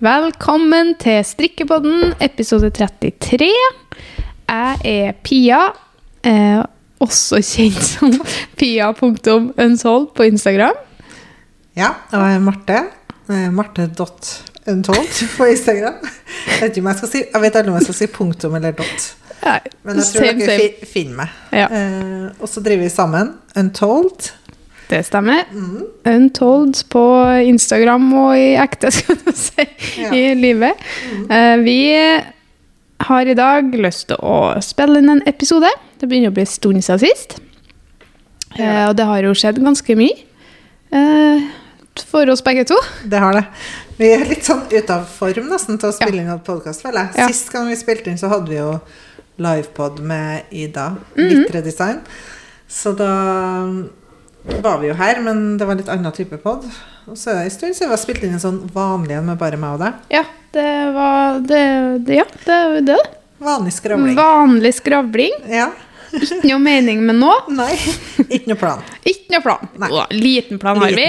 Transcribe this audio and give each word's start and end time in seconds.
Velkommen 0.00 0.94
til 0.96 1.18
Strikkepodden, 1.28 2.14
episode 2.24 2.70
33. 2.72 3.48
Jeg 4.48 4.78
er 4.88 5.10
Pia, 5.20 5.58
eh, 6.24 6.62
også 7.04 7.42
kjent 7.44 7.82
som 7.84 8.14
pia.unsold 8.58 10.06
på 10.16 10.24
Instagram. 10.24 10.78
Ja, 11.76 11.90
og 12.14 12.16
jeg 12.16 12.38
er 12.38 12.40
Marte. 12.46 12.78
Eh, 13.28 13.52
Marte.untold 13.52 15.12
på 15.36 15.50
Instagram. 15.52 16.00
Jeg 16.48 16.62
vet 16.62 16.80
ikke 16.80 16.96
si 17.04 17.20
Jeg 17.26 17.44
vet 17.44 17.60
aldri 17.60 17.74
om 17.74 17.76
jeg 17.76 17.90
skal 17.90 17.98
si 18.00 18.08
punktum 18.16 18.56
eller 18.56 18.72
dot. 18.80 19.10
Men 19.84 20.00
jeg 20.00 20.08
tror 20.14 20.30
same, 20.30 20.48
dere 20.48 20.88
finner 20.94 21.26
meg. 21.26 21.36
Ja. 21.52 21.68
Eh, 21.68 22.26
og 22.40 22.48
så 22.48 22.64
driver 22.64 22.88
vi 22.88 22.94
sammen 22.96 23.34
Untold. 23.52 24.32
Det 24.90 25.04
stemmer. 25.06 25.44
Mm. 25.54 25.84
Untold 26.10 26.80
på 26.90 27.02
Instagram 27.46 28.08
og 28.18 28.32
i 28.38 28.48
ekte, 28.58 28.90
skal 28.96 29.16
du 29.22 29.30
si, 29.38 29.66
Ja. 30.02 30.10
i 30.16 30.34
livet. 30.34 30.80
Mm. 31.30 31.64
vi 31.64 31.76
har 33.00 33.26
i 33.30 33.34
dag 33.38 33.70
lyst 33.80 34.08
til 34.10 34.16
å 34.20 34.58
spille 34.64 34.98
inn 35.00 35.08
en 35.14 35.22
episode. 35.30 35.70
Det 36.00 36.08
begynner 36.10 36.32
å 36.32 36.34
bli 36.36 36.42
en 36.42 36.50
stund 36.50 36.82
siden 36.84 37.00
sist. 37.06 37.38
Eh, 38.58 38.64
Ja. 38.64 38.88
og 38.90 38.96
det 38.98 39.06
har 39.06 39.22
jo 39.22 39.30
skjedd 39.38 39.60
ganske 39.62 39.94
mye 39.96 40.16
eh, 40.92 41.46
for 42.10 42.28
oss 42.32 42.42
begge 42.42 42.64
to. 42.66 42.76
Det 43.06 43.18
har 43.22 43.32
det. 43.38 43.44
Vi 44.00 44.08
er 44.16 44.24
litt 44.26 44.42
sånn 44.48 44.64
ute 44.72 44.90
av 44.90 45.06
form 45.06 45.48
nesten 45.52 45.78
til 45.78 45.90
å 45.90 45.94
spille 45.94 46.22
inn 46.24 46.28
en 46.32 46.40
podkast, 46.42 46.82
jeg. 46.82 46.94
Ja. 47.16 47.28
Sist 47.28 47.52
gang 47.52 47.68
vi 47.68 47.76
spilte 47.78 48.10
inn, 48.10 48.18
så 48.18 48.28
hadde 48.32 48.48
vi 48.50 48.56
jo 48.58 48.80
livepod 49.38 50.00
med 50.02 50.42
Ida, 50.50 50.96
Mhm. 51.16 51.28
Litt 51.44 51.54
Redesign. 51.54 52.00
Så 52.68 52.92
da 52.96 53.10
var 54.62 54.78
vi 54.80 54.88
jo 54.90 54.94
her, 54.98 55.20
men 55.24 55.58
det 55.58 55.66
var 55.66 55.76
en 55.76 55.82
litt 55.82 55.92
annen 55.92 56.16
type 56.16 56.38
pod. 56.42 56.64
Og 57.10 57.18
så 57.18 57.32
er 57.32 57.40
det 57.40 57.50
en 57.50 57.54
stund 57.56 57.76
siden 57.76 57.90
vi 57.90 57.96
har 57.96 58.02
spilt 58.02 58.24
inn 58.26 58.36
en 58.36 58.42
sånn 58.42 58.60
vanlig 58.74 59.18
en 59.18 59.28
med 59.30 59.40
bare 59.40 59.58
meg 59.60 59.76
og 59.76 59.84
deg. 59.84 60.00
Ja, 60.14 60.24
det 60.56 60.72
var 60.96 61.40
det, 61.44 61.62
det, 62.06 62.20
Ja, 62.22 62.26
det 62.46 62.56
er 62.56 62.74
jo 62.78 62.82
det. 62.92 63.00
Vanlig 63.40 63.72
skravling. 63.76 64.16
Vanlig 64.18 64.74
skravling. 64.76 65.38
Ja. 65.48 65.70
Ikke 66.10 66.40
noe 66.42 66.58
mening 66.62 67.04
med 67.06 67.20
nå. 67.20 67.30
Nei, 67.60 67.74
ikke 68.26 68.50
noe 68.50 68.58
plan. 68.58 68.80
Ikke 69.06 69.36
noe 69.36 69.44
plan. 69.44 69.68
Nei. 69.80 69.90
Liten 70.16 70.58
plan 70.62 70.80
har 70.82 70.94
vi, 70.96 71.06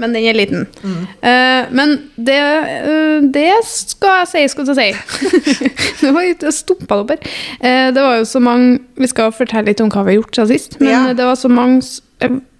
men 0.00 0.14
den 0.14 0.28
er 0.30 0.38
liten. 0.38 0.64
Mm. 0.82 1.00
Uh, 1.18 1.74
men 1.74 1.96
det, 2.14 2.38
uh, 2.38 3.26
det 3.34 3.50
skal 3.66 4.22
jeg 4.22 4.30
si, 4.30 4.44
skal 4.52 4.70
jeg 4.70 4.94
si. 4.94 5.68
Nå 6.04 6.14
var 6.14 6.28
jeg 6.28 6.54
stoppa 6.54 7.00
det 7.00 7.04
opp 7.04 7.14
her. 7.16 7.36
Uh, 7.58 7.88
det 7.96 8.06
var 8.06 8.18
jo 8.20 8.26
så 8.28 8.42
mange 8.42 8.78
Vi 9.00 9.10
skal 9.10 9.34
fortelle 9.34 9.72
litt 9.72 9.82
om 9.82 9.90
hva 9.90 10.06
vi 10.06 10.14
har 10.14 10.22
gjort 10.22 10.38
siden 10.38 10.52
sist. 10.54 10.78
Men 10.80 10.92
Ja. 10.94 11.04
det 11.18 11.26
var 11.26 11.38
så 11.40 11.50
mange 11.50 11.82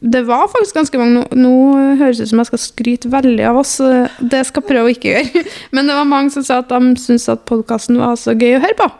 Det 0.04 0.20
var 0.28 0.48
faktisk 0.52 0.76
ganske 0.76 0.98
mange 1.00 1.14
Nå, 1.14 1.24
nå 1.38 1.52
høres 2.00 2.18
det 2.20 2.26
ut 2.26 2.32
som 2.34 2.42
jeg 2.42 2.50
skal 2.50 2.60
skryte 2.60 3.10
veldig 3.12 3.46
av 3.48 3.60
oss. 3.62 3.78
eh, 3.80 4.18
Det 4.20 4.42
skal 4.48 4.62
jeg 4.62 4.70
prøve 4.70 4.90
å 4.90 4.94
ikke 4.94 5.14
gjøre. 5.14 5.44
Men 5.76 5.88
det 5.88 5.96
var 5.96 6.08
mange 6.10 6.34
som 6.34 6.44
sa 6.46 6.60
at 6.60 6.72
de 6.72 6.96
syntes 7.00 7.30
at 7.32 7.46
podkasten 7.48 8.00
var 8.02 8.18
så 8.20 8.36
gøy 8.36 8.58
å 8.58 8.64
høre 8.64 8.78
på. 8.82 8.90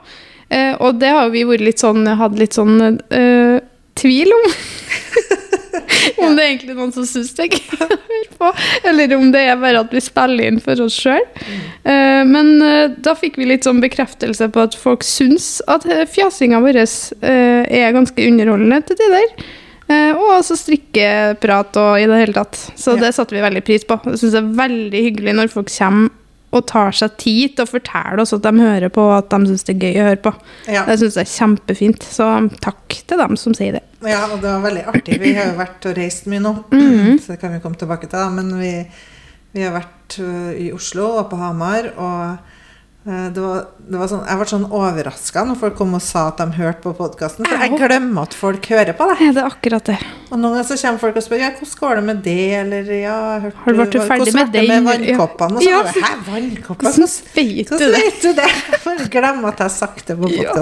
Eh, 0.55 0.73
og 0.81 1.01
det 1.03 1.13
har 1.13 1.31
vi 1.35 1.45
vært 1.49 1.65
litt 1.65 1.83
sånn, 1.83 2.07
hatt 2.07 2.39
litt 2.39 2.57
sånn 2.57 2.79
eh, 2.85 3.59
tvil 3.99 4.33
om. 4.37 4.47
om 6.25 6.37
det 6.37 6.45
er 6.45 6.49
egentlig 6.51 6.77
noen 6.77 6.93
som 6.95 7.07
syns 7.09 7.33
det 7.37 7.47
er 7.47 7.57
gøy 7.57 7.75
å 7.75 7.89
høre 7.89 8.39
på, 8.39 8.51
eller 8.91 9.15
om 9.17 9.29
det 9.35 9.43
er 9.49 9.59
bare 9.61 9.83
at 9.85 9.93
vi 9.95 10.03
spiller 10.05 10.51
inn 10.51 10.61
for 10.63 10.81
oss 10.85 10.97
sjøl. 11.01 11.25
men 11.85 12.51
eh, 12.63 12.95
da 13.05 13.15
fikk 13.19 13.39
vi 13.41 13.49
litt 13.51 13.67
sånn 13.67 13.83
bekreftelse 13.83 14.49
på 14.55 14.65
at 14.65 14.77
folk 14.79 15.05
syns 15.07 15.59
at 15.71 15.87
fjasinga 16.13 16.63
vår 16.65 16.81
er 16.85 17.95
ganske 17.97 18.31
underholdende 18.31 18.81
til 18.89 19.01
tider. 19.01 19.47
Eh, 19.89 20.13
og 20.17 20.31
også 20.39 20.57
strikkeprat 20.57 21.77
og 21.77 22.01
i 22.01 22.07
det 22.09 22.21
hele 22.23 22.33
tatt. 22.37 22.57
Så 22.81 22.95
det 23.01 23.11
satte 23.17 23.37
vi 23.37 23.43
veldig 23.45 23.65
pris 23.67 23.85
på. 23.85 23.99
Jeg 24.09 24.21
syns 24.23 24.33
det 24.37 24.41
er 24.43 24.53
veldig 24.65 25.03
hyggelig 25.09 25.35
når 25.37 25.51
folk 25.53 25.69
kommer 25.75 26.13
og 26.55 26.63
tar 26.71 26.95
seg 26.95 27.17
tid 27.19 27.57
til 27.59 27.65
å 27.67 27.71
fortelle 27.73 28.23
oss 28.23 28.31
at 28.37 28.45
de 28.45 28.53
hører 28.63 28.89
på, 28.95 29.03
og 29.03 29.17
at 29.17 29.33
de 29.33 29.49
syns 29.51 29.65
det 29.67 29.73
er 29.75 29.81
gøy 29.89 29.97
å 29.99 30.05
høre 30.07 30.21
på. 30.23 30.33
Ja. 30.71 30.85
Det 30.87 30.95
syns 31.01 31.17
jeg 31.19 31.27
er 31.27 31.33
kjempefint. 31.33 32.05
Så 32.07 32.29
takk 32.63 32.95
til 33.11 33.19
dem 33.19 33.35
som 33.41 33.57
sier 33.59 33.75
det. 33.81 33.83
ja, 34.07 34.21
og 34.31 34.39
det 34.39 34.53
var 34.53 34.63
veldig 34.69 34.85
artig. 34.93 35.19
Vi 35.21 35.33
har 35.35 35.51
jo 35.51 35.57
vært 35.59 35.89
og 35.91 35.97
reist 35.99 36.29
mye 36.31 36.45
nå, 36.45 36.53
Mhm. 36.71 37.19
så 37.25 37.35
det 37.35 37.41
kan 37.43 37.53
vi 37.57 37.61
komme 37.65 37.81
tilbake 37.81 38.07
til. 38.13 38.31
Men 38.39 38.55
vi, 38.61 38.71
vi 39.53 39.67
har 39.67 39.75
vært 39.75 40.19
i 40.63 40.71
Oslo 40.73 41.09
og 41.19 41.27
på 41.33 41.41
Hamar, 41.43 41.91
og 41.99 42.54
det 43.05 43.41
var, 43.43 43.67
det 43.85 43.99
var 44.01 44.09
sånn, 44.09 44.23
jeg 44.25 44.39
ble 44.41 44.47
sånn 44.49 44.63
overraska 44.73 45.43
når 45.45 45.59
folk 45.61 45.75
kom 45.77 45.91
og 45.99 46.01
sa 46.01 46.23
at 46.31 46.39
de 46.41 46.47
hørte 46.57 46.81
på 46.87 46.95
podkasten. 46.97 47.45
For 47.45 47.61
jeg 47.61 47.77
glemmer 47.77 48.25
at 48.25 48.37
folk 48.39 48.69
hører 48.73 48.97
på 48.97 49.09
det. 49.11 49.17
Er 49.27 49.35
det 49.37 49.45
akkurat 49.45 49.91
det? 49.91 49.97
Og 50.31 50.39
noen 50.39 50.55
ganger 50.57 50.69
så 50.71 50.79
kommer 50.81 51.03
folk 51.03 51.19
og 51.21 51.27
spør 51.27 51.43
ja, 51.43 51.51
hvordan 51.59 51.77
går 51.83 52.01
det 52.01 52.05
med 52.07 52.23
det, 52.25 52.39
eller 52.63 52.89
ja, 52.97 53.19
hørte, 53.45 53.61
Har 53.67 53.77
du 53.77 53.83
vært 53.83 53.99
ferdig 53.99 54.09
hvordan 54.25 54.39
med 54.41 54.57
det 54.57 54.65
med 54.71 54.89
vannkoppene? 54.89 55.61
Og 55.61 55.67
så 55.67 55.69
Ja. 55.69 55.83
bare, 55.85 56.07
Hæ, 56.07 56.15
vannkopper? 56.31 56.89
Hvordan 56.89 57.13
Hvordan 57.13 57.69
hvordan 57.69 57.93
det? 57.93 58.01
vet 58.01 58.23
du 58.23 58.33
det? 58.41 58.49
Jeg 58.73 58.83
bare 58.89 59.09
glemmer 59.19 59.49
at 59.53 59.61
jeg 59.61 59.69
har 59.69 59.77
sagt 59.77 60.07
det 60.09 60.19
på 60.19 60.33
Ja. 60.33 60.57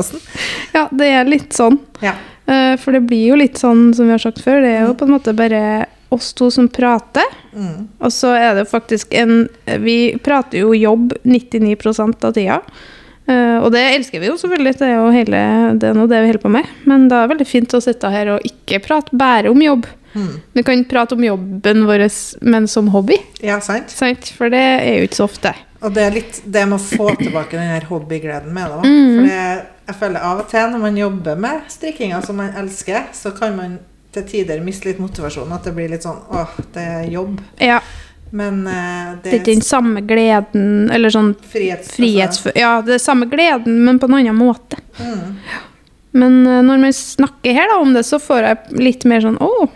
Ja, 0.74 0.88
det 0.90 1.12
er 1.14 1.24
litt 1.30 1.54
sånn. 1.54 1.78
Ja. 2.02 2.16
Eh, 2.46 2.76
For 2.80 2.92
det 2.92 3.04
blir 3.08 3.32
jo 3.32 3.40
litt 3.40 3.60
sånn 3.60 3.90
som 3.94 4.08
vi 4.08 4.14
har 4.14 4.22
sagt 4.22 4.42
før, 4.42 4.62
det 4.64 4.72
er 4.76 4.86
jo 4.86 4.96
på 4.98 5.08
en 5.08 5.14
måte 5.16 5.34
bare 5.36 5.86
oss 6.12 6.32
to 6.36 6.50
som 6.52 6.68
prater. 6.68 7.28
Mm. 7.56 7.88
Og 8.00 8.12
så 8.12 8.34
er 8.36 8.54
det 8.54 8.66
jo 8.66 8.72
faktisk 8.72 9.14
en 9.16 9.46
Vi 9.80 10.16
prater 10.24 10.64
jo 10.64 10.74
jobb 10.76 11.14
99 11.24 11.76
av 12.24 12.32
tida. 12.32 12.60
Eh, 13.26 13.58
og 13.62 13.70
det 13.72 13.82
elsker 13.94 14.20
vi 14.20 14.28
jo 14.30 14.36
selvfølgelig, 14.40 14.76
det 14.80 14.88
er 14.88 14.96
jo 14.98 15.10
hele, 15.14 15.40
det 15.78 15.90
er 15.90 15.96
noe 15.96 16.10
det 16.10 16.20
vi 16.22 16.32
holder 16.32 16.42
på 16.42 16.52
med. 16.52 16.70
Men 16.90 17.08
det 17.10 17.18
er 17.18 17.32
veldig 17.32 17.48
fint 17.48 17.74
å 17.76 17.82
sitte 17.82 18.10
her 18.12 18.34
og 18.34 18.46
ikke 18.48 18.82
prate 18.84 19.16
bare 19.16 19.52
om 19.52 19.62
jobb. 19.62 19.86
Mm. 20.12 20.32
Vi 20.58 20.64
kan 20.66 20.84
prate 20.90 21.16
om 21.16 21.24
jobben 21.24 21.86
vår, 21.88 22.06
men 22.44 22.66
som 22.68 22.90
hobby. 22.92 23.16
Ja, 23.40 23.60
sant? 23.64 23.92
Sant? 23.94 24.32
For 24.36 24.52
det 24.52 24.60
er 24.60 24.98
jo 24.98 25.08
ikke 25.08 25.22
så 25.22 25.28
ofte. 25.30 25.54
Og 25.82 25.94
det 25.94 26.02
er 26.06 26.14
litt 26.14 26.40
det 26.44 26.62
med 26.70 26.78
å 26.78 26.82
få 26.82 27.08
tilbake 27.18 27.58
den 27.58 27.72
her 27.72 27.86
hobbygleden 27.88 28.52
med 28.54 28.70
det. 28.70 28.82
Mm. 28.86 29.16
For 29.16 29.32
jeg 29.32 29.98
føler 29.98 30.26
av 30.28 30.42
og 30.44 30.52
til 30.52 30.68
når 30.70 30.82
man 30.84 31.00
jobber 31.00 31.40
med 31.42 31.72
strikkinga 31.72 32.20
som 32.22 32.38
man 32.38 32.54
elsker, 32.60 33.08
så 33.16 33.32
kan 33.34 33.56
man 33.58 33.80
til 34.14 34.26
tider 34.28 34.62
miste 34.62 34.90
litt 34.90 35.00
motivasjon. 35.02 35.50
At 35.54 35.66
det 35.66 35.74
blir 35.76 35.90
litt 35.90 36.06
sånn 36.06 36.20
åh, 36.30 36.54
det 36.74 36.86
er 36.98 37.10
jobb. 37.10 37.40
Ja, 37.62 37.80
Men 38.32 38.62
uh, 38.64 39.18
det 39.20 39.28
er 39.28 39.40
ikke 39.40 39.50
den 39.50 39.66
samme 39.66 40.00
gleden, 40.08 40.88
eller 40.94 41.12
sånn 41.12 41.34
frihets... 41.52 41.90
frihetsfø... 41.98 42.54
Ja, 42.56 42.78
det 42.84 42.96
er 42.96 43.02
samme 43.02 43.28
gleden, 43.28 43.82
men 43.84 43.98
på 44.00 44.08
en 44.08 44.16
annen 44.22 44.38
måte. 44.38 44.78
Mm. 44.96 45.34
Men 46.16 46.38
uh, 46.46 46.62
når 46.64 46.80
man 46.86 46.96
snakker 46.96 47.58
her 47.58 47.68
da 47.68 47.76
om 47.82 47.92
det, 47.92 48.06
så 48.08 48.22
får 48.22 48.48
jeg 48.48 48.80
litt 48.86 49.04
mer 49.08 49.24
sånn 49.24 49.36
å, 49.42 49.68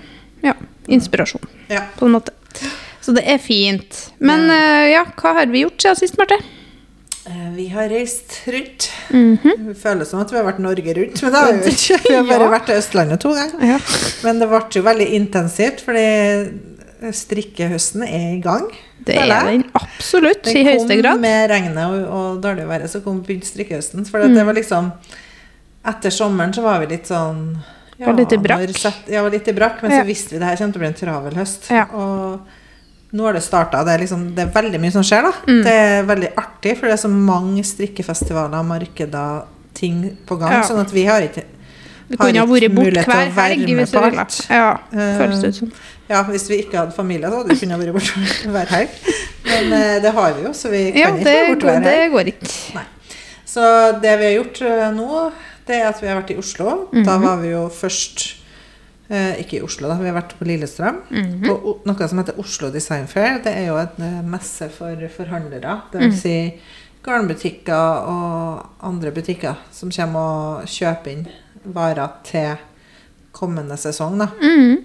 ja, 0.46 0.54
inspirasjon, 0.88 1.44
Ja. 1.68 1.84
på 1.98 2.08
en 2.08 2.16
måte. 2.16 2.32
Så 3.06 3.14
det 3.14 3.22
er 3.30 3.38
fint. 3.38 4.00
Men 4.18 4.48
eh, 4.50 4.88
ja, 4.96 5.04
hva 5.14 5.36
har 5.38 5.46
vi 5.52 5.60
gjort 5.62 5.78
siden 5.84 5.98
sist, 6.00 6.16
Marte? 6.18 6.40
Eh, 7.26 7.50
Vi 7.54 7.68
har 7.70 7.86
reist 7.92 8.40
rundt. 8.50 8.88
Mhm. 9.14 9.66
Det 9.68 9.76
føles 9.78 10.10
som 10.10 10.20
at 10.24 10.32
vi 10.34 10.40
har 10.40 10.46
vært 10.48 10.58
Norge 10.64 10.94
rundt, 10.98 11.22
men 11.22 11.32
det 11.36 11.42
har 11.44 11.52
vi 11.60 11.70
ikke. 11.76 12.00
Vi 12.08 12.14
har 12.16 12.26
bare 12.32 12.48
Ja. 12.48 12.54
vært 12.56 12.66
til 12.66 12.80
Østlandet 12.80 13.20
to 13.22 13.34
ganger. 13.36 13.62
Ja. 13.74 13.78
Men 14.26 14.42
det 14.42 14.48
ble 14.50 14.60
jo 14.74 14.82
veldig 14.88 15.08
intensivt, 15.20 15.84
fordi 15.86 16.08
strikkehøsten 17.14 18.02
er 18.06 18.26
i 18.36 18.40
gang. 18.42 18.66
Det 19.06 19.14
er 19.20 19.30
den 19.46 19.64
absolutt, 19.78 20.42
Den 20.48 20.56
i 20.56 20.64
høyeste 20.66 20.96
grad. 20.98 21.12
kom 21.14 21.20
med 21.22 21.50
regnet 21.52 21.78
og, 21.84 22.08
og 22.10 22.40
dårlig 22.42 22.66
været, 22.66 22.90
så 22.90 23.00
kom 23.04 23.20
begynte 23.22 23.46
strikkehøsten. 23.46 24.06
For 24.08 24.18
mm. 24.24 24.34
det 24.34 24.42
Mm. 24.42 24.46
var 24.46 24.54
liksom 24.58 24.92
Etter 25.86 26.10
sommeren 26.10 26.52
så 26.52 26.62
var 26.64 26.80
vi 26.82 26.86
litt 26.96 27.06
sånn 27.06 27.58
Var 28.00 28.16
litt 28.18 28.32
i 28.34 28.36
brakk. 28.42 29.06
Ja, 29.08 29.22
var 29.22 29.30
litt 29.30 29.46
i 29.46 29.52
brakk, 29.54 29.82
men 29.82 29.92
Ja. 29.92 30.00
så 30.02 30.06
visste 30.08 30.30
vi 30.34 30.38
det 30.38 30.48
her 30.48 30.56
kommer 30.56 30.72
til 30.72 30.80
å 30.80 30.82
bli 30.82 30.88
en 30.88 30.94
travel 30.94 31.34
høst. 31.38 31.70
Ja. 31.70 31.84
Og 31.94 32.40
nå 33.16 33.25
har 33.27 33.37
det 33.38 33.43
starta. 33.47 33.81
Det, 33.88 33.97
liksom, 34.04 34.22
det 34.37 34.44
er 34.47 34.53
veldig 34.54 34.81
mye 34.82 34.93
som 34.94 35.04
skjer, 35.06 35.27
da. 35.27 35.32
Mm. 35.49 35.60
Det 35.65 35.75
er 35.82 36.06
veldig 36.12 36.31
artig, 36.43 36.77
for 36.78 36.87
det 36.91 36.94
er 36.99 37.03
så 37.03 37.10
mange 37.12 37.65
strikkefestivaler, 37.65 38.62
markeder, 38.69 39.45
ting 39.77 40.03
på 40.28 40.39
gang. 40.41 40.53
Ja. 40.60 40.65
Sånn 40.68 40.80
at 40.84 40.92
vi 40.95 41.04
har 41.09 41.24
ikke 41.27 41.45
Vi 42.09 42.16
har 42.21 42.28
ikke 42.30 42.42
vært 42.47 42.74
mulighet 42.77 43.09
til 43.09 43.13
å 43.13 43.16
være 43.34 43.54
helg 43.57 43.71
med 43.77 43.91
på 43.91 44.03
alt. 44.07 44.36
Ja, 44.51 44.66
Eh, 44.95 45.16
føles 45.18 45.41
det 45.42 45.48
ut 45.48 45.57
som. 45.63 45.72
Ja, 46.09 46.21
hvis 46.28 46.45
vi 46.48 46.60
ikke 46.63 46.78
hadde 46.78 46.95
familie, 46.95 47.27
så 47.33 47.41
hadde 47.41 47.51
vi 47.51 47.57
kunnet 47.65 47.80
være 47.83 47.92
borte 47.97 48.27
hver 48.54 48.68
helg. 48.71 48.89
Men 49.48 49.72
uh, 49.72 49.97
det 50.04 50.12
har 50.15 50.36
vi 50.36 50.45
jo, 50.47 50.53
så 50.54 50.71
vi 50.71 50.84
kan 50.95 51.01
Ja, 51.01 51.09
ikke 51.16 51.24
være 51.27 51.48
borte 51.51 51.66
hver 51.66 51.80
helg. 51.80 51.89
det 51.89 52.10
går 52.12 52.30
ikke. 52.30 52.84
Så 53.57 53.66
det 54.04 54.12
vi 54.21 54.28
har 54.28 54.34
gjort 54.36 54.60
uh, 54.62 54.86
nå, 54.95 55.24
det 55.66 55.80
er 55.80 55.89
at 55.91 55.98
vi 56.03 56.07
har 56.12 56.21
vært 56.21 56.30
i 56.30 56.39
Oslo. 56.39 56.77
Da 56.92 57.16
Mhm. 57.19 57.24
var 57.27 57.36
vi 57.42 57.51
jo 57.57 57.65
først 57.74 58.24
eh, 59.10 59.36
Ikke 59.42 59.58
i 59.58 59.62
Oslo, 59.62 59.88
da. 59.88 59.94
Vi 60.00 60.08
har 60.08 60.14
vært 60.22 60.34
på 60.38 60.44
Lillestrøm. 60.47 61.03
Mhm. 61.10 61.44
På 61.47 61.78
noe 61.86 62.08
som 62.08 62.18
heter 62.18 62.38
Oslo 62.38 62.70
Design 62.70 63.06
Fair. 63.06 63.38
Det 63.44 63.53
er 63.54 63.66
jo 63.68 63.76
en 63.76 64.03
eh, 64.03 64.22
messe 64.22 64.68
for 64.70 64.97
forhandlere. 65.16 65.82
Det 65.92 66.00
Mhm. 66.00 66.10
vil 66.10 66.18
si 66.18 66.60
garnbutikker 67.06 68.08
og 68.08 68.66
andre 68.82 69.12
butikker 69.12 69.56
som 69.72 69.91
kommer 69.91 70.20
og 70.60 70.66
kjøper 70.66 71.12
inn 71.12 71.26
varer 71.72 72.10
til 72.24 72.56
kommende 73.32 73.76
sesong. 73.78 74.18
Da. 74.18 74.26
Mhm. 74.41 74.84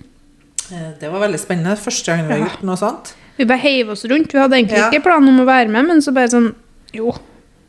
Eh, 0.71 0.91
Det 0.99 1.11
var 1.11 1.19
veldig 1.27 1.39
spennende. 1.39 1.75
Første 1.77 2.05
gang 2.15 2.27
vi 2.27 2.33
har 2.33 2.47
gjort 2.49 2.63
noe 2.63 2.75
sånt. 2.77 3.13
Vi 3.37 3.45
bare 3.45 3.57
heiv 3.59 3.89
oss 3.89 4.05
rundt. 4.05 4.31
Vi 4.33 4.37
hadde 4.39 4.53
egentlig 4.55 4.77
Ja. 4.77 4.89
ikke 4.91 5.03
planen 5.03 5.29
om 5.29 5.39
å 5.39 5.45
være 5.45 5.69
med, 5.69 5.85
men 5.87 5.97
så 6.01 6.13
bare 6.13 6.27
sånn 6.29 6.53
Jo, 6.93 7.11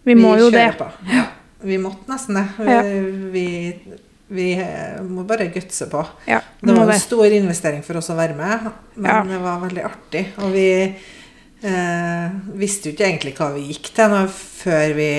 vi 0.05 0.15
må 0.15 0.37
jo 0.39 0.51
det. 0.51 0.77
på. 0.79 0.91
Ja. 1.13 1.25
Vi 1.65 1.77
måtte 1.79 2.07
nesten 2.09 2.35
det. 2.35 2.49
Vi, 2.59 2.71
Ja. 2.73 2.83
vi, 3.33 3.81
vi 4.33 4.53
eh, 4.59 5.01
må 5.05 5.25
bare 5.29 5.51
gutse 5.53 5.87
på. 5.93 6.03
Ja, 6.29 6.41
Det 6.63 6.75
var 6.77 6.91
en 6.93 7.01
stor 7.01 7.27
investering 7.27 7.83
for 7.87 8.01
oss 8.01 8.11
å 8.13 8.17
være 8.19 8.37
med, 8.39 8.71
men 8.97 9.11
Ja. 9.11 9.23
det 9.29 9.41
var 9.43 9.61
veldig 9.61 9.85
artig. 9.85 10.27
Og 10.39 10.53
vi 10.55 10.69
eh, 11.63 12.31
visste 12.59 12.89
jo 12.89 12.95
ikke 12.97 13.09
egentlig 13.09 13.35
hva 13.39 13.53
vi 13.55 13.69
gikk 13.73 13.93
til 13.95 14.11
nå, 14.13 14.23
før 14.33 14.95
vi 14.99 15.11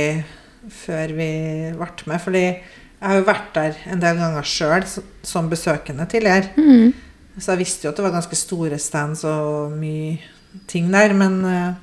før 0.72 1.12
vi 1.18 1.30
ble 1.76 1.88
med. 2.08 2.22
Fordi 2.24 2.44
jeg 2.44 3.10
har 3.10 3.18
jo 3.20 3.26
vært 3.28 3.50
der 3.58 3.80
en 3.92 4.04
del 4.04 4.20
ganger 4.20 4.48
sjøl 4.48 4.86
som 5.24 5.50
besøkende 5.52 6.08
tidligere. 6.10 6.54
Mm. 6.58 6.94
Så 7.40 7.54
jeg 7.54 7.64
visste 7.66 7.88
jo 7.88 7.92
at 7.92 8.00
det 8.00 8.06
var 8.06 8.16
ganske 8.16 8.38
store 8.38 8.80
stands 8.80 9.24
og 9.28 9.74
mye 9.76 10.20
ting 10.70 10.92
der. 10.94 11.16
Men 11.18 11.40
eh, 11.50 11.74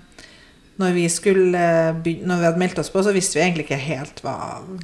når 0.81 0.95
vi 0.97 1.03
skulle 1.13 1.61
eh, 1.61 2.15
Når 2.25 2.39
vi 2.41 2.47
hadde 2.49 2.61
meldt 2.63 2.79
oss 2.83 2.89
på, 2.93 3.03
så 3.05 3.13
visste 3.15 3.37
vi 3.39 3.43
egentlig 3.45 3.67
ikke 3.69 3.79
helt 3.85 4.23
hva, 4.25 4.35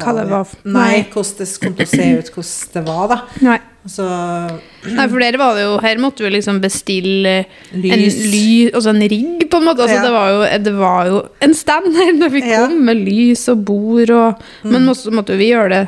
Hva 0.00 0.12
det 0.19 0.26
var. 0.31 0.52
Nei, 0.69 1.06
hvordan 1.12 1.40
det 1.40 1.48
kom 1.62 1.75
til 1.78 1.87
å 1.88 1.90
se 1.94 2.10
ut, 2.19 2.31
hvordan 2.34 2.75
det 2.76 2.84
var, 2.90 3.08
da. 3.14 3.19
Nei. 3.46 3.58
Så 3.87 4.02
Nei, 4.02 5.04
for 5.12 5.22
dere 5.22 5.38
var 5.38 5.52
det 5.54 5.62
jo 5.62 5.76
Her 5.78 6.00
måtte 6.02 6.25
vi 6.26 6.32
liksom 6.34 6.56
bestille 6.62 7.34
en 7.70 7.84
lys 7.84 8.16
ly, 8.32 8.46
altså 8.75 8.90
en 8.90 9.04
rigg, 9.12 9.44
på 9.52 9.60
en 9.60 9.69
måte. 9.69 9.84
Altså, 9.87 10.00
Ja. 10.00 10.02
det, 10.02 10.12
var 10.16 10.32
jo, 10.32 10.40
det 10.64 10.75
var 10.78 11.06
jo 11.12 11.20
en 11.46 11.54
stand 11.54 11.94
her 11.94 12.12
når 12.19 12.32
vi 12.34 12.43
Ja. 12.48 12.64
kom, 12.66 12.81
med 12.88 12.96
lys 13.06 13.46
og 13.52 13.62
bord 13.69 14.10
og 14.10 14.43
Men 14.66 14.90
så 14.94 15.14
måtte 15.14 15.37
jo 15.37 15.38
vi 15.38 15.52
gjøre 15.52 15.70
det 15.70 15.84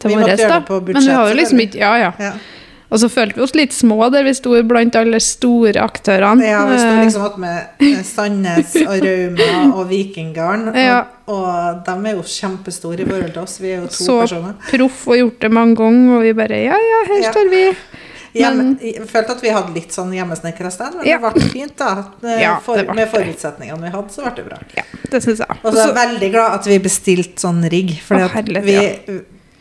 til 0.00 0.10
Vi 0.10 0.16
måtte 0.16 0.36
gjøre 0.38 0.48
da. 0.48 0.60
det 0.60 0.66
på 0.70 0.80
Men 0.86 1.02
vi 1.02 1.12
har 1.18 1.28
jo 1.28 1.34
liksom 1.42 1.60
ikke 1.66 1.78
Ja, 1.82 1.92
ja. 1.98 2.12
ja. 2.18 2.32
Og 2.90 2.98
så 2.98 3.08
følte 3.08 3.36
vi 3.38 3.42
oss 3.44 3.54
litt 3.54 3.72
små 3.72 4.10
der 4.10 4.24
vi 4.26 4.32
sto 4.34 4.56
blant 4.66 4.96
alle 4.98 5.20
store 5.22 5.78
aktørene. 5.78 6.42
Ja, 6.44 6.64
vi 6.66 6.76
sto 6.80 6.88
Eh, 6.90 7.04
liksom 7.04 7.22
opp 7.28 7.38
med 7.38 7.68
eh, 7.78 8.02
Sandnes 8.02 8.74
og 8.82 9.04
Rauma 9.04 9.76
og 9.78 9.88
Vikinggarden. 9.92 10.68
Og, 10.72 10.76
Ja. 10.76 11.04
og 11.30 11.84
de 11.86 11.94
er 12.10 12.16
jo 12.16 12.22
kjempestore 12.26 13.00
i 13.00 13.04
forhold 13.06 13.32
til 13.32 13.42
oss. 13.42 13.58
Vi 13.60 13.70
er 13.70 13.80
jo 13.84 13.86
to 13.86 14.04
Så 14.04 14.20
personer. 14.24 14.54
proff 14.70 15.06
og 15.08 15.16
gjort 15.20 15.38
det 15.40 15.50
mange 15.52 15.76
ganger, 15.76 16.16
og 16.18 16.22
vi 16.22 16.32
bare 16.32 16.64
Ja, 16.64 16.74
ja, 16.74 17.00
her 17.06 17.22
Ja. 17.22 17.32
står 17.32 17.50
vi. 17.50 17.64
Hjemme, 18.32 18.78
jeg 18.80 19.06
følte 19.10 19.30
at 19.34 19.40
vi 19.42 19.48
hadde 19.50 19.74
litt 19.74 19.90
sånn 19.90 20.12
hjemmesnekra 20.14 20.70
stand, 20.70 20.96
men 20.98 21.06
Ja. 21.06 21.18
det 21.18 21.32
ble 21.34 21.42
fint, 21.50 21.76
da. 21.76 22.04
Eh, 22.22 22.40
Ja, 22.42 22.58
For, 22.60 22.76
med 22.94 23.08
forutsetningene 23.10 23.82
vi 23.82 23.88
hadde, 23.90 24.10
så 24.10 24.22
ble 24.22 24.34
det 24.36 24.44
bra. 24.46 24.58
Ja, 24.76 24.82
det 25.10 25.22
synes 25.22 25.38
jeg. 25.38 25.58
Og 25.64 25.72
så 25.74 25.78
er 25.78 25.86
jeg 25.94 25.96
veldig 25.96 26.30
glad 26.32 26.52
at 26.54 26.64
vi 26.66 26.78
bestilte 26.78 27.38
sånn 27.38 27.62
rigg. 27.70 28.00
For 28.02 28.16
vi, 28.62 28.74
eh, 28.76 29.20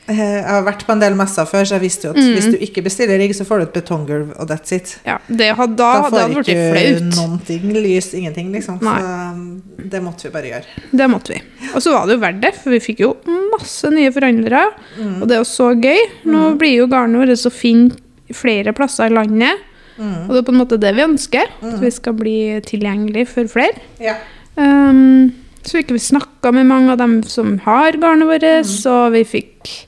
jeg 0.10 0.44
har 0.48 0.64
vært 0.66 0.86
på 0.88 0.92
en 0.96 1.00
del 1.04 1.14
messer 1.16 1.46
før, 1.46 1.64
så 1.70 1.76
jeg 1.78 1.84
visste 1.84 2.08
jo 2.08 2.12
at 2.16 2.18
Mm. 2.20 2.34
hvis 2.36 2.48
du 2.52 2.58
ikke 2.66 2.84
bestiller 2.84 3.18
rigg, 3.22 3.34
så 3.38 3.46
får 3.46 3.60
du 3.60 3.64
et 3.68 3.74
betonggulv, 3.74 4.32
og 4.40 4.48
that's 4.50 4.72
it. 4.76 5.00
ja, 5.06 5.18
det 5.30 5.56
hadde, 5.56 5.76
da 5.78 5.90
det 6.02 6.12
får 6.12 6.34
blitt 6.34 6.48
ikke 6.50 6.66
flaut. 6.74 7.16
noen 7.20 7.40
ting, 7.46 7.68
lys, 7.74 8.14
ingenting, 8.14 8.52
liksom. 8.52 8.80
Nei. 8.82 8.98
Så 9.00 9.32
um, 9.34 9.62
det 9.90 10.02
måtte 10.04 10.24
vi 10.24 10.30
bare 10.34 10.50
gjøre. 10.52 10.66
Det 10.92 11.10
måtte 11.10 11.34
vi. 11.36 11.42
Og 11.74 11.82
så 11.82 11.94
var 11.94 12.06
det 12.08 12.16
jo 12.18 12.22
verdt 12.26 12.42
det, 12.42 12.54
for 12.56 12.70
vi 12.72 12.80
fikk 12.80 13.00
jo 13.06 13.14
masse 13.54 13.90
nye 13.94 14.12
forhandlere. 14.12 14.64
Mm. 14.98 15.22
Og 15.22 15.28
det 15.28 15.36
er 15.38 15.44
jo 15.44 15.50
så 15.50 15.70
gøy. 15.80 16.02
Nå 16.26 16.58
blir 16.60 16.76
jo 16.82 16.88
garnet 16.92 17.22
vårt 17.22 17.38
så 17.40 17.52
fint 17.54 17.96
flere 18.34 18.74
plasser 18.74 19.10
i 19.10 19.14
landet. 19.14 19.62
Mm. 19.98 20.28
Og 20.28 20.34
det 20.34 20.38
er 20.42 20.48
på 20.48 20.54
en 20.54 20.60
måte 20.62 20.80
det 20.80 20.96
vi 20.96 21.02
ønsker. 21.06 21.50
At 21.62 21.80
vi 21.82 21.90
skal 21.92 22.14
bli 22.14 22.38
tilgjengelig 22.66 23.28
for 23.28 23.48
flere. 23.52 23.78
Ja. 24.00 24.16
Um, 24.58 25.32
så 25.70 25.78
fikk 25.80 25.92
vi 25.94 26.02
snakka 26.02 26.52
med 26.56 26.66
mange 26.70 26.92
av 26.96 26.98
dem 27.02 27.20
som 27.24 27.58
har 27.66 27.94
garnet 28.02 28.28
vårt, 28.28 28.42
Mm. 28.42 28.92
og 28.92 29.12
vi 29.14 29.24
fikk 29.24 29.86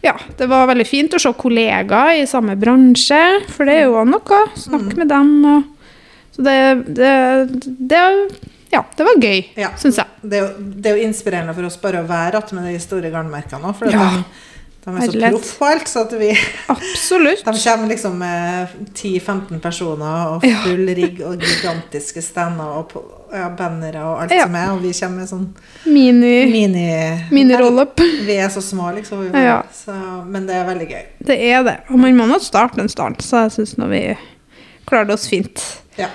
Ja, 0.00 0.14
det 0.38 0.46
var 0.48 0.68
veldig 0.70 0.86
fint 0.86 1.10
å 1.14 1.18
se 1.20 1.32
kollegaer 1.34 2.20
i 2.22 2.26
samme 2.30 2.54
bransje, 2.56 3.18
for 3.50 3.66
det 3.66 3.74
er 3.80 3.88
jo 3.88 3.96
også 3.98 4.12
noe. 4.12 4.38
Snakke 4.56 4.92
Mm. 4.94 4.98
med 4.98 5.08
dem 5.08 5.44
og 5.44 5.64
Så 6.38 6.44
det, 6.44 6.94
det, 6.94 7.16
det 7.88 8.30
Ja, 8.70 8.82
det 8.96 9.04
var 9.06 9.14
gøy, 9.18 9.44
Ja. 9.56 9.70
syns 9.76 9.96
jeg. 9.96 10.06
Det 10.22 10.38
er, 10.38 10.42
jo, 10.46 10.64
det 10.80 10.86
er 10.86 10.96
jo 10.98 11.06
inspirerende 11.08 11.54
for 11.54 11.64
oss 11.64 11.76
bare 11.76 12.02
å 12.02 12.06
være 12.06 12.34
att 12.38 12.52
med 12.52 12.64
de 12.64 12.78
store 12.78 13.10
garnmerkene 13.10 13.64
òg, 13.64 13.74
for 13.76 13.86
Ja. 13.90 13.98
de, 13.98 14.24
de 14.84 14.92
er 14.96 15.10
så 15.10 15.30
proff 15.32 15.50
på 15.58 15.66
alt. 15.68 15.88
Så 15.90 16.02
at 16.06 16.12
vi 16.20 16.28
Absolutt. 16.72 17.42
De 17.48 17.52
kommer 17.64 17.88
liksom 17.90 18.18
med 18.18 18.74
10-15 18.94 19.58
personer 19.60 20.34
og 20.34 20.44
full 20.64 20.86
rigg 20.96 21.20
og 21.26 21.42
gigantiske 21.42 22.22
stander 22.24 22.78
og 22.78 22.94
ja, 23.34 23.48
bannere 23.58 24.04
og 24.08 24.22
alt 24.22 24.32
Ja. 24.32 24.46
som 24.46 24.54
er, 24.56 24.70
og 24.72 24.80
vi 24.82 24.92
kommer 24.96 25.20
med 25.24 25.28
sånn 25.28 25.48
Mini, 25.88 26.46
mini 26.48 26.86
mini-roll-up. 27.34 28.00
Vi 28.24 28.38
er 28.40 28.48
så 28.54 28.62
små, 28.64 28.90
liksom. 28.96 29.26
Ja. 29.34 29.60
så, 29.74 29.92
men 30.24 30.46
det 30.48 30.56
er 30.56 30.64
veldig 30.70 30.88
gøy. 30.88 31.04
Det 31.28 31.36
er 31.50 31.66
det. 31.66 31.76
Og 31.90 31.98
man 32.00 32.16
må 32.16 32.28
nå 32.30 32.38
starte 32.44 32.80
en 32.80 32.88
start, 32.92 33.20
så 33.24 33.44
jeg 33.46 33.58
syns 33.58 33.76
nå 33.80 33.90
vi 33.92 34.02
klarte 34.88 35.12
oss 35.18 35.28
fint. 35.28 35.60
Ja. 35.98 36.08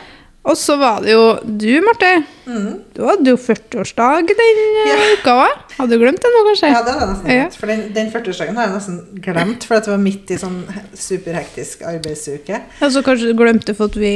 Og 0.44 0.58
så 0.60 0.76
var 0.76 0.98
det 1.06 1.14
jo 1.14 1.22
du, 1.48 1.70
Marte. 1.86 2.10
Mm. 2.46 2.72
Du 2.92 3.04
hadde 3.08 3.32
jo 3.32 3.38
40-årsdag 3.40 4.28
den 4.28 4.58
eh, 4.60 4.90
Ja. 4.90 4.96
uka 5.16 5.36
òg. 5.46 5.62
Hadde 5.78 5.96
du 5.96 6.02
glemt 6.04 6.20
det 6.20 6.32
nå, 6.34 6.42
kanskje? 6.50 6.72
Ja, 6.74 6.82
det 6.84 6.96
hadde 6.98 7.06
jeg 7.06 7.12
nesten 7.14 7.30
glemt. 7.32 7.56
For 7.62 7.72
den, 7.72 7.84
den 7.96 8.10
40-årsdagen 8.12 8.60
har 8.60 8.68
jeg 8.68 8.74
nesten 8.76 8.98
glemt, 9.24 9.64
for 9.70 9.80
det 9.80 9.94
var 9.94 10.02
midt 10.04 10.34
i 10.36 10.40
sånn 10.42 10.58
superhektisk 11.00 11.86
arbeidsuke. 11.88 12.60
Ja, 12.82 12.90
så 12.92 13.04
kanskje 13.06 13.32
du 13.32 13.40
glemte 13.40 13.76
for 13.78 13.88
at 13.92 13.96
vi 14.00 14.14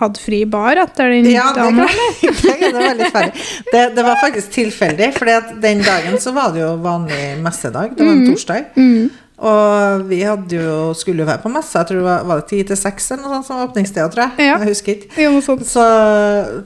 hadde 0.00 0.18
fri 0.18 0.40
bar 0.50 0.80
etter 0.82 1.12
den 1.12 1.28
Ja, 1.30 1.50
det 1.54 1.60
dagen? 1.60 1.76
kan 1.84 2.64
det 2.64 2.72
var 2.74 2.96
litt 2.98 3.12
ferdig. 3.14 3.44
Det, 3.70 3.82
det 3.94 4.04
var 4.08 4.16
faktisk 4.24 4.50
tilfeldig, 4.56 5.10
for 5.14 5.28
den 5.62 5.84
dagen 5.86 6.16
så 6.24 6.32
var 6.34 6.50
det 6.56 6.64
jo 6.64 6.72
vanlig 6.82 7.20
messedag. 7.44 7.92
Det 7.98 8.08
var 8.08 8.16
en 8.16 8.24
torsdag. 8.32 8.72
Mm. 8.80 9.10
Og 9.34 10.04
vi 10.06 10.20
hadde 10.22 10.54
jo, 10.60 10.74
skulle 10.94 11.24
jo 11.24 11.26
være 11.26 11.42
på 11.42 11.50
messe. 11.50 11.74
Jeg 11.74 11.88
tror 11.88 11.98
det 11.98 12.04
var, 12.06 12.26
var 12.28 12.38
det 12.38 12.46
ti 12.52 12.60
til 12.68 12.78
seks 12.78 13.08
eller 13.10 13.24
noe 13.24 13.32
sånt 13.40 13.48
som 13.48 13.62
åpningstida, 13.64 14.04
tror 14.12 14.22
jeg. 14.28 14.46
Ja. 14.46 14.58
Jeg 14.62 14.68
husker 14.70 14.92
ikke. 14.94 15.08
Ja. 15.18 15.32
Så, 15.66 15.86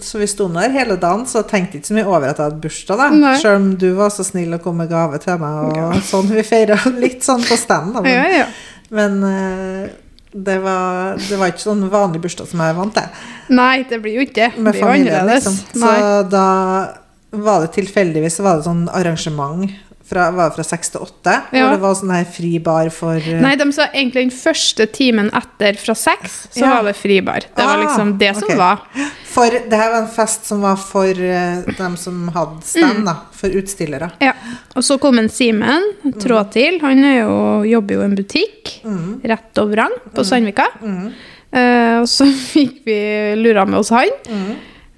så 0.05 0.21
vi 0.21 0.29
sto 0.29 0.51
der 0.53 0.75
hele 0.75 0.99
dagen, 1.01 1.25
så 1.31 1.41
tenkte 1.49 1.81
ikke 1.81 1.89
så 1.89 1.97
mye 1.97 2.05
over 2.11 2.27
at 2.29 2.37
jeg 2.37 2.45
hadde 2.51 2.61
bursdag, 2.67 3.01
da. 3.01 3.33
Selv 3.41 3.63
om 3.63 3.71
du 3.81 3.89
var 3.97 4.13
så 4.13 4.27
snill 4.29 4.53
å 4.59 4.61
komme 4.61 4.85
med 4.85 4.93
gave 4.93 5.21
til 5.25 5.41
meg, 5.41 5.79
og 5.81 5.97
sånn. 6.11 6.29
Vi 6.37 6.45
feira 6.45 6.77
litt 7.01 7.25
sånn 7.25 7.47
på 7.49 7.57
stand, 7.57 7.97
da. 7.97 8.05
Men, 8.05 8.13
Ja, 8.13 8.45
ja. 8.45 8.47
men 9.01 9.19
eh, 9.33 9.89
det, 10.37 10.61
var, 10.61 11.17
det 11.25 11.41
var 11.41 11.55
ikke 11.55 11.65
sånn 11.71 11.89
vanlig 11.89 12.21
bursdag 12.29 12.53
som 12.53 12.61
jeg 12.61 12.77
er 12.77 12.81
vant 12.83 12.99
til. 13.01 13.27
Nei, 13.57 13.75
det 13.89 14.03
blir 14.05 14.21
jo 14.21 14.29
ikke 14.29 14.43
det. 14.43 14.53
Med 14.61 14.77
familien, 14.77 15.25
liksom. 15.33 15.57
Så 15.73 15.97
da 16.29 16.47
var 17.33 17.65
det 17.65 17.73
tilfeldigvis 17.81 18.39
var 18.45 18.61
det 18.61 18.69
sånn 18.69 18.87
arrangement 18.93 19.69
fra, 20.09 20.31
var 20.33 20.49
det 20.51 20.57
fra 20.57 20.65
seks 20.65 20.91
til 20.95 21.03
åtte. 21.05 21.35
Ja. 21.53 21.67
Hvor 21.67 21.75
det 21.77 21.81
var 21.83 21.95
sånn 21.99 22.13
her 22.17 22.25
fri 22.33 22.51
bar 22.65 22.89
for 22.95 23.17
uh... 23.21 23.41
Nei, 23.45 23.55
de 23.61 23.67
sa 23.77 23.87
egentlig 23.93 24.25
den 24.29 24.33
første 24.35 24.87
timen 24.97 25.29
etter 25.37 25.77
fra 25.81 25.95
seks, 25.99 26.39
så 26.55 26.63
Ja. 26.65 26.71
var 26.79 26.89
det 26.89 26.95
fribar. 26.97 27.45
Det 27.55 27.65
var 27.69 27.77
Ah, 27.77 27.83
liksom 27.85 28.15
det 28.19 28.33
som 28.41 28.55
var. 28.59 28.83
For 29.29 29.51
det 29.53 29.77
her 29.83 29.91
var 29.93 29.99
en 30.03 30.09
fest 30.17 30.49
som 30.49 30.63
var 30.65 30.77
for 30.81 31.13
uh, 31.13 31.69
dem 31.79 31.97
som 32.01 32.23
hadde 32.35 32.63
stand, 32.65 33.05
da. 33.07 33.17
For 33.39 33.53
utstillere. 33.55 34.09
Ja. 34.25 34.33
Og 34.75 34.83
så 34.83 34.97
kom 34.99 35.19
en 35.21 35.29
Simen 35.31 35.85
trå 36.19 36.41
til. 36.51 36.81
Han 36.83 37.05
jo, 37.05 37.35
jobber 37.69 37.95
jo 37.95 38.01
i 38.03 38.09
en 38.09 38.17
butikk 38.19 38.55
Mm. 38.85 39.21
rett 39.25 39.59
over 39.61 39.73
vrang 39.77 39.95
på 40.15 40.25
Sandvika. 40.25 40.67
Mm. 40.83 41.13
Uh, 41.53 42.01
og 42.03 42.09
så 42.11 42.27
fikk 42.55 42.83
vi 42.89 42.99
lura 43.41 43.65
med 43.69 43.79
oss 43.81 43.91
han. 43.95 44.11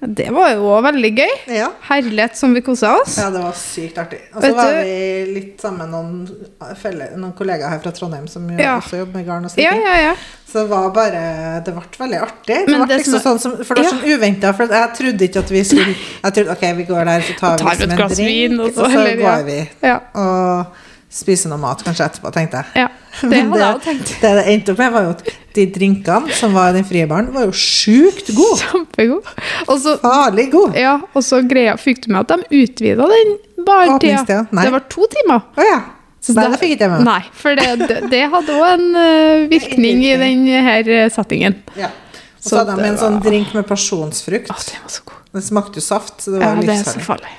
Det 0.01 0.31
var 0.33 0.49
jo 0.55 0.63
òg 0.65 0.81
veldig 0.87 1.09
gøy. 1.13 1.33
Ja. 1.53 1.67
Herlighet 1.87 2.35
som 2.35 2.55
vi 2.55 2.61
kosa 2.65 2.95
oss. 3.01 3.17
ja, 3.21 3.27
det 3.29 3.41
var 3.43 3.53
sykt 3.53 3.97
artig. 4.01 4.17
Og 4.33 4.41
så 4.41 4.49
var 4.57 4.71
du- 4.71 4.79
vi 4.81 5.33
litt 5.35 5.61
sammen 5.61 5.77
med 5.77 5.89
noen, 5.93 6.75
felle, 6.81 7.11
noen 7.15 7.33
kollegaer 7.37 7.69
her 7.69 7.79
fra 7.79 7.91
Trondheim 7.91 8.27
som 8.27 8.49
jo 8.49 8.57
Ja. 8.57 8.79
også 8.79 8.97
jobber 8.97 9.13
med 9.19 9.27
garn 9.27 9.45
og 9.45 9.51
Ja, 9.57 9.69
strikking. 9.69 9.83
ja, 9.85 10.01
ja. 10.01 10.15
Så 10.51 10.53
det 10.63 10.69
var 10.69 10.89
bare 10.89 11.61
Det 11.63 11.73
ble 11.75 11.83
veldig 11.99 12.21
artig. 12.21 12.45
Det 12.65 12.67
Men 12.67 12.81
ble 12.81 12.87
det 12.87 12.97
liksom 13.05 13.19
som- 13.21 13.37
sånn 13.37 13.39
som, 13.39 13.63
for 13.63 13.75
det 13.75 13.83
var 13.85 13.91
Ja. 13.91 13.97
sånn 13.99 14.17
uventa. 14.17 14.53
For 14.55 14.65
jeg 14.67 14.89
trodde 14.97 15.21
ikke 15.29 15.39
at 15.39 15.49
vi 15.49 15.63
skulle 15.63 15.95
Jeg 16.23 16.33
trodde 16.33 16.51
ok, 16.51 16.75
vi 16.77 16.83
går 16.83 17.05
der, 17.05 17.21
så 17.21 17.37
tar 17.37 17.51
vi 17.51 17.57
Tar 17.57 17.69
vi 17.69 17.75
liksom 17.75 17.91
et 17.91 17.97
glass 17.97 18.15
drink, 18.15 18.27
vin, 18.29 18.59
og 18.59 18.65
og 18.67 18.73
så- 18.73 18.89
heller, 18.89 19.11
eller, 19.11 19.21
ja. 19.21 19.37
går 19.37 19.45
vi 19.45 19.69
Ja, 19.83 19.99
og 20.15 20.65
spiser 21.11 21.49
noe 21.49 21.57
mat 21.59 21.83
kanskje 21.83 22.05
etterpå, 22.09 22.31
tenkte 22.33 22.51
jeg. 22.53 22.65
ja. 22.75 22.87
Det 23.21 23.37
hadde 23.43 23.59
jeg 23.59 23.75
òg 23.75 23.81
tenkt. 23.83 24.21
det 24.21 24.21
det 24.21 24.45
endte 24.47 24.69
opp 24.71 24.77
med, 24.79 24.91
var 24.93 25.01
jo 25.03 25.09
at 25.09 25.23
de 25.55 25.65
drinkene 25.75 26.31
som 26.37 26.53
var 26.55 26.71
i 26.71 26.77
den 26.79 26.85
frie 26.87 27.07
baren, 27.09 27.31
var 27.33 27.47
jo 27.49 27.55
sjukt 27.55 28.29
gode. 28.37 28.59
Kjempegod. 28.63 29.31
Farlig 30.01 30.49
gode. 30.53 30.79
ja, 30.79 30.97
og 31.13 31.23
så 31.25 31.41
greia 31.47 31.77
Fikk 31.79 32.05
du 32.05 32.11
med 32.13 32.21
at 32.25 32.35
de 32.35 32.61
utvida 32.63 33.07
den 33.11 33.33
bartida? 33.65 34.43
Det 34.51 34.71
var 34.73 34.85
to 34.91 35.07
timer. 35.11 35.43
Oh, 35.57 35.65
ja. 35.65 35.81
Så 36.21 36.35
Nei, 36.37 36.43
det 36.53 36.59
fikk 36.61 36.75
ikke 36.75 36.85
jeg 36.85 36.91
med. 36.93 37.05
Nei, 37.07 37.21
for 37.33 37.57
det, 37.57 37.87
det, 37.89 37.95
det 38.11 38.21
hadde 38.29 38.53
òg 38.53 38.67
en 38.75 38.83
uh, 38.93 39.47
virkning 39.49 40.03
i 40.05 40.11
den 40.21 40.43
her 40.67 40.85
eh, 40.93 41.07
settingen. 41.09 41.55
Ja. 41.79 41.89
Og 41.89 42.43
Så 42.45 42.51
så 42.53 42.59
hadde 42.61 42.75
de 42.77 42.89
en 42.91 42.99
sånn 43.01 43.17
var- 43.17 43.25
drink 43.25 43.55
med 43.57 43.65
pasjonsfrukt. 43.69 44.51
Å, 44.53 44.57
det 44.69 44.77
var 44.83 44.93
så 44.93 45.07
god. 45.09 45.17
Det 45.33 45.41
smakte 45.47 45.81
jo 45.81 45.85
saft, 45.85 46.19
så 46.21 46.35
det 46.35 46.43
var 46.43 46.61
er 46.61 46.67
livsfarlig. 46.69 47.33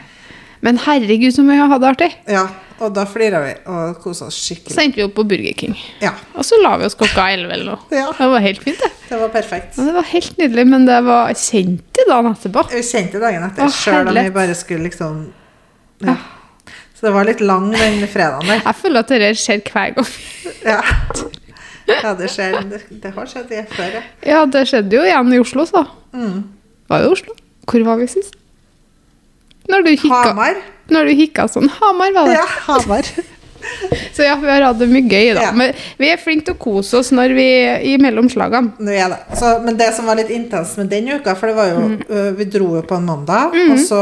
Men 0.66 0.78
herregud, 0.82 1.34
som 1.34 1.48
jeg 1.50 1.70
hadde 1.72 1.88
artig. 1.94 2.10
Ja, 2.30 2.44
og 2.82 2.92
da 2.96 3.06
flira 3.08 3.40
vi 3.44 3.52
og 3.70 4.00
kosa 4.02 4.26
oss 4.28 4.38
skikkelig. 4.42 4.74
Så 4.74 4.82
endte 4.82 4.98
vi 5.00 5.06
opp 5.06 5.14
på 5.16 5.24
Burger 5.28 5.54
King. 5.58 5.76
Ja, 6.02 6.12
Og 6.34 6.44
så 6.46 6.58
la 6.62 6.74
vi 6.80 6.88
oss 6.88 6.98
klokka 6.98 7.28
elleve 7.32 7.54
eller 7.56 7.76
noe. 7.76 7.86
Ja. 7.94 8.08
Det 8.18 8.28
var 8.34 8.44
helt 8.44 8.62
fint, 8.64 8.82
det. 8.82 8.90
det 9.08 9.20
var 9.20 9.32
perfekt. 9.34 9.78
Ja, 9.78 9.86
det 9.88 9.96
var 9.96 10.08
helt 10.10 10.38
nydelig, 10.40 10.66
men 10.74 10.86
det 10.88 11.00
var 11.06 11.32
kjent 11.38 11.92
kjente 12.02 12.10
dagen 12.10 12.32
etterpå. 12.32 12.64
Vi 12.72 12.82
kjente 12.82 13.20
dagen 13.20 13.44
etter, 13.46 13.68
sjøl 13.70 14.08
om 14.08 14.18
vi 14.18 14.30
bare 14.34 14.54
skulle 14.54 14.88
liksom 14.88 15.32
ja. 16.02 16.16
Så 16.94 17.06
det 17.06 17.12
var 17.14 17.26
litt 17.26 17.40
lang 17.40 17.70
den 17.72 18.06
fredagen 18.10 18.46
der. 18.46 18.62
Jeg 18.62 18.78
føler 18.78 19.02
at 19.02 19.10
dette 19.10 19.30
skjer 19.38 19.62
hver 19.66 19.94
gang. 19.96 20.10
Ja, 20.62 20.80
ja 21.88 22.12
det, 22.18 22.30
skjer, 22.30 22.60
det, 22.70 22.82
det 23.02 23.12
har 23.14 23.26
skjedd 23.30 23.48
det 23.50 23.64
før, 23.72 23.96
ja. 23.98 24.02
Ja, 24.26 24.44
det 24.46 24.66
skjedde 24.70 24.98
jo 24.98 25.02
igjen 25.06 25.32
i 25.34 25.40
Oslo, 25.42 25.66
så. 25.66 25.84
Mm. 26.14 26.44
Var 26.90 27.06
jo 27.06 27.16
Oslo? 27.16 27.34
Hvor 27.66 27.84
var 27.86 27.98
vi 27.98 28.08
sist? 28.10 28.38
Når 29.70 29.84
du 29.86 29.90
hikka, 29.94 30.22
Hamar. 30.32 30.56
når 30.90 31.04
du 31.06 31.12
hikka 31.20 31.46
sånn. 31.48 31.68
Hamar 31.80 32.12
var 32.16 32.26
det. 32.32 32.34
Ja, 32.40 32.46
Hamar. 32.66 33.02
Så 34.16 34.24
ja, 34.26 34.34
vi 34.42 34.48
har 34.50 34.64
hatt 34.66 34.80
det 34.80 34.88
mye 34.90 35.06
gøy, 35.06 35.28
da. 35.36 35.42
Ja. 35.46 35.50
Men 35.54 35.70
vi 36.00 36.08
er 36.10 36.18
flinke 36.18 36.48
til 36.48 36.56
å 36.56 36.58
kose 36.64 36.98
oss 36.98 37.12
når 37.14 37.30
vi 37.36 37.46
i 37.92 37.96
mellomslagene. 38.02 38.72
Nå 38.82 38.90
er 38.90 39.12
det. 39.14 39.20
Så, 39.38 39.52
men 39.62 39.76
det 39.78 39.92
som 39.94 40.08
var 40.10 40.18
litt 40.18 40.32
intenst 40.34 40.80
med 40.80 40.90
den 40.90 41.06
uka, 41.14 41.36
for 41.38 41.46
det 41.52 41.56
var 41.60 41.68
jo 41.70 41.82
Mm. 41.86 41.98
ø, 42.10 42.30
Vi 42.40 42.44
dro 42.50 42.72
jo 42.74 42.82
på 42.82 42.96
en 42.98 43.06
mandag, 43.06 43.54
og 43.70 43.78
så 43.78 44.00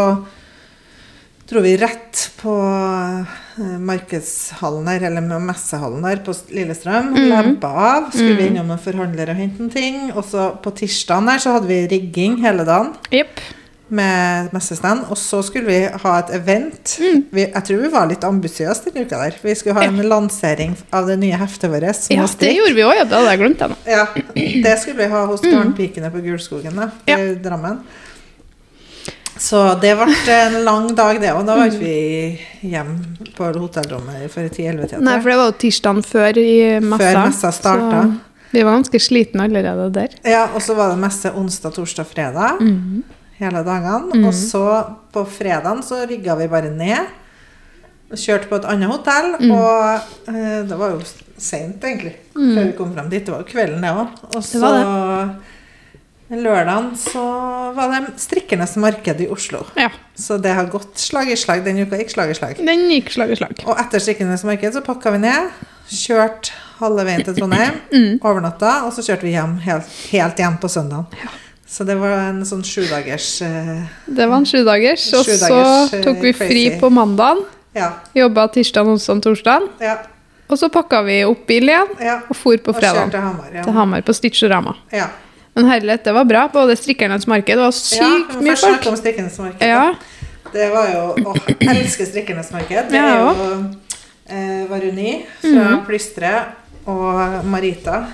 dro 1.50 1.60
vi 1.60 1.76
rett 1.76 2.30
på 2.40 2.54
ø, 2.56 3.78
markedshallen 3.84 4.88
her, 4.88 5.04
eller 5.10 5.20
med 5.28 5.42
messehallen 5.50 6.04
her 6.08 6.22
på 6.24 6.32
Lillestrøm. 6.56 7.12
Mm. 7.12 7.28
Lempa 7.28 7.68
av. 7.68 8.10
Skulle 8.14 8.36
vi 8.40 8.46
innom 8.48 8.70
en 8.70 8.78
forhandler 8.80 9.28
og 9.34 9.36
hente 9.42 9.60
en 9.66 9.70
ting. 9.70 9.98
Og 10.14 10.24
så 10.24 10.50
på 10.62 10.72
tirsdagen 10.80 11.28
her 11.28 11.38
så 11.42 11.56
hadde 11.58 11.68
vi 11.68 11.82
rigging 11.90 12.38
hele 12.44 12.64
dagen 12.64 12.94
Jepp. 13.12 13.40
Med 13.90 14.52
messestand. 14.54 15.04
Og 15.10 15.18
så 15.18 15.40
skulle 15.46 15.66
vi 15.66 15.78
ha 16.02 16.12
et 16.22 16.32
event. 16.40 16.96
Mm. 17.00 17.22
Vi, 17.32 17.46
jeg 17.46 17.64
tror 17.68 17.80
vi 17.84 17.90
var 17.92 18.10
litt 18.10 18.24
ambisiøse 18.26 18.86
denne 18.90 19.06
uka 19.06 19.22
der. 19.24 19.38
Vi 19.42 19.54
skulle 19.58 19.76
ha 19.78 19.86
en 19.88 20.00
lansering 20.10 20.76
av 20.96 21.08
det 21.10 21.18
nye 21.22 21.38
heftet 21.40 21.72
vårt. 21.72 22.06
Ja, 22.12 22.26
det 22.40 22.52
gjorde 22.56 22.76
vi 22.76 22.86
òg, 22.86 22.94
ja. 23.00 23.04
Det 23.08 23.18
hadde 23.18 23.34
jeg 23.34 23.42
glemt. 23.42 23.64
Jeg. 23.66 23.96
Ja, 23.96 24.06
det 24.68 24.76
skulle 24.82 25.02
vi 25.02 25.10
ha 25.14 25.24
hos 25.30 25.42
Garnpikene 25.46 26.12
på 26.14 26.22
Gulskogen 26.24 26.78
da, 26.78 26.90
Ja. 27.10 27.18
i 27.18 27.34
Drammen. 27.42 27.82
Så 29.40 29.60
det 29.80 29.94
ble 29.96 30.34
en 30.36 30.58
lang 30.66 30.90
dag, 30.94 31.16
det 31.20 31.30
òg. 31.32 31.46
Da 31.48 31.54
var 31.56 31.70
ikke 31.70 31.80
vi 31.80 32.70
hjemme 32.74 33.30
på 33.36 33.46
hotellrommet 33.56 34.26
før 34.32 34.50
i 34.50 34.50
10-11-tida. 34.52 35.00
Nei, 35.00 35.14
for 35.22 35.32
det 35.32 35.38
var 35.40 35.48
jo 35.48 35.54
tirsdagen 35.62 36.02
før 36.04 36.40
i 36.42 36.50
messa. 36.84 36.98
Før 37.06 37.22
messa 37.24 37.52
starta. 37.56 38.02
Vi 38.50 38.64
var 38.66 38.74
ganske 38.74 39.00
slitne 39.00 39.46
allerede 39.46 39.86
der. 39.94 40.16
Ja, 40.26 40.42
og 40.52 40.60
så 40.64 40.74
var 40.76 40.90
det 40.92 40.98
messe 41.00 41.30
onsdag, 41.38 41.72
torsdag, 41.78 42.08
fredag. 42.10 42.60
Mhm. 42.60 43.00
Hele 43.40 43.64
dagene. 43.64 44.20
Og 44.26 44.34
så 44.36 44.64
på 45.14 45.24
fredagen 45.28 45.82
så 45.86 46.02
rygga 46.08 46.36
vi 46.40 46.50
bare 46.52 46.72
ned. 46.74 47.16
Kjørte 48.10 48.50
på 48.50 48.58
et 48.58 48.66
annet 48.68 48.90
hotell. 48.90 49.36
Mm. 49.40 49.54
Og 49.54 50.34
eh, 50.34 50.58
det 50.68 50.76
var 50.76 50.96
jo 50.96 51.00
seint, 51.40 51.80
egentlig, 51.80 52.16
før 52.34 52.66
vi 52.66 52.74
kom 52.76 52.92
frem 52.96 53.08
dit. 53.12 53.24
Det 53.24 53.32
var 53.32 53.44
jo 53.44 53.48
kvelden, 53.48 53.86
det 53.86 53.94
òg. 53.96 54.20
Og 54.34 54.44
så 54.44 54.74
lørdagen 56.30 56.92
så 56.98 57.24
var 57.74 57.90
det 57.90 58.14
Strikkernes 58.22 58.76
marked 58.78 59.20
i 59.24 59.26
Oslo. 59.32 59.64
Ja. 59.78 59.88
Så 60.14 60.38
det 60.38 60.52
har 60.54 60.68
gått 60.70 60.98
slag 61.00 61.30
i 61.32 61.36
slag. 61.38 61.64
Den 61.64 61.80
uka 61.82 61.98
gikk 61.98 62.12
slag 62.14 62.30
i 62.30 62.36
slag. 62.38 62.60
Den 62.66 62.86
gikk 62.92 63.10
slag 63.14 63.32
i 63.34 63.38
slag. 63.40 63.62
Og 63.66 63.78
etter 63.80 64.02
strikkernes 64.02 64.44
marked 64.46 64.76
så 64.76 64.84
pakka 64.86 65.14
vi 65.16 65.24
ned. 65.24 65.62
Kjørte 65.90 66.54
halve 66.78 67.06
veien 67.08 67.24
til 67.26 67.38
Trondheim. 67.38 67.80
Mm. 67.90 68.18
Overnatta. 68.22 68.82
Og 68.86 68.94
så 68.94 69.04
kjørte 69.06 69.26
vi 69.26 69.34
hjem 69.34 69.58
helt, 69.64 69.94
helt 70.12 70.44
hjem 70.44 70.60
på 70.62 70.70
søndagen. 70.70 71.08
Så 71.70 71.84
det 71.86 71.94
var 72.00 72.16
en 72.26 72.42
sånn 72.46 72.64
sjudagers 72.66 73.28
uh, 73.46 73.84
Det 74.10 74.26
var 74.26 74.40
en 74.40 74.46
sjudagers. 74.48 75.04
Og 75.14 75.28
så 75.28 75.58
eh, 75.94 76.00
tok 76.02 76.18
vi 76.24 76.32
fri 76.34 76.64
crazy. 76.66 76.80
på 76.80 76.90
mandagen. 76.90 77.44
Ja. 77.78 77.92
Jobba 78.16 78.48
tirsdag, 78.50 78.88
onsdag, 78.90 79.20
torsdag. 79.22 79.68
ja, 79.78 79.94
Og 80.50 80.58
så 80.58 80.66
pakka 80.68 81.04
vi 81.06 81.20
opp 81.24 81.44
bil 81.46 81.70
igjen 81.70 81.92
ja. 82.02 82.16
og 82.26 82.34
for 82.34 82.58
på 82.58 82.74
fredag. 82.74 83.12
til 83.14 83.22
Hamar. 83.22 83.52
Ja. 83.54 83.62
Til 83.68 83.78
Hamar 83.78 84.02
på 84.02 84.16
Stitchorama. 84.18 84.74
Ja. 84.90 85.06
Men 85.54 85.70
herlighet, 85.70 86.02
det 86.04 86.14
var 86.14 86.26
bra. 86.26 86.48
Både 86.50 86.74
strikkernes 86.78 87.28
marked 87.30 87.54
det 87.54 87.62
var 87.62 87.74
sykt 87.76 88.34
mye 88.42 88.56
folk. 88.58 88.86
om 88.90 88.98
marked. 89.44 89.66
Ja, 89.68 89.94
Det 90.52 90.66
var 90.72 90.88
jo 90.90 91.02
Å, 91.30 91.34
jeg 91.60 91.76
elsker 91.84 92.06
Strikkenes 92.10 92.50
marked. 92.50 92.90
Det 92.90 92.98
er 92.98 93.20
jo 93.20 93.30
eh, 94.26 94.66
Varuni 94.70 95.20
fra 95.38 95.66
Mhm. 95.70 95.84
Plystre 95.86 96.32
og 96.90 97.44
Marita 97.46 98.06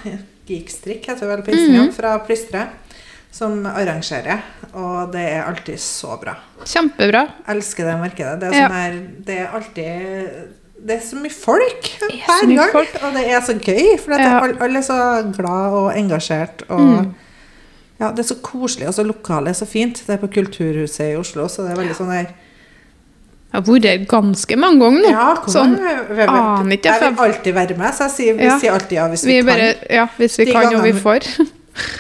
Geekstrikk 0.47 1.09
heter 1.11 1.27
vel 1.27 1.43
på 1.43 1.51
mm 1.51 1.75
-hmm. 1.75 1.93
fra 1.93 2.19
Plystre, 2.19 2.67
som 3.37 3.59
arrangerer. 3.69 4.41
Og 4.77 5.11
det 5.13 5.25
er 5.35 5.43
alltid 5.47 5.81
så 5.83 6.17
bra. 6.21 6.37
kjempebra. 6.65 7.27
elsker 7.53 7.85
det 7.85 7.97
markedet. 8.01 8.41
Det 8.41 8.49
er, 8.49 8.55
Ja. 8.57 8.69
sånn 8.69 8.81
her, 8.81 8.95
det 9.27 9.39
er 9.39 9.51
alltid 9.59 10.55
Det 10.87 10.97
er 10.99 11.01
så 11.01 11.17
mye 11.17 11.33
folk 11.33 11.87
er 12.03 12.11
hver 12.13 12.57
gang. 12.57 12.71
folk. 12.73 12.97
Og 13.03 13.15
det 13.15 13.23
er 13.33 13.41
så 13.41 13.55
gøy, 13.59 13.99
for 13.99 14.13
Ja. 14.13 14.41
alle, 14.41 14.57
alle 14.61 14.79
er 14.79 14.83
så 14.83 15.33
glad 15.37 15.73
og 15.73 15.93
engasjert. 15.97 16.63
Og 16.69 16.81
Mm. 16.81 17.15
ja, 18.01 18.11
Det 18.13 18.19
er 18.21 18.35
så 18.35 18.41
koselig, 18.43 18.87
og 18.89 18.95
så 18.95 19.03
lokalet 19.07 19.49
er 19.49 19.53
så 19.65 19.67
fint. 19.67 20.03
Det 20.07 20.11
er 20.11 20.27
på 20.27 20.29
Kulturhuset 20.33 21.13
i 21.13 21.17
Oslo, 21.17 21.47
så 21.49 21.67
det 21.67 21.73
er 21.79 21.83
veldig 21.83 21.97
sånn 21.97 22.11
der 22.11 22.27
Jeg 23.53 23.65
har 23.65 23.73
vært 23.73 23.83
der 23.83 23.99
ganske 24.07 24.57
mange 24.59 24.81
ganger 24.81 25.03
nå. 25.03 25.11
Ja, 25.11 25.35
sånn. 25.47 25.79
Jeg, 25.79 26.29
aner 26.29 26.73
ikke, 26.77 26.85
jeg 26.85 27.01
vil 27.17 27.25
alltid 27.25 27.55
være 27.55 27.77
med, 27.79 27.95
så 27.95 27.99
jeg 28.05 28.11
sier, 28.11 28.35
vi 28.37 28.45
Ja. 28.45 28.59
sier 28.59 28.73
alltid 28.73 28.93
ja 28.93 29.09
hvis 29.09 29.25
vi 29.25 29.41
vi, 29.41 29.47
kan. 29.47 29.47
bare, 29.47 29.75
ja, 29.91 30.07
hvis 30.19 30.37
vi 30.39 30.45
De 30.45 30.53
kan 30.53 30.75
og 30.75 30.83
vi 30.83 30.93
får. 30.93 31.21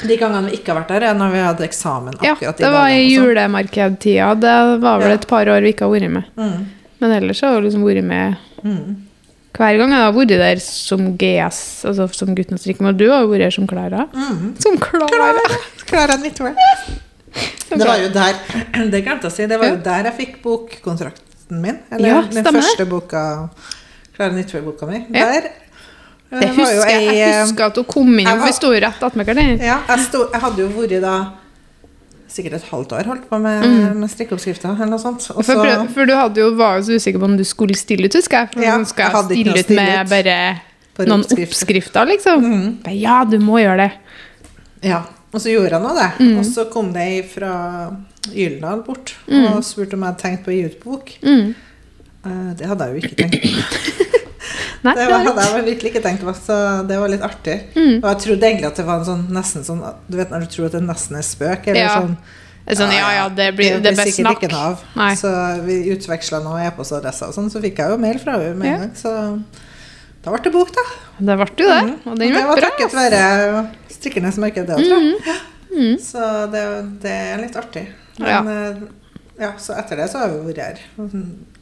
De 0.08 0.16
gangene 0.16 0.50
vi 0.50 0.56
ikke 0.58 0.72
har 0.72 0.80
vært 0.82 0.88
der, 0.94 1.06
er 1.10 1.14
når 1.18 1.32
vi 1.34 1.40
hadde 1.44 1.64
eksamen. 1.66 2.14
Ja, 2.24 2.34
det 2.40 2.70
var 2.72 2.88
i 2.92 3.02
julemarkedtida. 3.12 4.30
Det 4.40 4.54
var 4.82 5.02
vel 5.02 5.12
et 5.16 5.26
par 5.28 5.46
år 5.52 5.60
vi 5.66 5.72
ikke 5.74 5.84
har 5.88 5.92
vært 5.92 6.10
med. 6.14 6.30
Mm. 6.36 6.66
Men 7.02 7.12
ellers 7.18 7.40
har 7.44 7.56
jeg 7.58 7.66
liksom 7.68 7.84
vært 7.84 8.04
med 8.04 8.36
Mm. 8.64 8.96
hver 9.56 9.76
gang 9.78 9.90
jeg 9.92 10.00
har 10.00 10.12
vært 10.16 10.28
der 10.28 10.56
som 10.64 11.16
GS, 11.20 11.58
altså 11.84 12.06
som 12.16 12.34
Gutten 12.34 12.58
strikken, 12.58 12.86
og 12.88 12.96
du 12.96 13.04
har 13.12 13.26
vært 13.28 13.44
her 13.46 13.50
som 13.54 13.66
Klara. 13.68 14.06
Mm. 14.14 14.54
Som 14.60 14.78
Klara! 14.80 15.44
Klara 15.86 16.16
Midtvold. 16.22 16.56
Det 17.68 17.78
var 17.84 17.98
jo 18.00 18.08
der 18.14 18.34
Det 18.92 19.02
glemte 19.04 19.28
jeg 19.28 19.32
å 19.32 19.34
si. 19.36 19.46
Det 19.46 19.58
var 19.60 19.68
jo 19.74 19.76
der 19.84 20.08
jeg 20.08 20.16
fikk 20.16 20.36
bokkontrakten 20.42 21.60
min. 21.60 21.78
Eller 21.92 22.08
Ja, 22.08 22.22
den 22.32 22.44
første 22.48 22.86
boka 22.88 23.22
Klara 24.16 24.32
Nyttvold-boka 24.32 24.86
mi. 24.88 25.02
Ja. 25.12 25.26
Der 25.36 25.50
Det 26.30 26.48
husker 26.56 26.90
jeg. 26.90 27.02
Jeg 27.16 27.32
eh, 27.32 27.40
husker 27.44 27.64
at 27.70 27.76
hun 27.80 27.84
kom 27.90 28.08
inn, 28.18 28.26
jeg 28.26 28.40
vi 28.42 28.52
sto 28.56 28.72
jo 28.74 28.80
rett 28.82 29.02
attmed. 29.06 29.28
Ja, 29.62 29.76
jeg, 29.88 30.06
jeg 30.12 30.40
hadde 30.42 30.62
jo 30.64 30.68
vært 30.74 30.96
da 31.04 31.16
sikkert 32.36 32.56
et 32.58 32.64
halvt 32.68 32.92
år 32.92 33.06
holdt 33.08 33.28
på 33.30 33.38
med, 33.40 33.66
med 33.96 34.10
strikkeoppskrifter 34.12 34.74
eller 34.74 34.90
noe 34.90 35.00
sånt. 35.00 35.22
Mm. 35.30 35.38
For, 35.46 35.60
prøv- 35.62 35.86
for 35.94 36.10
du 36.10 36.14
hadde 36.18 36.42
jo, 36.42 36.48
var 36.58 36.80
jo 36.80 36.82
så 36.88 36.96
usikker 36.98 37.22
på 37.22 37.28
om 37.30 37.36
du 37.38 37.44
skulle 37.48 37.76
stille 37.78 38.10
ut, 38.10 38.16
husker 38.18 38.42
jeg. 38.42 38.50
For 38.56 38.66
Ja, 38.66 38.74
skal 38.84 39.06
jeg 39.06 39.12
jeg 39.14 39.46
ikke 39.46 39.62
stille 39.62 39.62
ut 39.62 39.70
med 39.78 40.10
bare 40.10 40.38
noen 41.06 41.22
oppskrifter. 41.22 41.52
oppskrifter, 41.54 42.10
liksom? 42.10 42.44
Mm. 42.44 42.68
Ja, 42.98 43.20
du 43.30 43.38
må 43.40 43.60
gjøre 43.62 43.86
det. 43.86 43.92
Ja, 44.90 45.04
og 45.32 45.40
så 45.40 45.52
gjorde 45.54 45.70
jeg 45.78 45.82
nå 45.86 45.94
det. 45.96 46.10
Mm. 46.20 46.34
Og 46.42 46.44
så 46.50 46.66
kom 46.72 46.90
det 46.92 47.06
ei 47.06 47.22
fra 47.30 47.54
Gyldendal 48.34 48.82
bort 48.84 49.14
Mm. 49.30 49.46
og 49.54 49.62
spurte 49.64 49.94
om 49.94 50.02
jeg 50.02 50.10
hadde 50.12 50.22
tenkt 50.26 50.44
på 50.44 50.50
å 50.50 50.56
gi 50.58 50.64
ut 50.66 50.78
bok. 50.82 51.14
Mm. 51.22 51.54
Eh, 52.26 52.50
Det 52.58 52.66
hadde 52.66 52.84
jeg 52.84 52.92
jo 52.92 53.00
ikke 53.06 53.16
tenkt 53.22 53.42
på. 53.46 53.92
Nei, 54.84 54.94
Det 54.94 55.06
var, 55.10 55.24
hadde 55.24 55.44
jeg 55.56 55.64
virkelig 55.66 55.90
ikke 55.94 56.02
tenkt 56.04 56.22
på, 56.24 56.34
så 56.34 56.86
det 56.86 56.98
var 57.00 57.08
litt 57.08 57.22
artig. 57.22 57.56
Mm. 57.76 57.94
Og 58.02 58.08
jeg 58.10 58.18
trodde 58.24 58.42
egentlig 58.50 58.66
at 58.66 58.76
det 58.76 58.84
var 58.86 58.98
en 59.00 59.04
sånn 59.08 59.22
nesten 59.32 59.64
sånn 59.64 59.80
Du 60.08 60.16
vet 60.16 60.30
når 60.30 60.40
du 60.40 60.46
tror 60.46 60.66
at 60.66 60.72
det 60.72 60.82
nesten 60.82 61.16
er 61.16 61.22
spøk? 61.26 61.66
Eller 61.68 61.80
Ja. 61.80 61.94
sånn 62.00 62.16
sånn, 62.76 62.92
ja, 62.92 63.08
ja, 63.14 63.28
det 63.28 63.54
blir, 63.56 63.80
det 63.80 63.94
blir 63.94 64.10
sikkert 64.10 64.42
ikke 64.42 64.50
noe 64.52 64.60
av. 64.72 64.80
Nei. 64.96 65.14
Så 65.14 65.30
vi 65.64 65.90
utveksla 65.94 66.40
noen 66.42 66.66
e-postadresser 66.66 67.28
og 67.28 67.34
sånn, 67.34 67.50
så 67.50 67.60
fikk 67.62 67.78
jeg 67.78 67.90
jo 67.90 67.96
mail 67.98 68.18
fra 68.18 68.32
henne 68.38 68.54
med 68.56 68.66
en 68.66 68.72
Ja. 68.72 68.78
gang. 68.78 68.94
Så 68.94 69.42
da 70.24 70.30
ble 70.32 70.40
det 70.42 70.52
bok, 70.52 70.72
da. 70.74 70.82
Det 71.20 71.36
ble 71.38 71.46
jo 71.56 71.68
det, 71.70 71.94
og 72.06 72.18
den 72.18 72.32
det 72.32 72.34
ble 72.34 72.44
var 72.46 72.56
bra. 72.56 72.70
takket 72.70 72.92
være 72.92 73.70
strikkernes 73.88 74.36
marked, 74.42 74.66
det 74.66 74.74
òg, 74.76 74.82
tror 74.82 75.26
jeg. 75.26 75.36
Mhm. 75.76 75.98
Så 76.00 76.50
det, 76.50 77.00
det 77.02 77.10
er 77.12 77.38
litt 77.38 77.56
artig. 77.56 77.86
Men 78.18 78.48
eh, 78.48 78.74
ja, 79.40 79.50
så 79.60 79.74
etter 79.76 79.96
det 80.00 80.06
så 80.12 80.22
har 80.22 80.30
vi 80.32 80.52
vært 80.52 80.62
her 80.62 80.78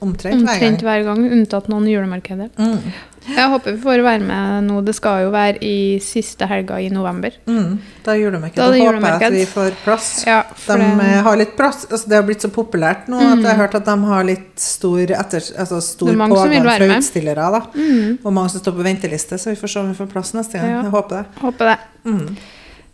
omtrent 0.05 0.23
hver 0.23 0.33
Omtrent 0.37 0.61
gang. 0.61 0.85
hver 0.85 1.03
gang, 1.09 1.25
unntatt 1.33 1.67
noen 1.73 1.87
julemarkeder. 1.91 2.51
Mm. 2.59 2.93
Jeg 3.25 3.49
håper 3.49 3.73
vi 3.73 3.81
får 3.81 4.03
være 4.05 4.21
med 4.21 4.67
nå. 4.67 4.83
Det 4.85 4.93
skal 4.99 5.23
jo 5.25 5.31
være 5.33 5.57
i 5.65 5.99
siste 6.05 6.45
helga 6.47 6.77
i 6.85 6.91
november. 6.93 7.33
Mm. 7.49 7.79
Da 8.05 8.13
er 8.13 8.19
julemarked. 8.21 8.59
Da 8.61 8.67
Da 8.69 8.77
er 8.77 8.85
håper 8.85 9.07
jeg 9.09 9.23
at 9.31 9.33
vi 9.39 9.47
får 9.49 9.71
plass. 9.85 10.09
Ja, 10.27 10.43
De 10.67 10.77
det, 10.77 11.09
har 11.25 11.37
litt 11.41 11.55
plass. 11.57 11.87
Altså, 11.91 12.09
det 12.13 12.19
har 12.21 12.27
blitt 12.29 12.45
så 12.45 12.51
populært 12.53 13.09
nå 13.09 13.17
at 13.23 13.39
jeg 13.41 13.49
har 13.49 13.63
hørt 13.65 13.75
at 13.81 13.89
de 13.89 13.97
har 14.13 14.25
litt 14.29 14.61
stor, 14.61 15.01
etter, 15.17 15.41
altså, 15.59 15.81
stor 15.81 16.13
Mm. 16.13 16.29
Pågang 16.35 16.69
fra 16.69 16.91
utstillere. 16.99 17.51
Da. 17.57 17.63
mm, 17.75 18.19
Og 18.25 18.33
mange 18.33 18.51
som 18.51 18.61
står 18.61 18.77
på 18.77 18.85
venteliste, 18.85 19.39
så 19.41 19.51
vi 19.51 19.57
får 19.57 19.69
se 19.73 19.81
om 19.81 19.89
vi 19.89 19.95
får 20.03 20.13
plass 20.13 20.35
neste 20.37 20.59
gang. 20.61 20.71
Ja. 20.71 20.83
Jeg 20.83 20.91
håper 20.93 21.17
det. 21.17 21.25
håper 21.41 21.65
det. 21.73 21.79
Mm. 22.05 22.37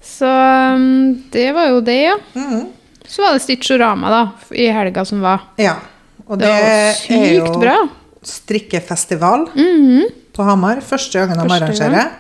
Så 0.01 0.27
um, 0.75 1.25
det 1.33 1.53
var 1.53 1.69
jo 1.75 1.81
det, 1.85 2.03
ja. 2.07 2.17
Mm. 2.39 2.69
Så 3.09 3.23
var 3.23 3.33
det 3.37 3.42
Stitchorama 3.45 4.11
da, 4.11 4.21
i 4.54 4.66
helga 4.73 5.04
som 5.04 5.21
var. 5.25 5.40
Ja. 5.59 5.76
Og 6.26 6.38
Det 6.38 6.47
det, 6.47 7.16
er 7.16 7.35
jo 7.40 7.54
bra. 7.59 7.76
strikkefestival 8.23 9.49
Mhm. 9.54 10.04
på 10.37 10.42
Hamar. 10.47 10.80
Første 10.80 11.19
gangen 11.19 11.38
de 11.49 11.54
arrangerer. 11.54 12.11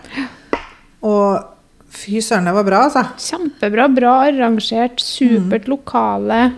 Og 1.02 1.44
fy 1.90 2.20
søren, 2.20 2.44
det 2.44 2.54
var 2.54 2.64
bra, 2.64 2.82
altså. 2.88 3.04
Kjempebra. 3.18 3.88
Bra 3.94 4.16
arrangert. 4.28 4.98
Supert 5.00 5.68
lokale. 5.68 6.52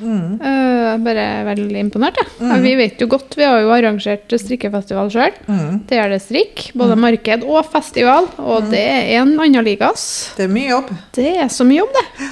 Mm. 0.00 0.34
Uh, 0.40 0.96
bare 1.00 1.24
veldig 1.46 1.78
imponert, 1.80 2.16
jeg. 2.20 2.26
Ja, 2.40 2.56
vi 2.60 2.74
vet 2.76 3.00
jo 3.00 3.06
godt, 3.08 3.32
vi 3.36 3.44
har 3.44 3.60
jo 3.62 3.70
arrangert 3.72 4.28
strikkefestival 4.28 5.08
sjøl. 5.12 5.32
Mm. 5.48 5.86
Det 5.88 5.96
er 5.98 6.08
det 6.12 6.20
strikk. 6.22 6.66
Både 6.76 6.96
marked 7.00 7.44
og 7.48 7.64
festival. 7.72 8.28
Og 8.38 8.68
det 8.70 8.80
er 8.80 9.22
en 9.22 9.38
annen 9.40 9.64
liga, 9.64 9.88
ass. 9.94 10.32
Det 10.36 10.44
er 10.44 10.52
mye 10.52 10.68
jobb. 10.68 10.92
Det 11.16 11.30
er 11.38 11.48
så 11.48 11.64
mye 11.64 11.80
jobb, 11.80 11.96
det. 11.96 12.28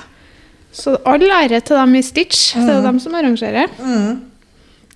Så 0.79 0.95
all 1.09 1.25
ære 1.27 1.61
til 1.67 1.79
dem 1.79 1.95
i 1.99 2.03
Stitch. 2.07 2.53
Det 2.55 2.69
er 2.69 2.79
jo 2.79 2.85
dem 2.87 3.01
som 3.03 3.17
arrangerer. 3.19 3.73
Mm. 3.83 4.21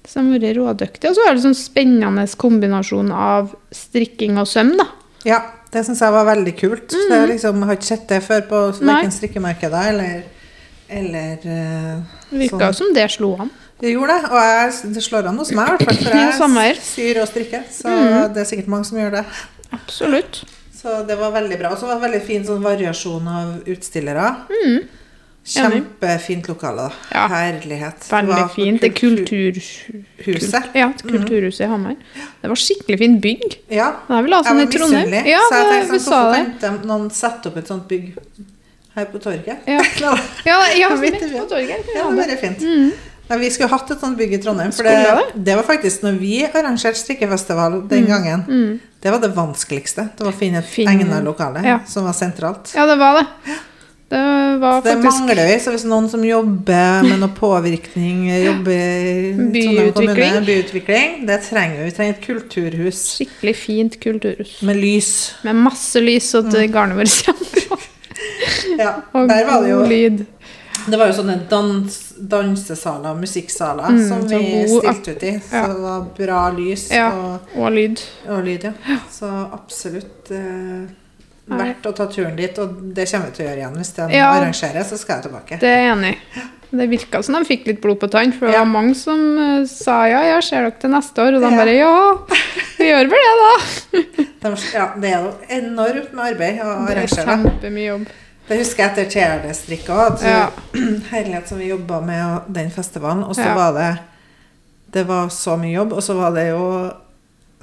De 0.03 0.13
har 0.19 0.29
vært 0.33 0.59
rådyktige. 0.59 1.11
Og 1.11 1.17
så 1.17 1.25
er 1.27 1.35
det 1.37 1.45
sånn 1.45 1.59
spennende 1.59 2.27
kombinasjon 2.39 3.11
av 3.15 3.53
strikking 3.75 4.39
og 4.43 4.49
søm, 4.51 4.75
da. 4.79 4.87
Ja, 5.27 5.41
det 5.73 5.85
syns 5.87 6.03
jeg 6.03 6.15
var 6.15 6.27
veldig 6.29 6.55
kult. 6.59 6.95
Så 6.95 7.09
jeg 7.11 7.33
liksom 7.35 7.63
har 7.67 7.79
ikke 7.79 7.91
sett 7.93 8.07
det 8.11 8.21
før 8.27 8.47
på 8.51 8.63
verken 8.83 9.15
strikkemarkedet 9.15 9.83
eller, 9.93 10.23
eller 11.01 11.47
eh, 11.57 12.17
Det 12.31 12.41
virka 12.45 12.71
Sånn. 12.71 12.79
som 12.81 12.97
det 12.97 13.09
slo 13.15 13.35
an. 13.43 13.53
Det 13.83 13.91
gjorde 13.91 14.15
det, 14.15 14.31
og 14.31 14.39
jeg, 14.47 14.95
det 14.95 15.03
slår 15.03 15.29
an 15.33 15.39
hos 15.43 15.51
meg, 15.59 15.67
i 15.67 15.75
hvert 15.75 15.89
fall. 15.89 16.03
For 16.39 16.59
jeg 16.63 16.83
syr 16.87 17.23
og 17.25 17.31
strikker, 17.31 17.65
så 17.75 17.95
det 18.31 18.45
er 18.45 18.51
sikkert 18.53 18.71
mange 18.71 18.87
som 18.87 19.01
gjør 19.01 19.17
det. 19.17 19.25
Absolutt. 19.75 20.43
Så 20.83 21.01
det 21.07 21.17
var 21.19 21.35
veldig 21.35 21.59
bra. 21.59 21.73
Og 21.75 21.81
så 21.81 21.89
var 21.89 21.99
det 21.99 22.07
veldig 22.09 22.21
fin 22.27 22.45
sånn 22.47 22.63
variasjon 22.63 23.27
av 23.31 23.71
utstillere. 23.71 24.29
Kjempefint 25.45 26.47
lokale. 26.49 26.85
Ja. 27.11 27.27
Herlighet. 27.27 28.07
Veldig 28.13 28.45
fint. 28.55 28.81
Det 28.81 28.91
er 28.93 28.95
kultur... 28.95 29.59
Kulturhuset. 30.23 30.69
Ja, 30.79 30.93
Kulturhuset 31.03 31.65
i 31.67 31.71
Hamar. 31.71 31.97
Det 32.43 32.51
var 32.53 32.61
skikkelig 32.63 32.99
fint 33.01 33.21
bygg. 33.23 33.57
Ja. 33.75 33.89
Jeg 34.07 34.27
vil 34.29 34.37
ha 34.37 34.39
Jeg 34.39 34.47
sånn 34.47 34.61
var 34.61 34.69
misunnelig. 34.71 35.23
Ja, 35.33 35.41
så 35.49 35.59
jeg 35.59 35.71
tenkte 35.73 35.99
sånn, 36.05 36.13
hvorfor 36.13 36.61
kan 36.63 36.77
ikke 36.79 36.91
noen 36.93 37.09
sette 37.17 37.51
opp 37.51 37.57
et 37.59 37.73
sånt 37.73 37.89
bygg 37.91 38.13
her 38.95 39.09
på 39.11 39.23
torget? 39.25 39.67
Ja, 39.67 39.81
ja, 40.51 40.61
ja 40.79 40.93
Midt 41.01 41.19
på 41.25 41.49
torget. 41.51 41.91
Ja, 41.91 42.07
det 42.07 42.29
var 42.31 42.39
fint. 42.45 42.63
Nei, 43.33 43.39
vi 43.41 43.51
skulle 43.55 43.71
hatt 43.73 43.91
et 43.91 44.03
sånt 44.05 44.19
bygg 44.21 44.37
i 44.39 44.41
Trondheim. 44.45 44.71
For 44.77 44.87
det, 44.87 45.43
det 45.43 45.59
var 45.59 45.67
faktisk 45.67 46.07
når 46.07 46.23
vi 46.23 46.33
arrangerte 46.47 47.03
strikkefestival 47.03 47.81
den 47.91 48.07
gangen. 48.07 48.47
Det 49.03 49.11
var 49.11 49.19
det 49.19 49.35
vanskeligste. 49.35 50.07
Det 50.15 50.23
var 50.23 50.31
å 50.31 50.39
finne 50.39 50.63
et 50.63 50.81
egnet 50.87 51.27
lokale 51.27 51.81
som 51.91 52.07
var 52.07 52.15
sentralt. 52.15 52.77
Ja, 52.79 52.87
det 52.87 53.01
var 53.03 53.19
det. 53.19 53.59
Det 54.13 54.59
var 54.61 54.83
Det 54.85 54.93
faktisk 54.93 55.21
mangler 55.23 55.47
vi. 55.49 55.55
Så 55.65 55.71
hvis 55.73 55.85
noen 55.89 56.09
som 56.13 56.25
jobber 56.27 57.03
med 57.07 57.19
noe 57.23 57.33
påvirkning, 57.33 58.19
jobber 58.45 59.07
i 59.09 59.33
byutvikling. 59.33 59.93
kommune, 59.95 60.43
Byutvikling. 60.47 61.15
det 61.27 61.39
trenger 61.47 61.79
vi. 61.79 61.85
Vi 61.89 61.95
trenger 61.97 62.19
et 62.19 62.27
kulturhus 62.27 63.01
skikkelig 63.17 63.55
fint 63.57 63.97
kulturhus. 64.03 64.59
med 64.63 64.77
lys. 64.77 65.13
Med 65.45 65.57
masse 65.57 66.01
lys, 66.05 66.29
så 66.35 66.43
at 66.45 66.53
garnet 66.75 66.97
vårt 67.01 67.25
kommer 67.25 67.67
på. 67.71 67.81
Ja, 68.79 68.93
Og 69.17 69.29
der 69.33 69.47
var 69.49 69.63
det 69.65 69.71
jo 69.71 69.83
lyd. 69.89 70.25
Det 70.91 70.99
var 70.99 71.07
jo 71.07 71.13
sånne 71.15 71.39
dans, 71.51 71.97
dansesaler, 72.19 73.15
musikksaler, 73.15 73.89
Mm, 73.97 74.09
som 74.09 74.25
vi 74.29 74.39
god- 74.69 74.83
stilte 74.83 75.11
ut 75.17 75.23
i. 75.23 75.33
Så 75.41 75.55
Ja. 75.57 75.67
det 75.73 75.81
var 75.81 76.07
bra 76.17 76.51
lys 76.51 76.91
Ja. 76.91 77.11
og, 77.13 77.39
Og 77.57 77.73
lyd. 77.73 78.01
og 78.29 78.45
lyd, 78.45 78.65
ja. 78.65 78.73
Så 79.11 79.27
absolutt 79.53 80.31
eh. 80.31 80.89
Verdt 81.59 81.87
å 81.87 81.93
ta 81.97 82.07
turen 82.07 82.37
dit. 82.37 82.59
Og 82.59 82.69
det 82.95 83.07
kommer 83.11 83.27
vi 83.31 83.33
til 83.37 83.45
å 83.45 83.49
gjøre 83.49 83.61
igjen. 83.63 83.77
Hvis 83.77 83.95
de 83.97 84.09
Ja. 84.17 84.31
arrangerer, 84.33 84.85
så 84.85 84.99
skal 84.99 85.17
jeg 85.21 85.25
tilbake. 85.31 85.59
Det 85.61 85.69
er 85.69 85.81
jeg 85.83 85.93
enig 85.97 86.15
i. 86.17 86.43
Det 86.75 86.89
virka 86.89 87.23
som 87.23 87.35
de 87.35 87.45
fikk 87.45 87.67
litt 87.67 87.81
blod 87.83 87.99
på 88.01 88.09
tann, 88.11 88.33
for 88.33 88.47
det 88.47 88.55
Ja. 88.55 88.61
var 88.65 88.71
mange 88.73 88.95
som 88.97 89.19
eh, 89.39 89.67
sa 89.67 90.07
ja, 90.09 90.23
ja, 90.25 90.41
ser 90.41 90.63
dere 90.63 90.71
til 90.81 90.91
neste 90.91 91.19
år? 91.21 91.35
Og 91.37 91.43
de 91.43 91.51
Ja. 91.51 91.57
bare 91.57 91.77
ja, 91.77 92.17
vi 92.79 92.85
gjør 92.89 93.11
vel 93.11 93.27
det, 93.29 93.37
da. 93.43 94.25
De, 94.43 94.57
ja, 94.75 94.87
det 94.99 95.11
er 95.13 95.23
jo 95.23 95.33
enormt 95.51 96.13
med 96.13 96.25
arbeid 96.35 96.61
å 96.61 96.87
Det 96.89 96.97
er 96.97 97.03
arrangere. 97.07 97.37
kjempemye 97.45 97.87
jobb. 97.87 98.07
Det 98.49 98.59
husker 98.59 98.83
jeg 98.83 98.91
etter 98.91 99.05
TRD-strikka 99.13 99.99
òg. 100.09 100.23
Ja. 100.25 100.49
Herlighet 101.13 101.47
som 101.49 101.59
vi 101.59 101.69
jobba 101.69 102.01
med 102.01 102.41
den 102.53 102.71
festivalen. 102.71 103.23
Og 103.25 103.37
så 103.37 103.55
var 103.55 103.73
det 103.75 103.99
Det 104.93 105.07
var 105.07 105.29
så 105.29 105.57
mye 105.57 105.73
jobb. 105.77 105.93
Og 105.93 106.03
så 106.03 106.15
var 106.17 106.33
det 106.33 106.49
jo 106.51 106.91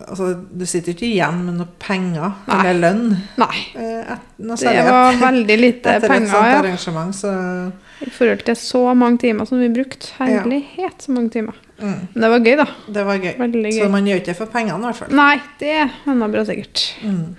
Altså, 0.07 0.29
du 0.57 0.65
sitter 0.65 0.93
ikke 0.93 1.07
igjen 1.09 1.43
med 1.45 1.57
noe 1.59 1.67
penger 1.79 2.31
Nei. 2.47 2.57
eller 2.59 2.79
lønn. 2.79 3.17
Nei. 3.41 3.59
Eh, 3.75 4.11
et, 4.13 4.19
Det 4.37 4.85
var 4.87 5.11
et- 5.13 5.19
veldig 5.21 5.57
lite 5.59 5.89
etter 5.95 6.03
et 6.05 6.11
penger, 6.11 6.29
sånt 6.29 6.47
ja. 6.47 6.59
arrangement, 6.59 7.15
så 7.15 7.71
I 8.01 8.09
forhold 8.09 8.43
til 8.45 8.55
så 8.55 8.95
mange 8.95 9.17
timer 9.19 9.45
som 9.45 9.59
vi 9.59 9.67
brukte. 9.69 10.11
Herlighet, 10.19 11.01
så 11.03 11.11
mange 11.11 11.29
timer. 11.29 11.53
mm, 11.81 12.07
Men 12.13 12.21
det 12.21 12.29
var 12.31 12.39
gøy, 12.39 12.55
da. 12.57 12.65
Det 12.93 13.05
var 13.05 13.17
gøy. 13.17 13.33
Veldig 13.37 13.73
Så 13.73 13.89
man 13.91 14.05
gjør 14.05 14.15
ikke 14.21 14.25
det 14.25 14.37
for 14.37 14.45
pengene, 14.45 14.77
i 14.79 14.81
hvert 14.81 14.95
fall. 14.95 15.15
Nei, 15.15 15.41
det 15.59 15.69
er 15.69 16.29
bra 16.31 16.45
sikkert. 16.45 16.93
Mm. 17.03 17.35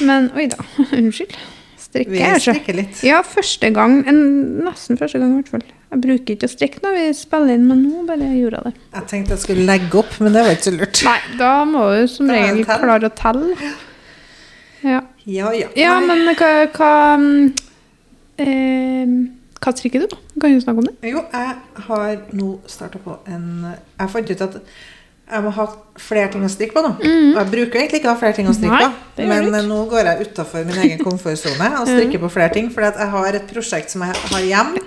Men 0.00 0.30
oi 0.34 0.46
da, 0.46 0.56
unnskyld. 0.98 1.36
Strikker 1.94 2.10
Vi 2.10 2.22
altså. 2.26 2.50
strikker 2.50 2.74
litt. 2.80 3.00
Ja, 3.06 3.20
første 3.22 3.68
gang. 3.70 4.00
En, 4.10 4.16
nesten 4.66 4.98
første 4.98 5.20
gang, 5.22 5.30
i 5.30 5.42
hvert 5.44 5.52
fall. 5.52 5.62
Jeg 5.94 6.00
bruker 6.02 6.34
ikke 6.34 6.48
å 6.48 6.50
strikke 6.50 6.80
når 6.82 6.96
vi 6.96 7.04
spiller 7.14 7.54
inn, 7.54 7.68
men 7.70 7.84
nå 7.86 8.00
bare 8.08 8.30
gjorde 8.34 8.58
jeg 8.58 8.66
det. 8.66 8.80
Jeg 8.96 9.06
tenkte 9.12 9.36
jeg 9.36 9.42
skulle 9.44 9.66
legge 9.68 10.00
opp, 10.00 10.16
men 10.18 10.34
det 10.34 10.42
var 10.42 10.56
ikke 10.56 10.66
så 10.66 10.72
lurt. 10.74 11.02
Nei, 11.06 11.18
da 11.38 11.52
må 11.70 11.84
du 11.94 12.08
som 12.10 12.32
regel 12.34 12.64
klare 12.66 13.10
å 13.12 13.14
telle. 13.20 13.70
Ja, 14.82 14.98
Ja, 15.24 15.52
ja. 15.56 15.68
ja 15.78 15.92
men 16.04 16.26
hva, 16.36 16.48
hva 16.74 16.90
eh, 18.42 19.14
Hva 19.62 19.72
strikker 19.72 20.02
du, 20.02 20.08
da? 20.10 20.18
Kan 20.42 20.52
du 20.52 20.60
snakke 20.60 20.82
om 20.82 20.88
det? 20.90 20.96
Jo, 21.14 21.22
jeg 21.32 21.86
har 21.86 22.18
nå 22.36 22.50
starta 22.68 23.00
på 23.00 23.14
en 23.30 23.46
Jeg 23.70 24.10
fant 24.12 24.34
ut 24.34 24.44
at 24.50 24.58
jeg 25.24 25.42
må 25.42 25.50
ha 25.56 25.64
flere 25.96 26.28
ting 26.32 26.42
å 26.44 26.48
strikke 26.52 26.74
på 26.76 26.82
nå. 26.84 26.90
Og 27.00 27.38
jeg 27.40 27.50
bruker 27.52 27.80
egentlig 27.80 28.00
ikke 28.02 28.10
å 28.10 28.14
ha 28.14 28.20
flere 28.20 28.36
ting 28.36 28.48
å 28.50 28.54
strikke 28.54 28.90
Mm. 29.14 29.28
Nei, 29.28 29.38
på, 29.40 29.50
men 29.50 29.60
ikke. 29.62 29.68
nå 29.68 29.78
går 29.88 30.04
jeg 30.10 30.26
utafor 30.26 30.64
min 30.66 30.78
egen 30.84 30.98
komfortsone 30.98 31.68
og 31.80 31.86
strikker 31.88 32.18
på 32.24 32.30
flere 32.34 32.52
ting. 32.52 32.70
For 32.74 32.82
jeg 32.82 33.08
har 33.14 33.34
et 33.38 33.46
prosjekt 33.48 33.90
som 33.94 34.02
jeg 34.02 34.14
har 34.16 34.40
hjemme, 34.42 34.82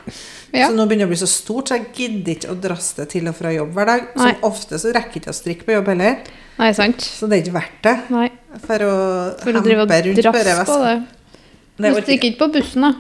Ja. 0.53 0.67
så 0.69 0.75
nå 0.75 0.85
begynner 0.87 1.07
det 1.07 1.09
å 1.09 1.13
bli 1.15 1.17
så 1.17 1.27
stort, 1.27 1.67
så 1.69 1.75
jeg 1.77 1.87
gidder 1.95 2.35
ikke 2.35 2.51
å 2.53 2.59
drasse 2.61 2.95
det 2.97 3.09
til 3.09 3.27
og 3.27 3.35
fra 3.35 3.51
jobb 3.51 3.73
hver 3.73 3.85
dag. 3.85 4.07
Nei. 4.15 4.33
Som 4.33 4.43
ofte 4.51 4.75
så 4.79 4.93
rekker 4.93 5.13
jeg 5.19 5.23
ikke 5.23 5.33
å 5.33 5.39
strikke 5.41 5.65
på 5.65 5.73
jobb 5.73 5.87
heller, 5.87 6.17
Nei, 6.59 6.71
sant? 6.73 7.01
så 7.01 7.27
det 7.29 7.39
er 7.39 7.43
ikke 7.45 7.57
verdt 7.57 7.81
det. 7.83 7.97
For 8.67 8.77
å 8.79 8.93
for 9.41 9.51
å 9.51 9.63
hempe 9.63 9.69
rundt 9.73 9.85
på. 10.67 10.77
Det 11.77 11.93
Du 11.93 12.01
strikker 12.01 12.31
ikke 12.31 12.39
på 12.39 12.53
bussen, 12.53 12.81
da? 12.81 12.93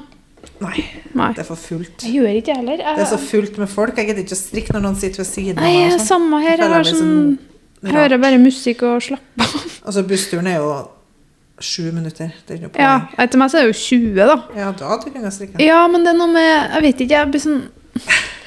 Nei, 0.63 0.83
Nei. 1.13 1.29
det 1.37 1.43
er 1.43 1.47
for 1.47 1.59
fullt. 1.59 2.03
Jeg 2.07 2.17
gjør 2.17 2.37
ikke 2.39 2.55
jeg. 2.55 2.79
Det 2.81 3.03
er 3.03 3.09
så 3.09 3.19
fullt 3.21 3.59
med 3.61 3.69
folk. 3.69 3.97
Jeg 3.99 4.09
gidder 4.09 4.23
ikke 4.25 4.37
å 4.37 4.39
strikke 4.39 4.73
når 4.75 4.85
noen 4.87 4.97
sitter 4.97 5.21
ved 5.21 5.29
siden 5.29 5.59
av 5.61 5.67
nei, 5.67 5.89
sånn. 5.93 6.05
samme 6.07 6.41
her. 6.41 6.63
Jeg 6.63 6.73
jeg 6.73 6.89
sånn 6.91 7.03
sånn 7.03 7.93
Hører 7.93 8.17
bare 8.17 8.39
musikk 8.41 8.81
og 8.87 9.03
slapper 9.05 9.43
av. 9.45 9.65
Altså, 9.85 10.01
bussturen 10.09 10.47
er 10.49 10.57
jo 10.57 10.71
sju 11.61 11.91
minutter. 11.93 12.31
Det 12.45 12.55
er 12.55 12.57
ikke 12.57 12.71
noe. 12.71 12.81
Ja, 12.81 12.95
etter 13.21 13.41
meg 13.41 13.51
så 13.53 13.59
er 13.59 13.67
det 13.67 13.75
jo 13.75 13.77
20, 13.83 14.17
da. 14.31 14.37
Ja, 14.57 14.71
da 14.79 14.89
hadde 14.93 15.05
du 15.05 15.13
kunnet 15.13 15.35
strikke. 15.35 15.61
Ja, 15.61 15.83
men 15.91 16.05
det 16.05 16.13
er 16.13 16.17
noe 16.17 16.31
med 16.33 16.47
Jeg 16.47 16.83
vet 16.87 17.05
ikke, 17.05 17.21
jeg 17.21 17.31
blir 17.35 17.43
sånn 17.45 17.61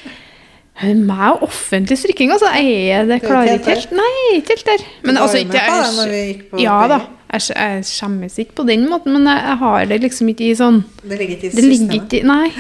Meg 1.11 1.25
og 1.37 1.47
offentlig 1.47 1.99
strikking, 2.01 2.35
altså. 2.35 2.51
Jeg 2.57 3.07
det 3.07 3.19
er 3.19 3.25
klarer 3.25 3.59
ikke 3.61 3.75
helt 3.77 3.95
Nei, 3.95 4.13
ikke 4.41 4.57
helt 4.57 4.69
der. 4.71 4.85
Men 5.07 5.23
altså, 5.23 5.43
ikke 5.45 5.63
jeg, 5.63 6.63
Ja 6.65 6.83
da. 6.91 7.03
Jeg, 7.33 7.55
jeg 7.55 7.85
skjemmes 7.87 8.39
ikke 8.43 8.55
på 8.59 8.67
den 8.67 8.89
måten, 8.91 9.13
men 9.15 9.25
jeg, 9.31 9.43
jeg 9.47 9.57
har 9.63 9.85
det 9.87 10.01
liksom 10.03 10.29
ikke 10.33 10.49
i 10.51 10.55
sånn 10.59 10.81
Det 11.05 11.19
ligger 11.19 11.37
ikke 11.37 11.47
i 11.47 11.51
Det 11.55 11.65
systemet. 11.65 12.13
ikke 12.13 12.25
Nei. 12.27 12.51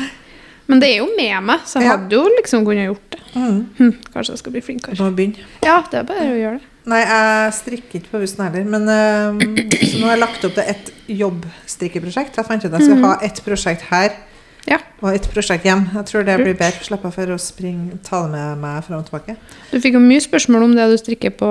Men 0.70 0.78
det 0.80 0.88
er 0.92 0.98
jo 1.00 1.08
med 1.16 1.42
meg, 1.42 1.60
så 1.66 1.80
jeg 1.80 1.88
Ja. 1.88 1.96
hadde 1.96 2.14
jo 2.14 2.28
liksom 2.38 2.64
kunnet 2.64 2.86
gjort 2.86 3.10
det. 3.10 3.18
Mm. 3.34 3.56
Hm, 3.78 3.92
kanskje 4.14 4.30
jeg 4.36 4.38
skal 4.38 4.52
bli 4.52 4.60
Du 4.60 4.66
flinkere. 4.66 4.94
må 5.00 5.10
begynne. 5.16 5.42
Ja, 5.66 5.80
det 5.90 5.98
er 5.98 6.04
bare 6.06 6.28
å 6.30 6.38
gjøre 6.38 6.58
det. 6.60 6.66
Nei, 6.86 7.00
jeg 7.04 7.52
strikker 7.58 7.98
ikke 8.00 8.10
på 8.12 8.20
bussen 8.22 8.44
heller. 8.44 8.64
Men 8.64 8.82
øh, 8.88 9.40
så 9.90 9.98
nå 9.98 10.06
har 10.06 10.14
jeg 10.16 10.20
lagt 10.22 10.44
opp 10.44 10.54
til 10.54 10.62
et 10.70 10.92
jobbstrikkeprosjekt. 11.08 12.36
Jeg 12.38 12.46
fant 12.46 12.64
ut 12.64 12.72
at 12.72 12.78
jeg 12.80 12.88
skal 12.88 13.04
ha 13.04 13.12
et 13.26 13.40
prosjekt 13.44 13.82
her 13.90 14.10
Ja. 14.68 14.78
og 15.02 15.14
et 15.14 15.26
prosjekt 15.32 15.64
hjem. 15.64 15.86
Jeg 15.94 16.06
tror 16.06 16.24
det 16.24 16.38
blir 16.40 16.54
bedre. 16.54 16.84
Slipper 16.84 17.10
for 17.14 17.26
å 17.34 17.38
springe, 17.40 17.98
ta 18.04 18.22
det 18.26 18.32
med 18.32 18.58
meg 18.62 18.84
fram 18.84 18.98
og 19.02 19.06
tilbake. 19.10 19.36
Du 19.72 19.78
fikk 19.80 19.94
jo 19.98 20.02
mye 20.04 20.20
spørsmål 20.22 20.62
om 20.68 20.74
det 20.76 20.88
du 20.92 20.96
strikker 21.00 21.30
på 21.36 21.50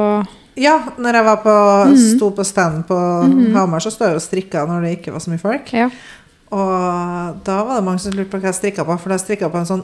Ja, 0.59 0.73
når 0.99 1.13
jeg 1.19 1.25
var 1.25 1.37
på, 1.43 1.53
Mhm. 1.89 2.17
sto 2.17 2.29
på 2.35 2.43
stand 2.45 2.85
på 2.89 2.97
Hamar, 3.55 3.79
så 3.79 3.91
sto 3.91 4.05
jeg 4.05 4.15
og 4.19 4.21
strikka 4.21 4.65
når 4.67 4.81
det 4.83 4.91
ikke 4.99 5.13
var 5.13 5.19
så 5.23 5.31
mye 5.31 5.39
folk. 5.39 5.71
Ja. 5.73 5.89
Og 6.51 7.37
da 7.45 7.63
var 7.63 7.75
det 7.79 7.85
mange 7.85 7.99
som 8.03 8.11
lurte 8.17 8.31
på 8.33 8.39
hva 8.41 8.49
jeg 8.51 8.57
strikka 8.57 8.83
på, 8.85 8.99
for 8.99 9.09
jeg 9.13 9.19
strikka 9.21 9.49
på 9.53 9.57
en 9.61 9.65
sånn 9.69 9.83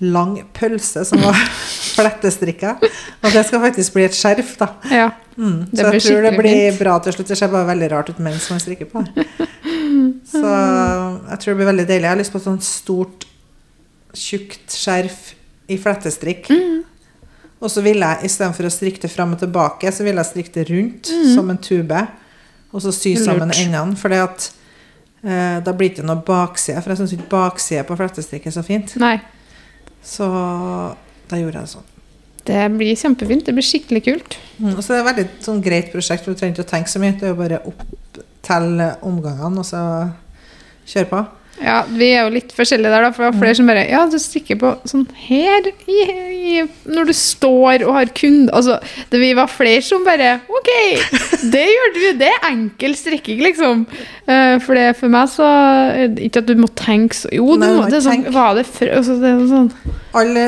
lang 0.00 0.38
pølse 0.56 1.04
som 1.04 1.20
var 1.20 1.34
flettestrikka. 1.96 2.76
Og 3.22 3.32
det 3.34 3.42
skal 3.46 3.60
faktisk 3.60 3.92
bli 3.94 4.04
et 4.08 4.16
skjerf, 4.16 4.54
da. 4.58 4.68
ja. 4.90 5.10
Mm. 5.36 5.66
Så 5.72 5.92
jeg 5.92 6.02
tror 6.02 6.22
det 6.22 6.32
blir 6.38 6.70
fint. 6.70 6.78
bra 6.80 6.98
til 7.00 7.12
slutt. 7.12 7.28
Det 7.28 7.38
ser 7.38 7.48
bare 7.48 7.66
veldig 7.68 7.90
rart 7.92 8.08
ut 8.10 8.18
mens 8.18 8.50
man 8.50 8.58
strikker 8.60 8.88
på 8.90 9.04
det. 9.06 9.26
Så 10.30 10.40
jeg 10.42 11.38
tror 11.40 11.52
det 11.52 11.56
blir 11.60 11.70
veldig 11.70 11.86
deilig. 11.88 12.02
Jeg 12.02 12.10
har 12.10 12.16
lyst 12.20 12.32
på 12.32 12.38
et 12.40 12.44
sånt 12.44 12.64
stort, 12.66 13.24
tjukt 14.14 14.74
skjerf 14.74 15.34
i 15.70 15.78
flettestrikk. 15.80 16.50
Mm. 16.50 16.82
Og 17.60 17.68
så 17.68 17.82
vil 17.84 18.00
jeg 18.00 18.24
istedenfor 18.24 18.66
å 18.66 18.72
strikke 18.72 19.02
det 19.04 19.10
fram 19.12 19.34
og 19.36 19.42
tilbake, 19.42 19.92
så 19.92 20.04
vil 20.06 20.16
jeg 20.16 20.28
strikke 20.30 20.54
det 20.54 20.64
rundt 20.70 21.10
som 21.34 21.50
en 21.52 21.60
tube. 21.60 22.00
Og 22.70 22.84
så 22.84 22.92
sy 22.94 23.12
sammen 23.20 23.52
endene. 23.52 23.98
For 24.00 24.14
eh, 24.16 25.58
da 25.60 25.74
blir 25.74 25.90
det 25.90 25.98
ikke 25.98 26.08
noe 26.08 26.24
bakside. 26.24 26.80
For 26.80 26.94
jeg 26.94 27.02
syns 27.02 27.14
ikke 27.16 27.28
bakside 27.34 27.84
på 27.88 27.98
flettestrikk 28.00 28.48
er 28.48 28.56
så 28.56 28.64
fint. 28.64 28.94
Nei. 29.02 29.18
Så 30.00 30.28
da 31.28 31.40
gjorde 31.40 31.60
jeg 31.60 31.68
det 31.68 31.74
sånn. 31.74 31.88
Det 32.50 32.62
blir 32.78 32.96
kjempefint. 32.96 33.44
Det 33.44 33.54
blir 33.56 33.66
skikkelig 33.66 34.02
kult. 34.06 34.38
Mm, 34.56 34.72
og 34.72 34.80
så 34.84 34.94
er 34.94 35.02
det 35.02 35.02
et 35.02 35.10
veldig 35.10 35.26
sånn 35.44 35.60
greit 35.64 35.90
prosjekt, 35.92 36.24
for 36.24 36.32
du 36.32 36.40
trenger 36.40 36.56
ikke 36.56 36.68
å 36.68 36.72
tenke 36.72 36.92
så 36.92 37.02
mye. 37.02 37.18
Det 37.20 37.28
er 37.28 37.34
jo 37.34 37.40
bare 37.42 37.60
opptelle 37.68 38.88
omgangene, 39.06 39.60
og 39.60 39.68
så 39.68 39.82
kjøre 40.88 41.10
på. 41.12 41.22
Ja, 41.60 41.82
vi 41.88 42.08
er 42.14 42.24
jo 42.24 42.32
litt 42.32 42.52
forskjellige 42.56 42.90
der, 42.92 43.04
da. 43.04 43.10
For 43.12 43.24
det 43.24 43.30
var 43.30 43.40
flere 43.42 43.56
som 43.58 43.68
bare 43.70 43.84
Ja, 43.90 44.04
du 44.08 44.16
strikker 44.20 44.58
på 44.60 44.72
sånn 44.88 45.06
her 45.26 45.68
i, 45.84 45.98
i, 46.30 46.62
når 46.88 47.10
du 47.10 47.14
står 47.16 47.84
og 47.86 47.94
har 47.98 48.12
kund 48.16 48.48
Altså, 48.56 48.78
det, 49.12 49.20
vi 49.20 49.32
var 49.36 49.50
flere 49.52 49.82
som 49.84 50.06
bare 50.06 50.38
OK, 50.48 50.70
det 51.52 51.66
gjør 51.66 51.92
du. 51.96 52.00
Det 52.20 52.30
er 52.30 52.48
enkel 52.50 52.96
strikking, 52.98 53.42
liksom. 53.44 53.84
Uh, 54.24 54.56
for 54.64 54.78
det 54.78 54.94
for 54.98 55.12
meg 55.12 55.30
så 55.32 55.46
Ikke 56.22 56.42
at 56.42 56.48
du 56.48 56.54
må 56.60 56.68
tenke 56.78 57.16
så 57.16 57.30
Jo, 57.34 57.48
du 57.60 57.66
må 57.66 57.88
det 57.90 58.02
sånn. 58.04 58.26
Var 58.32 58.56
det 58.58 58.66
før 58.68 58.94
altså, 59.00 59.16
det 59.20 59.32
sånn 59.50 59.70
Alle, 60.16 60.44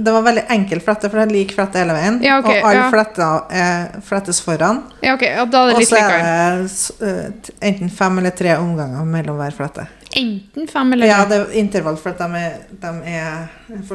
det 0.00 0.14
var 0.16 0.26
veldig 0.26 0.46
enkel 0.54 0.82
flette, 0.84 1.10
for 1.10 1.20
det 1.20 1.26
er 1.28 1.34
lik 1.34 1.52
flette 1.54 1.78
hele 1.78 1.94
veien. 1.94 2.16
Ja, 2.24 2.40
okay, 2.40 2.58
og 2.58 2.70
alle 2.70 2.80
ja. 2.80 2.86
fletter 2.90 3.58
er 3.62 4.00
flettes 4.04 4.40
foran. 4.42 4.80
Ja, 5.04 5.14
OK, 5.14 5.22
ja, 5.28 5.44
da 5.46 5.66
er 5.68 5.74
det 5.74 5.84
Og 5.84 5.86
så 5.86 6.00
er 6.00 6.64
det 6.64 7.10
eh, 7.10 7.52
enten 7.70 7.92
fem 7.94 8.18
eller 8.22 8.34
tre 8.34 8.56
omganger 8.58 9.06
mellom 9.06 9.38
hver 9.38 9.54
flette. 9.54 9.86
Enten 10.20 10.68
fem 10.70 10.92
eller 10.92 11.06
Ja, 11.06 11.24
det 11.30 11.38
er 11.40 11.52
intervall 11.60 11.96
for 12.00 12.10
at 12.14 12.18
de 12.18 12.40
er, 12.40 12.56
de 12.80 12.92
er 13.14 13.48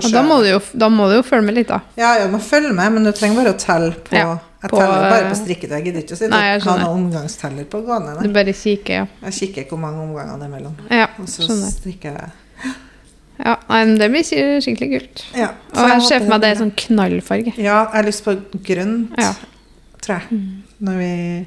Og 0.04 0.12
da 0.12 0.22
må, 0.26 0.38
du 0.44 0.50
jo, 0.52 0.60
da 0.74 0.90
må 0.90 1.08
du 1.10 1.16
jo 1.18 1.24
følge 1.26 1.46
med 1.48 1.56
litt, 1.60 1.68
da. 1.72 1.80
Ja, 2.00 2.14
ja, 2.20 2.28
du 2.28 2.34
må 2.36 2.40
følge 2.44 2.74
med, 2.74 2.92
men 2.98 3.04
du 3.08 3.12
trenger 3.12 3.42
bare 3.42 3.54
å 3.56 3.60
telle 3.60 3.92
på 4.06 4.16
Ja, 4.18 4.38
Jeg 4.62 4.70
på, 4.74 4.78
teller 4.78 5.06
bare 5.10 5.22
eh, 5.24 5.30
på 5.32 5.38
strikket. 5.40 5.70
Jeg 5.78 5.86
gidder 5.88 6.04
ikke 6.04 6.18
å 6.18 6.20
si 6.20 6.28
Nei, 6.32 6.42
jeg 6.52 6.62
ha 6.66 6.76
noen 6.82 7.06
omgangsteller 7.06 7.68
på 7.72 7.82
gående. 7.88 8.18
Du 8.26 8.34
bare 8.36 8.54
kikker, 8.54 8.94
ja. 8.94 9.06
Jeg 9.30 9.38
kikker 9.40 9.70
hvor 9.72 9.80
mange 9.86 10.04
omganger 10.04 10.38
det 10.42 10.50
er 10.50 10.54
mellom. 10.58 10.76
Ja, 10.92 11.08
Og 11.20 11.30
så 11.32 11.46
skjønner. 11.48 11.72
strikker 11.78 12.18
jeg 12.20 12.30
Ja, 13.40 13.56
nei, 13.70 13.84
det 13.96 14.10
blir 14.12 14.26
skikkelig 14.28 14.90
kult. 15.00 15.26
Ja, 15.40 15.54
Og 15.78 15.88
jeg 15.94 16.02
ser 16.10 16.20
for 16.26 16.34
meg 16.34 16.42
det 16.44 16.50
er 16.52 16.60
sånn 16.60 16.74
knallfarge. 16.76 17.54
Ja, 17.56 17.86
jeg 17.88 17.96
har 17.96 18.04
lyst 18.10 18.26
på 18.26 18.34
grønt, 18.68 19.14
Ja. 19.18 19.34
tror 20.04 20.20
jeg. 20.20 20.42
Når 20.84 20.98
vi 21.00 21.46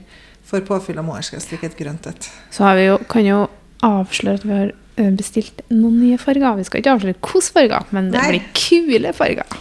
får 0.49 0.65
påfyll 0.69 0.99
av 0.99 1.05
mål, 1.05 1.21
skal 1.23 1.39
jeg 1.39 1.45
strikke 1.49 1.69
et 1.69 1.77
grønt 1.77 2.07
et. 2.09 2.31
Så 2.51 2.65
har 2.65 2.77
vi 2.77 2.87
jo, 2.87 2.97
kan 3.13 3.25
jo 3.29 3.43
avsløre 3.83 4.38
at 4.40 4.45
vi 4.47 4.55
har 4.57 4.73
bestilt 5.16 5.62
noen 5.73 5.99
nye 6.03 6.18
farger. 6.21 6.57
Vi 6.61 6.64
skal 6.68 6.83
ikke 6.83 6.95
avsløre 6.97 7.14
hvilke 7.16 7.53
farger, 7.55 7.87
men 7.97 8.11
det 8.12 8.21
Nei. 8.21 8.31
blir 8.35 8.49
kule 8.59 9.12
farger. 9.16 9.61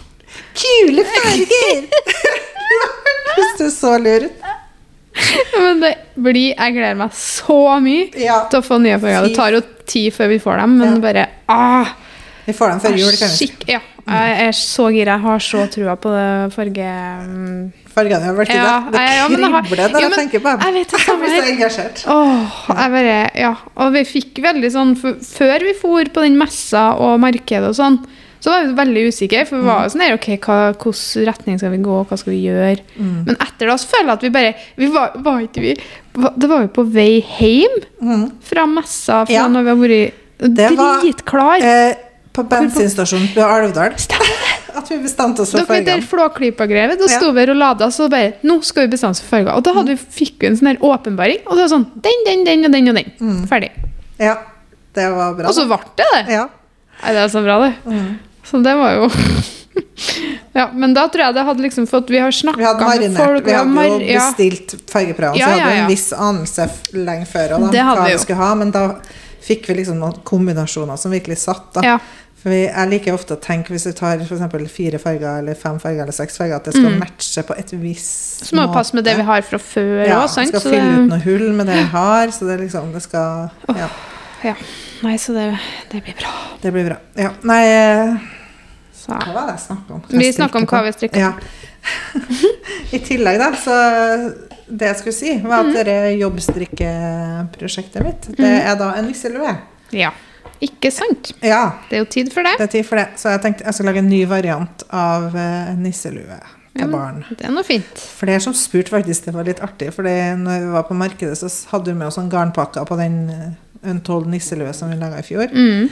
Kule 0.56 1.04
farger! 1.08 1.86
Hvis 3.36 3.54
du 3.58 3.66
så 3.72 3.94
lur. 4.00 4.26
Men 5.60 5.80
det 5.82 5.90
blir 6.16 6.54
Jeg 6.54 6.72
gleder 6.72 6.96
meg 6.96 7.12
så 7.16 7.56
mye 7.84 8.06
Ja, 8.20 8.38
til 8.52 8.60
å 8.62 8.64
få 8.64 8.78
nye 8.80 8.98
farger. 9.00 9.26
Det 9.28 9.36
tar 9.36 9.56
jo 9.56 9.60
tid 9.88 10.12
før 10.16 10.30
vi 10.32 10.38
får 10.40 10.62
dem, 10.62 10.76
men 10.80 10.94
Ja. 10.94 11.00
bare 11.04 11.24
ah, 11.52 11.90
vi 12.46 12.52
får 12.56 12.72
dem 12.72 12.80
før 12.80 12.96
jul, 12.98 13.12
kanskje. 13.20 13.48
ja, 13.68 13.80
Jeg 14.08 14.38
er 14.48 14.52
så 14.56 14.88
gira. 14.90 15.16
Jeg 15.18 15.24
har 15.26 15.38
så 15.44 15.66
trua 15.70 15.96
på 16.00 16.10
det 16.14 16.52
farge... 16.56 16.88
mm. 17.92 17.96
Fargene 17.96 18.24
har 18.24 18.34
vært 18.38 18.48
i 18.52 18.56
Ja, 18.56 18.72
det. 18.88 18.92
Det 18.92 19.04
kribler 19.28 19.92
når 19.92 20.00
ja, 20.00 20.08
jeg 20.08 20.16
tenker 20.16 20.40
på 20.40 20.48
dem. 20.52 20.60
jeg 20.66 20.74
vet 20.74 20.92
Jeg 21.06 21.18
blir 21.20 21.36
så 21.36 21.52
engasjert. 21.52 22.02
Åh, 22.08 22.58
jeg 22.72 22.90
bare, 22.96 23.16
ja. 23.44 23.52
Og 23.76 23.92
vi 23.92 24.04
fikk 24.08 24.42
veldig 24.42 24.70
sånn 24.72 24.96
Før 24.96 25.58
vi 25.68 25.74
for 25.78 26.04
på 26.12 26.24
den 26.24 26.36
messa 26.40 26.92
og 26.98 27.20
markedet 27.22 27.68
og 27.68 27.76
sånn, 27.78 27.98
så 28.42 28.50
var 28.50 28.64
vi 28.66 28.72
veldig 28.74 29.02
usikre. 29.12 29.44
For 29.46 29.60
vi 29.60 29.68
var 29.68 29.84
jo 29.84 29.90
sånn 29.92 30.00
her, 30.02 30.16
ok, 30.16 30.28
hva, 30.42 30.56
hvilken 30.74 31.26
retning 31.28 31.58
skal 31.60 31.70
vi 31.70 31.78
gå, 31.84 31.98
hva 32.10 32.16
skal 32.18 32.32
vi 32.34 32.40
gjøre? 32.48 32.80
Mm. 32.98 33.12
Men 33.28 33.36
etter 33.38 33.70
det 33.70 33.76
så 33.78 33.86
føler 33.92 34.08
jeg 34.08 34.16
at 34.18 34.24
vi 34.26 34.30
bare 34.34 34.54
vi 34.82 34.88
var, 34.96 35.12
var 35.22 35.44
ikke 35.44 35.62
vi, 35.62 35.74
Det 36.42 36.48
var 36.50 36.64
jo 36.64 36.72
på 36.74 36.84
vei 36.90 37.20
hjem 37.38 37.76
Mm. 38.02 38.24
fra 38.42 38.64
messa 38.66 39.20
fra 39.26 39.32
Ja. 39.32 39.46
når 39.46 39.62
vi 39.62 39.70
har 39.70 39.78
vært 39.84 40.56
Det 40.56 40.70
var- 40.76 40.98
dritklar. 41.04 41.62
Eh, 41.62 41.94
på 42.32 42.44
bensinstasjonen 42.48 43.28
på 43.34 43.44
Alvdal 43.44 43.92
at 44.78 44.88
vi 44.90 44.98
bestemte 45.02 45.44
oss 45.44 45.52
for 45.52 45.68
Dere 45.68 45.84
der. 45.84 46.04
Flåklypa-grevet, 46.08 46.98
da 46.98 47.08
Ja. 47.10 47.18
sto 47.20 47.32
vi 47.36 47.44
og 47.44 47.56
lada, 47.56 47.90
så 47.90 48.08
bare 48.08 48.32
Nå 48.42 48.62
skal 48.64 48.86
vi 48.86 48.94
bestemme 48.94 49.10
oss 49.12 49.20
for 49.20 49.36
farger. 49.36 49.52
Og 49.56 49.62
da 49.62 49.72
vi, 49.82 49.96
fikk 49.96 50.40
vi 50.40 50.46
en 50.48 50.56
sånn 50.56 50.78
åpenbaring, 50.80 51.44
og 51.46 51.56
det 51.56 51.66
var 51.66 51.72
sånn 51.74 51.86
Den, 51.94 52.24
den, 52.26 52.44
den 52.44 52.64
og 52.64 52.72
den 52.72 52.88
og 52.88 52.94
den. 52.96 53.12
Mm. 53.20 53.46
Ferdig. 53.48 53.70
Ja, 54.18 54.36
det 54.94 55.08
var 55.12 55.34
bra. 55.34 55.48
Og 55.48 55.54
så 55.54 55.66
ble 55.68 55.78
det 55.96 56.08
det. 56.12 56.24
ja. 56.38 56.48
Nei, 57.02 57.12
det 57.16 57.24
er 57.24 57.28
så 57.32 57.42
bra, 57.42 57.58
det. 57.66 57.72
Mm. 57.84 58.18
Så 58.46 58.62
det 58.62 58.76
var 58.78 58.94
jo 58.96 59.10
Ja, 60.52 60.66
men 60.74 60.92
da 60.94 61.06
tror 61.08 61.24
jeg 61.24 61.34
det 61.34 61.44
hadde 61.46 61.64
liksom 61.64 61.86
fått 61.88 62.10
Vi 62.12 62.20
har 62.20 62.32
snakka 62.34 62.74
Vi 63.00 63.08
med 63.08 63.16
folk 63.16 63.46
Vi 63.46 63.54
hadde 63.56 63.86
jo 63.88 63.98
bestilt 64.04 64.74
fargeprøver, 64.92 65.38
Ja, 65.40 65.46
så 65.48 65.54
vi 65.54 65.58
ja, 65.58 65.64
hadde 65.64 65.76
ja. 65.76 65.84
en 65.84 65.90
viss 65.92 66.12
anelse 66.12 66.68
lenge 66.92 67.26
før 67.26 67.54
da, 67.54 67.60
hadde 67.66 67.86
hva 67.88 68.06
vi 68.06 68.16
vi 68.16 68.22
skulle 68.24 68.40
ha. 68.42 68.54
Men 68.58 68.72
da 68.74 68.84
fikk 69.42 69.68
vi 69.70 69.74
liksom 69.80 69.98
noen 70.02 70.20
kombinasjoner 70.28 70.96
som 71.00 71.10
virkelig 71.14 71.38
satt. 71.42 71.72
da. 71.74 71.82
ja. 71.94 71.98
For 72.42 72.50
jeg 72.50 72.88
liker 72.90 73.14
ofte 73.14 73.36
å 73.36 73.38
tenke 73.38 73.70
hvis 73.70 73.84
du 73.86 73.92
tar 73.94 74.18
for 74.26 74.64
fire 74.66 74.98
farger 74.98 75.38
eller 75.38 75.54
fem 75.54 75.76
farger 75.78 76.02
eller 76.02 76.12
seks 76.16 76.40
farger, 76.40 76.56
at 76.56 76.64
det 76.66 76.72
skal 76.74 76.90
Mm. 76.90 76.98
matche 76.98 77.42
på 77.46 77.54
et 77.56 77.70
visst 77.78 78.44
Så 78.48 78.56
må 78.56 78.64
det 78.66 78.74
passe 78.74 78.94
med 78.98 79.04
det 79.04 79.14
vi 79.16 79.22
har 79.22 79.42
fra 79.46 79.58
før 79.58 80.06
Ja, 80.08 80.24
òg, 80.24 80.28
sant? 80.28 80.48
skal 80.48 80.60
fylle 80.60 81.04
ut 81.04 81.08
noen 81.08 81.22
hull 81.22 81.52
med 81.52 81.66
det 81.70 81.76
vi 81.76 81.84
har, 81.92 82.26
så 82.34 82.48
det 82.48 82.58
liksom 82.64 82.92
det 82.92 83.02
skal 83.02 83.50
Ja, 83.68 83.88
ja. 84.42 84.54
Nei, 85.04 85.14
så 85.18 85.32
det, 85.34 85.56
det 85.92 86.02
blir 86.02 86.14
bra. 86.18 86.32
det 86.62 86.72
blir 86.72 86.84
bra. 86.90 86.96
Ja. 87.14 87.30
Nei, 87.44 87.62
eh, 87.64 88.16
Så. 88.92 89.12
hva 89.12 89.32
var 89.34 89.46
det 89.46 89.54
jeg 89.60 89.66
snakka 89.68 89.94
om? 89.94 90.02
Vi 90.08 90.32
snakka 90.32 90.58
om 90.58 90.66
hva 90.66 90.82
vi 90.82 90.92
strikka. 90.98 91.16
Ja. 91.18 91.32
I 92.92 92.98
tillegg, 92.98 93.38
da, 93.38 93.52
så 93.54 93.78
Det 94.72 94.86
jeg 94.88 94.96
skulle 95.02 95.12
si, 95.16 95.32
var 95.44 95.66
at 95.68 95.84
det 95.84 96.18
jobbstrikkeprosjektet 96.22 98.04
mitt, 98.06 98.28
det 98.38 98.52
er 98.62 98.76
da 98.80 98.92
en 98.96 99.08
nisselue. 99.10 99.52
Ja. 99.92 100.12
Ikke 100.62 100.92
sant? 100.94 101.32
Ja, 101.42 101.72
Det 101.90 101.96
er 101.98 102.04
jo 102.04 102.08
tid 102.10 102.30
for 102.32 102.42
det. 102.46 102.52
det 102.58 102.64
er 102.68 102.72
tid 102.78 102.86
for 102.86 102.96
det. 103.00 103.08
Så 103.18 103.32
jeg 103.34 103.42
tenkte 103.42 103.64
jeg 103.66 103.74
skal 103.74 103.86
lage 103.90 103.98
en 103.98 104.08
ny 104.08 104.20
variant 104.30 104.84
av 104.94 105.34
en 105.36 105.82
nisselue 105.82 106.22
Ja, 106.38 106.38
til 106.78 106.86
men- 106.86 106.92
barn. 106.92 107.24
Det 107.36 107.44
er 107.44 107.50
noe 107.52 107.64
fint. 107.66 107.98
Flere 107.98 108.40
som 108.40 108.54
spurte 108.54 108.88
faktisk, 108.94 109.24
det 109.26 109.34
var 109.34 109.44
litt 109.44 109.60
artig, 109.60 109.92
for 109.92 110.02
når 110.04 110.60
vi 110.60 110.70
var 110.72 110.84
på 110.84 110.94
markedet, 110.96 111.36
så 111.36 111.50
hadde 111.72 111.86
vi 111.92 111.98
med 111.98 112.06
oss 112.06 112.14
sånn 112.16 112.30
garnpakker 112.30 112.86
på 112.88 112.96
den 112.96 113.28
eh, 113.30 113.50
Untold 113.90 114.26
nisselue 114.30 114.72
som 114.72 114.88
vi 114.90 114.96
laga 114.96 115.18
i 115.18 115.22
fjor. 115.26 115.48
Mm. 115.50 115.88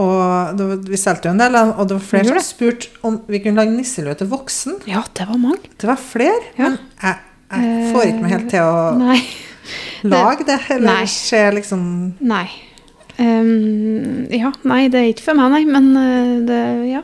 Og 0.00 0.56
det 0.56 0.88
vi 0.88 0.96
solgte 0.96 1.26
jo 1.28 1.32
en 1.32 1.38
del, 1.38 1.54
og 1.54 1.86
det 1.86 1.98
var 1.98 2.00
flere 2.06 2.24
som 2.24 2.38
spurte 2.40 2.88
om 3.04 3.20
vi 3.28 3.38
kunne 3.44 3.56
lage 3.60 3.76
nisselue 3.76 4.14
til 4.16 4.26
voksen. 4.30 4.78
Ja, 4.86 5.02
det 5.14 5.28
var 5.28 5.36
mange. 5.36 5.68
Det 5.76 5.84
var 5.86 5.96
flere, 6.00 6.40
Ja. 6.56 6.70
men 6.70 6.78
jeg, 7.02 7.16
jeg 7.50 7.92
får 7.94 8.08
ikke 8.10 8.22
meg 8.24 8.34
helt 8.36 8.48
til 8.52 8.62
å 8.62 8.96
Nei. 8.98 9.20
lage 10.14 10.46
det, 10.48 10.58
eller 10.76 11.06
se 11.10 11.44
liksom 11.58 11.84
Nei. 12.20 12.46
Um, 13.20 14.26
ja, 14.32 14.48
nei, 14.64 14.86
det 14.88 15.00
er 15.02 15.10
ikke 15.12 15.26
for 15.26 15.36
meg, 15.36 15.50
nei. 15.52 15.64
Men 15.68 15.90
uh, 15.96 16.34
det 16.48 16.60
Ja. 16.94 17.02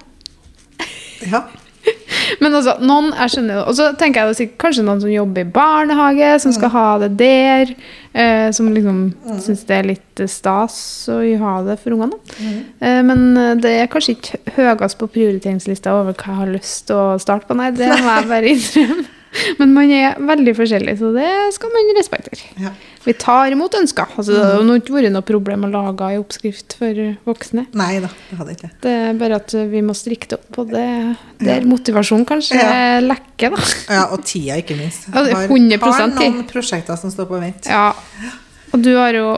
Ja. 1.26 1.42
Men 2.42 2.54
altså, 2.58 2.72
noen, 2.82 3.12
jeg 3.14 3.30
skjønner 3.32 3.68
Og 3.70 3.76
så 3.78 3.84
tenker 3.98 4.20
jeg 4.20 4.26
det 4.28 4.32
er 4.34 4.38
sikkert 4.40 4.58
kanskje 4.64 4.82
noen 4.86 5.00
som 5.04 5.10
jobber 5.12 5.44
i 5.44 5.50
barnehage, 5.54 6.30
som 6.42 6.52
skal 6.54 6.72
ha 6.74 6.86
det 7.04 7.12
der. 7.20 7.70
Eh, 8.16 8.48
som 8.56 8.70
liksom 8.74 8.98
Mm. 9.26 9.38
syns 9.44 9.62
det 9.68 9.76
er 9.76 9.86
litt 9.92 10.20
eh, 10.24 10.28
stas 10.30 10.76
å 11.12 11.18
ha 11.42 11.52
det 11.66 11.76
for 11.82 11.94
ungene. 11.94 12.16
Mm. 12.40 12.58
Eh, 12.80 13.00
men 13.06 13.22
eh, 13.36 13.54
det 13.60 13.72
er 13.82 13.90
kanskje 13.92 14.16
ikke 14.16 14.40
høyest 14.56 14.98
på 14.98 15.08
prioriteringslista 15.14 15.92
over 16.00 16.16
hva 16.16 16.32
jeg 16.32 16.40
har 16.40 16.52
lyst 16.54 16.86
til 16.88 16.96
å 16.96 17.18
starte 17.22 17.46
på. 17.50 17.56
Nei, 17.58 17.70
det 17.76 17.90
må 17.92 18.08
jeg 18.16 18.28
bare 18.32 18.52
innrømme. 18.54 19.06
Men 19.60 19.72
man 19.76 19.90
er 19.94 20.16
veldig 20.20 20.54
forskjellig, 20.58 20.94
så 21.00 21.10
det 21.14 21.30
skal 21.56 21.72
man 21.74 21.90
respektere. 21.98 22.50
Ja. 22.62 22.72
Vi 23.06 23.14
tar 23.22 23.52
imot 23.54 23.74
ønsker. 23.78 24.08
Altså, 24.18 24.34
det 24.34 24.44
har 24.46 24.62
jo 24.64 24.78
ikke 24.80 24.96
vært 24.96 25.12
noe 25.14 25.26
problem 25.26 25.66
å 25.68 25.70
lage 25.70 26.08
en 26.16 26.22
oppskrift 26.24 26.74
for 26.80 27.02
voksne. 27.28 27.66
Nei 27.78 28.00
da, 28.02 28.10
det 28.30 28.38
hadde 28.40 28.56
ikke. 28.56 28.70
Det 28.82 28.94
er 29.10 29.20
bare 29.20 29.38
at 29.42 29.54
vi 29.70 29.82
må 29.86 29.94
strikke 29.94 30.32
det 30.32 30.40
opp, 30.40 30.58
og 30.62 30.72
det 30.74 30.86
der 31.46 31.68
motivasjonen 31.70 32.26
kanskje 32.26 32.58
Ja. 32.58 32.98
lekker, 33.04 33.54
da. 33.54 33.62
Ja, 33.94 34.04
og 34.10 34.24
tida, 34.26 34.58
ikke 34.62 34.78
minst. 34.78 35.06
Ja, 35.12 35.22
Jeg 35.22 35.50
100% 35.52 35.80
har, 35.84 36.00
har 36.00 36.08
noen 36.16 36.42
prosjekter 36.50 36.98
som 36.98 37.12
står 37.14 37.30
på 37.30 37.40
vent. 37.42 37.70
Ja. 37.70 37.92
Og 38.74 38.82
du 38.82 38.90
har 38.96 39.14
jo 39.14 39.36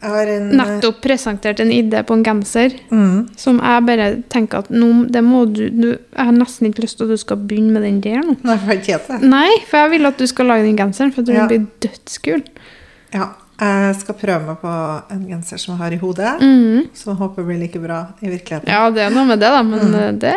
en 0.00 0.50
nettopp 0.54 1.00
presentert 1.02 1.58
en 1.60 1.70
idé 1.74 2.04
på 2.06 2.14
en 2.14 2.22
genser 2.22 2.74
mm, 2.90 3.30
som 3.36 3.58
jeg 3.58 3.86
bare 3.88 4.22
tenker 4.30 4.58
at 4.62 4.68
nå, 4.70 5.06
det 5.10 5.24
må 5.26 5.40
du, 5.50 5.64
du 5.74 5.88
Jeg 5.98 6.24
har 6.28 6.32
nesten 6.36 6.68
ikke 6.70 6.84
lyst 6.84 6.98
til 7.00 7.08
at 7.08 7.10
du 7.10 7.16
skal 7.18 7.36
begynne 7.36 7.72
med 7.74 7.82
den 7.82 8.00
der 8.00 8.22
nå. 8.22 8.36
Nei, 8.46 8.56
jeg 8.76 8.84
helt 8.86 9.08
det. 9.08 9.18
Nei, 9.26 9.48
for 9.66 9.78
jeg 9.82 9.90
vil 9.96 10.06
at 10.06 10.18
du 10.22 10.26
skal 10.30 10.46
lage 10.46 10.62
den 10.68 10.76
genseren, 10.78 11.10
for 11.12 11.22
jeg 11.22 11.26
tror 11.32 11.40
Ja. 11.40 11.46
den 11.50 11.66
blir 11.66 11.90
dødskul. 11.90 12.42
Ja, 13.12 13.26
jeg 13.58 13.96
skal 14.04 14.14
prøve 14.14 14.46
meg 14.46 14.60
på 14.62 14.72
en 15.16 15.26
genser 15.32 15.58
som 15.58 15.74
jeg 15.74 15.82
har 15.82 15.92
i 15.92 15.98
hodet, 15.98 16.34
mm. 16.40 16.88
som 16.94 17.10
jeg 17.12 17.18
håper 17.24 17.42
blir 17.48 17.58
like 17.58 17.80
bra 17.82 18.00
i 18.22 18.28
virkeligheten. 18.30 18.68
Ja, 18.70 18.84
det 18.94 19.02
er 19.02 19.10
noe 19.10 19.26
med 19.26 19.40
det, 19.42 19.50
da, 19.50 19.62
men 19.66 19.80
Mm. 19.88 19.94
eh, 19.98 20.12
det 20.12 20.34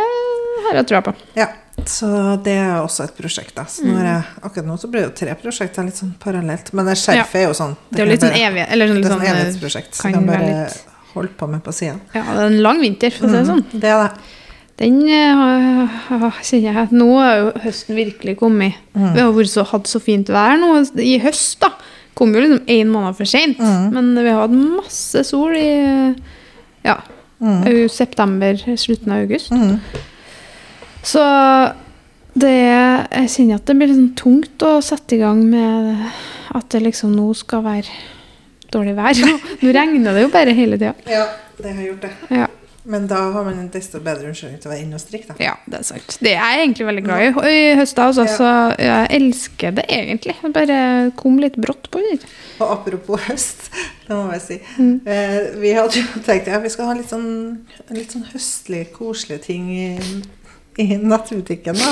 har 0.65 0.73
jeg 0.81 0.87
trua 0.89 1.01
på. 1.05 1.13
Ja, 1.37 1.47
så 1.89 2.37
det 2.43 2.53
er 2.57 2.81
også 2.81 3.03
et 3.05 3.15
prosjekt. 3.17 3.55
da. 3.55 3.63
Så 3.65 3.83
nå 3.85 3.93
Mm. 3.93 4.03
jeg, 4.03 4.23
akkurat 4.43 4.65
nå 4.65 4.77
så 4.79 4.87
blir 4.91 5.01
det 5.01 5.09
jo 5.09 5.25
tre 5.25 5.35
prosjekter 5.35 5.83
litt 5.85 5.95
sånn 5.95 6.13
parallelt. 6.19 6.73
Men 6.73 6.85
det 6.85 6.95
skjerfet 6.97 7.35
er 7.35 7.47
jo 7.47 7.53
sånn 7.53 7.77
Det 7.91 7.99
er 7.99 8.05
jo 8.05 8.11
litt 8.11 8.21
sånn 8.21 8.33
evig, 8.35 8.65
eller 8.69 8.87
sånn, 8.87 9.01
Det 9.01 9.05
er 9.05 9.09
sånn 9.09 9.19
sånn 9.21 9.35
evighetsprosjekt. 9.35 9.93
Så 9.95 10.13
kan 10.13 10.25
bare 10.25 10.65
litt- 10.65 10.83
holde 11.13 11.29
på 11.37 11.47
med 11.49 11.63
på 11.63 11.71
sida. 11.73 11.99
Ja, 12.13 12.21
det 12.21 12.39
er 12.39 12.45
en 12.47 12.61
lang 12.63 12.79
vinter, 12.81 13.09
for 13.11 13.27
å 13.27 13.29
si 13.31 13.37
det 13.37 13.47
sånn. 13.47 13.65
Det 13.79 13.83
er 13.89 14.07
det. 14.07 14.11
Den 14.77 15.01
har- 15.07 16.31
kjenner 16.41 16.73
jeg 16.73 16.89
Nå 16.91 17.19
har 17.19 17.35
jo 17.37 17.51
høsten 17.59 17.95
virkelig 17.95 18.37
kommet. 18.37 18.73
Mm. 18.95 19.13
Vi 19.13 19.19
har 19.21 19.31
så, 19.43 19.65
hatt 19.65 19.83
så 19.83 20.01
fint 20.01 20.27
vær 20.27 20.57
nå 20.57 20.99
i 20.99 21.19
høst, 21.19 21.59
da. 21.59 21.69
Kom 22.15 22.33
jo 22.33 22.41
liksom 22.41 22.65
én 22.67 22.87
måned 22.87 23.15
for 23.15 23.25
seint. 23.25 23.57
Mm. 23.59 23.91
Men 23.93 24.15
vi 24.15 24.29
har 24.29 24.41
hatt 24.47 24.51
masse 24.51 25.23
sol 25.25 25.51
i 25.55 26.15
ja, 26.83 26.97
Mm. 27.41 27.89
september, 27.89 28.53
slutten 28.77 29.11
av 29.11 29.19
august. 29.23 29.51
Så 31.03 31.21
det 32.33 32.51
Jeg 32.55 33.29
kjenner 33.33 33.59
at 33.59 33.65
det 33.67 33.75
blir 33.75 33.89
litt 33.91 33.97
sånn 33.99 34.15
tungt 34.15 34.63
å 34.63 34.77
sette 34.85 35.17
i 35.17 35.21
gang 35.21 35.41
med 35.51 36.05
at 36.55 36.69
det 36.71 36.81
liksom 36.85 37.11
nå 37.15 37.27
skal 37.35 37.63
være 37.65 37.91
dårlig 38.71 38.95
vær. 38.95 39.19
Nå 39.63 39.75
regner 39.75 40.15
det 40.15 40.23
jo 40.25 40.31
bare 40.31 40.53
hele 40.55 40.77
tida. 40.79 40.93
Ja, 41.11 41.25
det 41.59 41.73
har 41.75 41.83
gjort 41.89 42.05
det. 42.07 42.11
Ja. 42.31 42.47
Men 42.83 43.03
da 43.05 43.19
har 43.35 43.43
man 43.45 43.59
en 43.61 43.67
desto 43.69 43.99
bedre 44.01 44.31
unnskyldning 44.31 44.57
til 44.63 44.69
å 44.69 44.71
være 44.71 44.81
inne 44.87 44.97
og 44.97 45.01
strikke. 45.03 45.27
da. 45.29 45.35
Ja, 45.43 45.51
det 45.69 45.81
er 45.81 45.83
sant. 45.85 46.15
Det 46.23 46.31
er 46.33 46.39
jeg 46.55 46.63
egentlig 46.63 46.87
veldig 46.87 47.03
glad 47.05 47.21
i 47.21 47.51
i 47.51 47.75
høsta, 47.77 48.07
også, 48.09 48.25
Ja. 48.25 48.37
så 48.39 48.49
jeg 48.81 49.11
elsker 49.19 49.75
det 49.77 49.85
egentlig. 49.89 50.35
Det 50.41 50.53
bare 50.55 51.11
kom 51.19 51.37
litt 51.37 51.59
brått 51.61 51.91
på. 51.93 52.01
Det. 52.07 52.25
Og 52.59 52.71
apropos 52.79 53.27
høst, 53.27 53.69
det 54.07 54.15
må 54.15 54.31
jeg 54.33 54.41
si. 54.47 54.59
Mm. 54.79 54.95
Eh, 55.05 55.39
vi 55.61 55.75
hadde 55.77 55.99
jo 56.01 56.23
tenkt 56.25 56.47
ja, 56.49 56.57
vi 56.63 56.73
skal 56.73 56.89
ha 56.89 56.93
litt 56.97 57.11
sånn, 57.11 57.29
litt 57.93 58.15
sånn 58.15 58.25
høstlige, 58.33 58.89
koselige 58.95 59.43
ting 59.51 59.67
i, 60.81 60.97
nattbutikken, 60.97 61.77
da. 61.77 61.91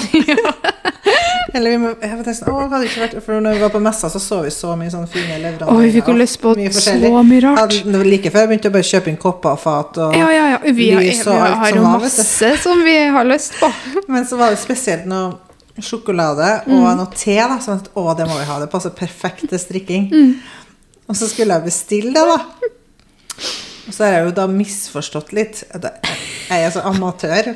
Eller 1.53 1.71
vi 1.73 1.77
må, 1.81 1.91
jeg 1.97 2.13
var 2.13 2.27
nesten, 2.29 2.49
å, 2.53 2.65
hadde 2.69 2.85
ikke 2.85 3.01
vært, 3.01 3.13
for 3.25 3.41
når 3.41 3.55
vi 3.57 3.61
var 3.63 3.71
på 3.73 3.79
messa, 3.81 4.09
så 4.13 4.19
så 4.21 4.41
vi 4.45 4.51
så 4.53 4.75
mye 4.77 4.91
sånne 4.93 5.09
fine 5.09 5.39
leverandører. 5.41 5.79
Oi, 5.79 5.87
vi 5.87 5.93
fikk 5.95 6.11
jo 6.11 6.15
lyst 6.19 6.37
på 6.43 6.51
mye 6.59 6.73
så 6.75 6.93
mye 7.25 7.41
rart. 7.47 7.61
Hadde, 7.63 8.03
like 8.05 8.29
før 8.33 8.43
jeg 8.45 8.51
begynte 8.51 8.69
å 8.69 8.75
bare 8.75 8.87
kjøpe 8.91 9.09
inn 9.09 9.17
kopper 9.23 9.55
og 9.55 9.61
fat 9.63 9.97
og 10.05 10.13
Ja, 10.19 10.27
ja, 10.35 10.43
ja. 10.53 10.59
Vi 10.77 10.89
har, 10.93 11.01
lys 11.01 11.23
og 11.25 11.33
alt 11.39 11.57
har 11.63 11.73
som 11.73 11.79
jo 11.79 11.93
masse 11.95 12.51
som 12.61 12.83
vi 12.85 12.95
har 13.17 13.25
lyst 13.25 13.57
på. 13.57 13.71
Men 14.13 14.27
så 14.29 14.37
var 14.37 14.53
det 14.53 14.61
spesielt 14.61 15.09
noe 15.09 15.39
sjokolade 15.81 16.51
og 16.67 16.75
Mm. 16.75 16.97
noe 16.99 17.09
te. 17.15 17.37
da, 17.39 17.57
Sånn 17.63 17.79
at 17.81 17.89
å, 17.97 18.05
det 18.19 18.27
må 18.29 18.37
vi 18.37 18.45
ha. 18.51 18.59
Det 18.61 18.69
passer 18.69 18.93
perfekt 18.93 19.47
til 19.49 19.59
strikking. 19.63 20.09
Mm. 20.13 20.33
Og 21.09 21.17
så 21.17 21.25
skulle 21.31 21.55
jeg 21.57 21.65
bestille 21.65 22.13
det, 22.13 22.25
da. 22.29 22.37
Og 23.89 23.95
så 23.95 24.03
har 24.05 24.11
jeg 24.19 24.25
jo 24.27 24.33
da 24.37 24.45
misforstått 24.51 25.31
litt. 25.33 25.63
Jeg 25.73 26.61
er 26.67 26.69
så 26.75 26.83
amatør. 26.85 27.55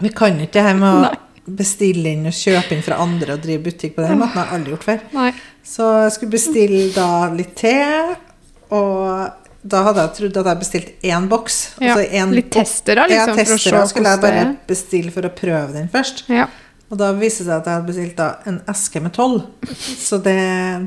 Vi 0.00 0.08
kan 0.14 0.38
ikke 0.40 0.52
det 0.58 0.62
her 0.68 0.74
med 0.78 1.08
å 1.08 1.10
bestille 1.58 2.12
inn 2.12 2.26
og 2.28 2.34
kjøpe 2.36 2.76
inn 2.76 2.82
fra 2.84 2.98
andre 3.02 3.34
og 3.38 3.42
drive 3.42 3.62
butikk 3.64 3.94
på 3.96 4.04
den 4.04 4.18
måten. 4.20 4.34
Det 4.34 4.38
har 4.38 4.46
jeg 4.50 4.58
aldri 4.60 4.74
gjort 4.74 4.84
før. 4.88 5.00
Nei. 5.16 5.30
Så 5.64 5.88
jeg 6.04 6.12
skulle 6.16 6.34
bestille 6.36 6.82
da 6.94 7.08
litt 7.34 7.54
te, 7.56 7.74
og 8.70 9.66
da 9.68 9.82
hadde 9.88 10.04
jeg 10.04 10.14
trodd 10.18 10.38
at 10.42 10.50
jeg 10.52 10.60
bestilte 10.62 11.10
én 11.10 11.26
boks. 11.28 11.56
Ja, 11.82 11.94
altså 11.96 12.06
en 12.20 12.32
litt 12.36 12.50
tester 12.54 13.00
da, 13.00 13.06
Ja, 13.10 13.24
liksom, 13.26 13.40
for 13.40 13.54
å 13.56 13.58
se 13.64 13.82
skulle 13.92 14.14
jeg 14.14 14.22
bare 14.22 14.46
bestille 14.68 15.12
for 15.12 15.28
å 15.28 15.32
prøve 15.34 15.72
den 15.74 15.88
først. 15.92 16.24
Ja. 16.32 16.46
Og 16.88 16.96
da 16.96 17.10
viste 17.12 17.44
det 17.44 17.50
seg 17.50 17.56
at 17.58 17.66
jeg 17.68 17.74
hadde 17.76 17.88
bestilt 17.90 18.14
da 18.16 18.28
en 18.48 18.60
eske 18.72 19.00
med 19.04 19.12
tolv. 19.12 19.42
Så 19.76 20.16
det, 20.24 20.36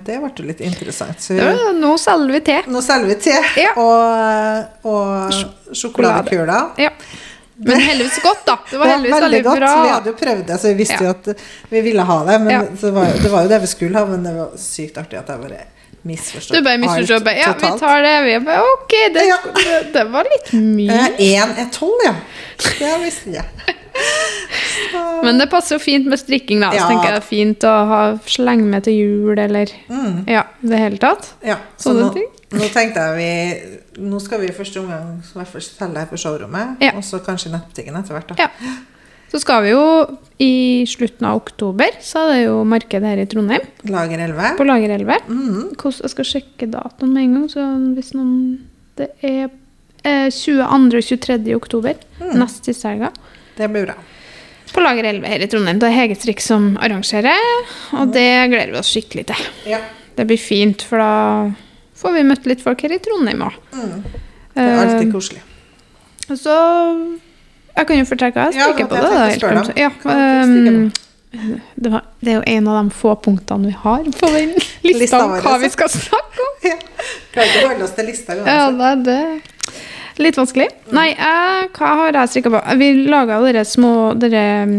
det 0.08 0.16
ble 0.24 0.32
jo 0.34 0.48
litt 0.48 0.64
interessant. 0.66 1.20
Så 1.22 1.36
Det 1.38 1.46
var- 1.46 1.76
Nå 1.78 1.92
selger 2.02 2.32
vi 2.34 2.40
te. 2.48 2.56
nå 2.74 2.82
selger 2.82 3.12
vi 3.12 3.16
te 3.22 3.36
Ja. 3.62 3.74
og, 3.78 4.88
og 4.90 5.76
sjokoladekuler. 5.78 6.72
Ja. 6.82 6.90
Men 7.66 7.80
heldigvis 7.80 8.22
godt, 8.24 8.46
da. 8.46 8.56
Det 8.70 8.78
var 8.80 8.86
Det 8.86 8.94
heldigvis 8.96 9.14
veldig 9.16 9.26
veldig 9.30 9.44
godt. 9.44 9.60
bra. 9.60 9.74
Vi 9.84 9.90
hadde 9.90 10.10
jo 10.10 10.16
prøvd 10.22 10.46
det, 10.48 10.60
så 10.62 10.68
vi 10.68 10.74
visste 10.84 10.98
Ja. 11.04 11.04
jo 11.04 11.10
at 11.10 11.44
vi 11.70 11.82
ville 11.82 12.02
ha 12.02 12.18
det. 12.26 12.40
Men 12.42 12.50
Ja. 12.52 12.62
så 12.82 12.92
var, 12.92 13.06
det 13.22 13.32
var 13.32 13.44
jo 13.44 13.50
det 13.50 13.60
vi 13.62 13.68
skulle 13.68 13.98
ha, 14.00 14.06
men 14.06 14.24
det 14.24 14.34
var 14.38 14.50
sykt 14.58 14.98
artig 14.98 15.20
at 15.20 15.28
jeg 15.28 15.40
bare 15.42 15.62
misforstått. 16.04 16.56
Du 16.58 16.62
bare 16.64 16.78
misforstod. 16.82 17.16
alt 17.16 17.24
bare, 17.26 17.38
Ja, 17.38 17.54
vi 17.54 17.80
tar 17.80 18.02
det. 18.02 18.16
Vi 18.26 18.40
bare, 18.46 18.62
ok, 18.74 18.94
det, 19.14 19.26
Ja. 19.28 19.38
det, 19.54 19.94
det 19.94 20.04
var 20.12 20.24
litt 20.24 20.52
mye. 20.54 21.02
Én 21.20 21.58
er 21.58 21.70
tolv, 21.72 22.02
ja. 22.06 22.16
Det 22.80 22.98
visste 23.04 23.32
jeg. 23.38 23.46
Men 25.24 25.38
det 25.38 25.48
passer 25.52 25.76
jo 25.78 25.82
fint 25.84 26.08
med 26.10 26.20
strikking, 26.20 26.62
da. 26.64 26.72
Så 26.74 26.88
tenker 26.90 27.08
jeg 27.12 27.16
det 27.16 27.22
er 27.22 27.28
fint 27.28 27.66
å 27.70 27.74
ha 27.92 28.00
slenge 28.26 28.66
med 28.68 28.84
til 28.88 28.94
jul, 28.98 29.38
eller 29.40 29.70
Mm, 29.90 30.24
Ja, 30.28 30.44
i 30.64 30.68
det 30.68 30.80
hele 30.80 30.98
tatt. 30.98 31.34
ja. 31.46 31.58
Så 31.78 31.92
Sånne 31.92 32.08
nå, 32.08 32.14
ting. 32.14 32.28
nå 32.52 32.70
tenkte 32.74 32.96
jeg 33.06 33.18
vi 33.18 34.02
Nå 34.02 34.20
skal 34.22 34.40
vi 34.40 34.48
i 34.48 34.52
første 34.56 34.80
omgang 34.80 35.20
i 35.22 35.38
hvert 35.38 35.48
fall 35.52 35.62
selge 35.62 35.98
her 36.00 36.06
på 36.08 36.18
showrommet, 36.18 36.78
Ja. 36.82 36.92
og 36.96 37.04
så 37.04 37.20
kanskje 37.20 37.52
nettbutikken 37.52 37.96
etter 38.00 38.14
hvert. 38.16 38.28
da. 38.30 38.36
Ja. 38.40 38.48
Så 39.32 39.40
skal 39.40 39.64
vi 39.64 39.70
jo 39.72 40.18
i 40.40 40.86
slutten 40.88 41.26
av 41.28 41.36
oktober, 41.38 41.88
så 42.02 42.26
er 42.30 42.34
det 42.34 42.46
jo 42.48 42.64
marked 42.66 43.04
her 43.04 43.18
i 43.18 43.26
Trondheim. 43.26 43.62
Lager 43.86 44.18
11. 44.20 44.58
På 44.58 44.66
Lager 44.66 44.90
11. 44.90 45.20
Mm. 45.30 45.76
Jeg 45.78 46.10
skal 46.10 46.26
sjekke 46.26 46.70
datoen 46.72 47.14
med 47.14 47.24
en 47.24 47.34
gang. 47.36 47.48
Så 47.50 47.96
hvis 47.96 48.14
noen 48.14 48.60
Det 48.98 49.10
er 49.24 49.50
eh, 50.04 50.30
22. 50.30 50.98
og 50.98 51.04
23. 51.04 51.56
oktober. 51.56 51.94
Mm. 52.20 52.34
Nest 52.40 52.66
siste 52.66 52.88
helga. 52.90 53.12
Det 53.62 53.70
blir 53.72 53.88
bra. 53.90 53.96
På 54.72 54.82
Lager 54.84 55.04
11 55.10 55.28
her 55.28 55.44
i 55.44 55.48
Trondheim. 55.52 55.80
Det 55.82 55.90
er 55.90 55.98
Hege 55.98 56.16
Strikk 56.16 56.42
som 56.44 56.70
arrangerer, 56.82 57.66
og 58.00 58.14
det 58.16 58.28
gleder 58.54 58.72
vi 58.72 58.80
oss 58.80 58.92
skikkelig 58.94 59.26
til. 59.34 59.50
Ja. 59.74 59.82
Det 60.16 60.26
blir 60.30 60.40
fint, 60.40 60.86
for 60.88 61.02
da 61.02 61.12
får 62.02 62.16
vi 62.16 62.24
møtt 62.30 62.48
litt 62.50 62.64
folk 62.64 62.82
her 62.86 62.96
i 62.96 63.02
Trondheim 63.04 63.44
òg. 63.48 63.58
Mm. 63.76 64.00
Det 64.56 64.64
er 64.64 64.80
alltid 64.86 65.12
koselig. 65.14 65.44
så 66.32 66.56
jeg 67.76 67.88
kan 67.88 68.02
jo 68.02 68.08
fortelle 68.08 68.36
hva 68.36 68.48
jeg 68.52 68.60
Ja, 68.60 68.72
på. 68.76 68.88
det. 68.92 69.02
da, 69.02 69.12
helt. 69.32 69.78
Ja, 69.80 69.90
um, 70.04 70.92
det, 71.76 71.92
var, 71.92 72.04
det 72.20 72.34
er 72.34 72.36
jo 72.40 72.44
en 72.56 72.68
av 72.68 72.80
de 72.84 72.96
få 72.96 73.14
punktene 73.24 73.72
vi 73.72 73.76
har 73.84 74.04
på 74.20 74.32
den 74.36 74.52
lista 74.88 75.22
om 75.24 75.38
hva 75.38 75.56
vi 75.62 75.70
altså. 75.70 75.78
skal 75.78 75.94
snakke 75.96 76.48
om. 76.48 76.58
Ja. 76.68 76.76
Klarer 77.32 77.48
ikke 77.48 77.64
å 77.64 77.70
holde 77.72 77.88
oss 77.88 77.96
til 77.98 78.10
lista 78.12 78.36
Ja, 78.44 78.66
det 78.76 78.90
er 78.92 79.06
det. 79.08 79.22
Litt 80.20 80.36
vanskelig. 80.36 80.68
Nei, 80.92 81.08
jeg, 81.16 81.70
hva 81.78 81.92
har 82.02 82.18
jeg 82.20 82.30
strikka 82.34 82.52
på? 82.52 82.62
Vi 82.82 82.90
laga 83.08 83.38
dere 83.46 83.64
små 83.66 83.92
dere 84.20 84.44
mm, 84.68 84.76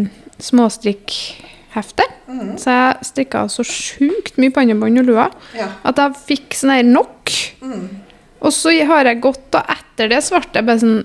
småstrikkhefter. 0.92 2.10
Mhm. 2.28 2.52
Så 2.60 2.70
jeg 2.72 3.06
strikka 3.08 3.44
så 3.52 3.64
sjukt 3.66 4.38
mye 4.40 4.52
pannebånd 4.54 4.98
og 5.02 5.08
lua 5.08 5.30
Ja. 5.56 5.68
at 5.84 5.96
jeg 6.00 6.16
fikk 6.28 6.54
sånn 6.58 6.74
her 6.76 6.82
nok. 6.86 7.32
Mm. 7.62 7.88
Og 8.42 8.52
så 8.52 8.72
har 8.86 9.04
jeg 9.06 9.20
gått, 9.22 9.54
og 9.54 9.64
etter 9.70 10.08
det 10.10 10.22
svarte, 10.24 10.58
jeg 10.60 10.66
bare 10.66 10.82
sånn 10.82 11.02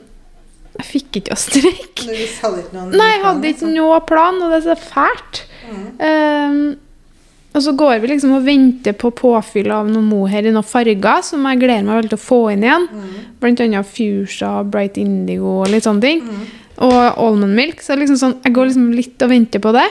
Jeg 0.78 0.86
fikk 0.86 1.16
ikke 1.18 1.34
å 1.34 1.38
strikke. 1.42 2.04
Du 2.06 2.12
visst 2.14 2.42
hadde 2.44 2.60
ikke 2.62 2.76
noen 2.76 2.92
Nei, 2.94 3.08
jeg 3.16 3.22
plan, 3.22 3.36
hadde 3.36 3.48
ikke 3.50 3.66
liksom. 3.66 3.72
noe 3.74 4.00
plan, 4.06 4.36
og 4.46 4.52
det 4.52 4.58
er 4.60 4.66
så 4.68 4.76
fælt. 4.78 5.40
Mm. 5.66 5.86
Ehm, 6.06 6.60
og 7.56 7.64
så 7.64 7.74
går 7.74 8.02
vi 8.04 8.12
liksom 8.12 8.36
og 8.38 8.46
venter 8.46 8.94
på 8.98 9.10
påfyll 9.18 9.72
av 9.74 9.88
noen 9.90 10.06
mohair 10.12 10.46
i 10.46 10.54
noen 10.54 10.68
farger 10.68 11.24
som 11.26 11.46
jeg 11.50 11.62
gleder 11.64 11.86
meg 11.88 12.02
veldig 12.02 12.12
til 12.12 12.20
å 12.20 12.26
få 12.26 12.42
inn 12.54 12.66
igjen. 12.68 12.86
Mm. 12.92 13.08
Blant 13.42 13.64
annet 13.64 13.90
fuchsia, 13.90 14.52
bright 14.68 15.00
indigo 15.02 15.64
og 15.64 15.72
litt 15.74 15.88
sånne 15.88 16.04
ting. 16.04 16.22
Og 16.86 16.98
almond 16.98 17.58
milk. 17.58 17.82
Så 17.82 17.98
liksom 17.98 18.20
sånn, 18.22 18.36
jeg 18.46 18.54
går 18.54 18.70
liksom 18.70 18.92
litt 18.94 19.26
og 19.26 19.32
venter 19.34 19.64
på 19.64 19.74
det. 19.74 19.88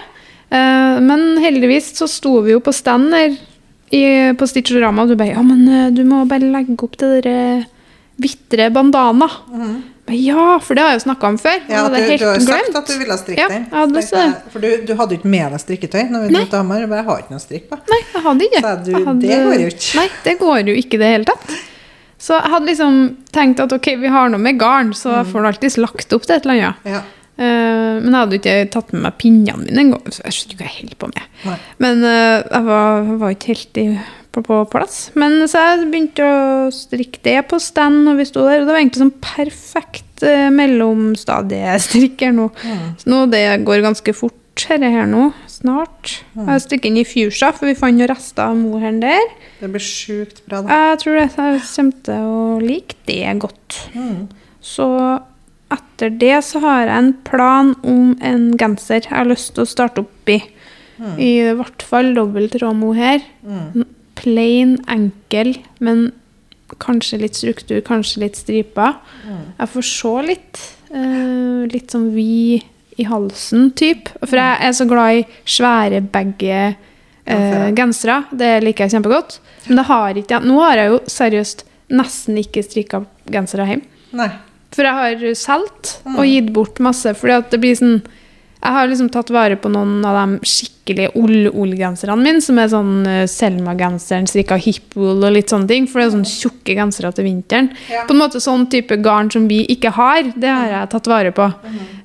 Eh, 0.55 1.01
men 1.03 1.27
heldigvis 1.43 1.91
så 1.99 2.07
sto 2.11 2.37
vi 2.45 2.55
jo 2.55 2.63
på 2.63 2.75
stand 2.77 3.11
der 3.17 3.35
i, 3.91 4.05
på 4.39 4.47
Stitchorama, 4.47 5.03
og 5.03 5.11
du 5.11 5.19
bare 5.19 5.35
Ja, 5.35 5.43
men 5.47 5.67
eh, 5.67 5.91
du 5.95 6.05
må 6.07 6.23
bare 6.31 6.47
legge 6.53 6.79
opp 6.87 6.95
det 7.01 7.11
derre 7.17 7.67
hvitre 8.23 8.71
bandana. 8.75 9.29
Mhm. 9.51 9.77
Men 10.07 10.17
Ja, 10.23 10.59
for 10.63 10.75
det 10.79 10.83
har 10.85 10.91
jeg 10.95 11.01
jo 11.01 11.05
snakka 11.11 11.29
om 11.33 11.39
før. 11.43 11.61
Ja, 11.69 11.83
du, 11.89 11.95
du 11.95 11.97
har 11.97 12.09
helt 12.11 12.21
jo 12.23 12.33
sagt 12.41 12.47
glemt. 12.47 12.77
at 12.79 12.87
du 12.87 12.99
ville 13.01 13.17
strikke 13.19 13.43
Ja, 13.43 13.49
den. 13.51 14.35
For 14.53 14.61
du, 14.63 14.69
du 14.87 14.93
hadde 14.99 15.17
jo 15.17 15.19
ikke 15.21 15.33
med 15.33 15.53
deg 15.57 15.61
strikketøy 15.65 16.05
når 16.13 16.27
vi 16.29 16.35
dro 16.37 16.45
til 16.45 16.59
Hamar. 16.61 16.85
Du 16.87 16.95
Jeg 16.95 17.05
har 17.09 17.19
ikke 17.25 17.35
noe 17.35 17.43
strikk 17.43 17.67
på. 17.73 17.79
Nei, 17.91 18.01
jeg 18.15 18.23
hadde 18.29 18.47
ikke. 18.51 18.61
Du, 18.87 18.93
Jeg 18.93 19.07
hadde- 19.07 19.21
det 19.27 19.41
går 19.47 19.59
jo 19.65 19.73
ikke. 19.75 19.97
Nei, 19.99 20.07
det 20.29 20.37
går 20.39 20.63
jo 20.71 20.75
ikke 20.83 20.95
i 20.95 21.03
det 21.03 21.11
hele 21.17 21.25
tatt. 21.33 21.57
Så 22.19 22.33
jeg 22.39 22.51
hadde 22.55 22.67
liksom 22.71 22.95
tenkt 23.33 23.61
at 23.61 23.73
ok, 23.77 23.87
vi 24.01 24.09
har 24.09 24.31
noe 24.33 24.41
med 24.41 24.59
garn, 24.59 24.95
så 24.97 25.11
Mm. 25.11 25.17
jeg 25.25 25.33
får 25.35 25.47
alltid 25.51 25.77
lagt 25.83 26.13
opp 26.17 26.23
til 26.23 26.37
et 26.37 26.47
eller 26.47 26.55
annet. 26.55 26.75
Ja. 26.95 27.03
Uh, 27.39 28.01
men 28.01 28.07
jeg 28.15 28.21
hadde 28.23 28.39
ikke 28.39 28.71
tatt 28.73 28.93
med 28.95 29.03
meg 29.03 29.19
pinnene 29.21 29.59
mine 29.67 29.83
engang, 29.83 30.01
jeg 30.09 30.33
skjønner 30.33 30.55
ikke 30.55 30.57
hva 30.63 30.69
jeg 30.71 30.77
holder 30.79 30.97
på 31.03 31.09
med. 31.13 31.27
Nei. 31.45 31.57
Men 31.85 31.99
uh, 32.07 32.37
jeg, 32.49 32.63
var, 32.65 33.03
var 33.21 33.35
ikke 33.35 33.51
helt 33.53 33.77
i, 33.83 33.85
på, 34.45 34.63
plass. 34.73 35.11
Men 35.19 35.39
så 35.49 35.63
jeg 35.63 35.91
begynte 35.93 36.27
å 36.27 36.73
strikke 36.75 37.23
det 37.25 37.39
på 37.51 37.61
stand, 37.63 38.05
og 38.11 38.19
vi 38.21 38.27
sto 38.29 38.45
der, 38.45 38.63
og 38.63 38.69
det 38.69 38.75
var 38.75 38.81
egentlig 38.83 39.05
sånn 39.05 39.15
perfekt 39.25 40.25
uh, 40.27 40.49
mellomstadiestrikk 40.55 42.27
her 42.27 42.35
nå. 42.37 42.51
Mm. 42.65 42.83
Så 43.01 43.13
nå 43.13 43.23
det 43.33 43.47
går 43.67 43.85
ganske 43.87 44.17
fort 44.17 44.43
dette 44.57 44.89
her 44.89 45.09
nå, 45.09 45.31
snart. 45.53 46.15
Mm. 46.33 46.49
Jeg 46.49 46.65
strikker 46.65 46.91
inn 46.91 47.01
i 47.03 47.07
fuchsia, 47.07 47.53
for 47.53 47.69
vi 47.69 47.77
fant 47.77 47.97
noen 47.97 48.09
rester 48.09 48.49
av 48.49 48.57
mohairen 48.57 49.03
der. 49.03 49.25
Det 49.61 49.69
blir 49.73 49.85
sjukt 49.85 50.43
bra, 50.49 50.63
da. 50.65 50.79
Jeg 50.91 51.01
tror 51.03 51.19
det, 51.19 51.27
jeg 51.37 51.63
kommer 51.69 52.05
til 52.09 52.29
å 52.33 52.45
like 52.65 52.97
det 53.09 53.35
godt. 53.45 53.81
Mm. 53.95 54.21
Så 54.65 54.89
etter 55.77 56.13
det 56.21 56.37
så 56.47 56.63
har 56.65 56.87
jeg 56.87 56.95
en 56.97 57.13
plan 57.27 57.75
om 57.87 58.15
en 58.25 58.49
genser 58.59 59.03
jeg 59.03 59.13
har 59.13 59.29
lyst 59.29 59.55
til 59.57 59.67
å 59.67 59.71
starte 59.71 60.05
opp 60.05 60.33
i. 60.33 60.41
Mm. 60.97 61.17
I 61.21 61.33
hvert 61.59 61.85
fall 61.85 62.15
dobbelt 62.17 62.55
trådmohair. 62.57 63.25
Mm. 63.45 63.85
Plain, 64.27 64.77
enkel, 64.91 65.53
men 65.79 66.09
kanskje 66.83 67.21
litt 67.23 67.37
struktur, 67.39 67.79
kanskje 67.87 68.25
litt 68.25 68.39
striper. 68.41 68.97
Mm. 69.23 69.43
Jeg 69.61 69.71
får 69.71 69.87
se 69.87 70.15
litt. 70.27 70.63
Uh, 70.91 71.63
litt 71.71 71.95
sånn 71.95 72.09
vid 72.15 72.67
i 72.99 73.07
halsen, 73.07 73.69
typ. 73.79 74.11
For 74.25 74.35
jeg 74.41 74.59
er 74.67 74.75
så 74.75 74.87
glad 74.89 75.21
i 75.21 75.25
svære 75.47 76.01
baggy 76.11 76.51
uh, 76.75 77.69
gensere. 77.77 78.25
Det 78.35 78.51
liker 78.65 78.87
jeg 78.87 78.97
kjempegodt. 78.97 79.39
Men 79.69 79.79
det 79.83 79.87
har 79.93 80.19
ikke 80.19 80.39
jeg. 80.41 80.49
Nå 80.51 80.59
har 80.65 80.83
jeg 80.83 80.91
jo 80.95 81.01
seriøst 81.15 81.65
nesten 81.95 82.43
ikke 82.43 82.65
strikka 82.67 83.05
gensere 83.31 83.69
hjemme. 83.71 83.87
Nei. 84.17 84.31
For 84.75 84.83
jeg 84.87 84.99
har 84.99 85.35
solgt 85.39 86.01
Mm. 86.07 86.17
og 86.19 86.27
gitt 86.27 86.53
bort 86.55 86.81
masse. 86.83 87.15
Fordi 87.15 87.37
at 87.39 87.51
det 87.55 87.61
blir 87.63 87.77
sånn 87.79 88.01
Jeg 88.57 88.75
har 88.75 88.89
liksom 88.89 89.11
tatt 89.13 89.31
vare 89.35 89.59
på 89.61 89.71
noen 89.71 90.01
av 90.09 90.17
de 90.17 90.49
skikkelige 90.49 91.13
ull-ull-genserne 91.21 92.17
mine, 92.19 92.41
som 92.43 92.59
er 92.59 92.71
sånn 92.73 92.95
uh, 93.07 93.27
Selma-genseren, 93.31 94.27
strikka 94.31 94.59
hip-wool 94.63 95.27
og 95.29 95.37
litt 95.37 95.53
sånne 95.53 95.71
ting. 95.71 95.89
For 95.91 96.01
det 96.01 96.09
er 96.09 96.15
sånn 96.17 96.29
tjukke 96.31 96.77
gensere 96.79 97.13
til 97.15 97.29
vinteren. 97.29 97.71
Ja. 97.93 98.07
På 98.09 98.17
en 98.17 98.23
måte 98.25 98.43
sånn 98.43 98.67
type 98.73 98.99
garn 99.05 99.31
som 99.33 99.47
vi 99.51 99.63
ikke 99.77 99.93
har, 99.99 100.33
det 100.35 100.51
har 100.51 100.73
jeg 100.73 100.93
tatt 100.97 101.13
vare 101.13 101.35
på. 101.37 101.51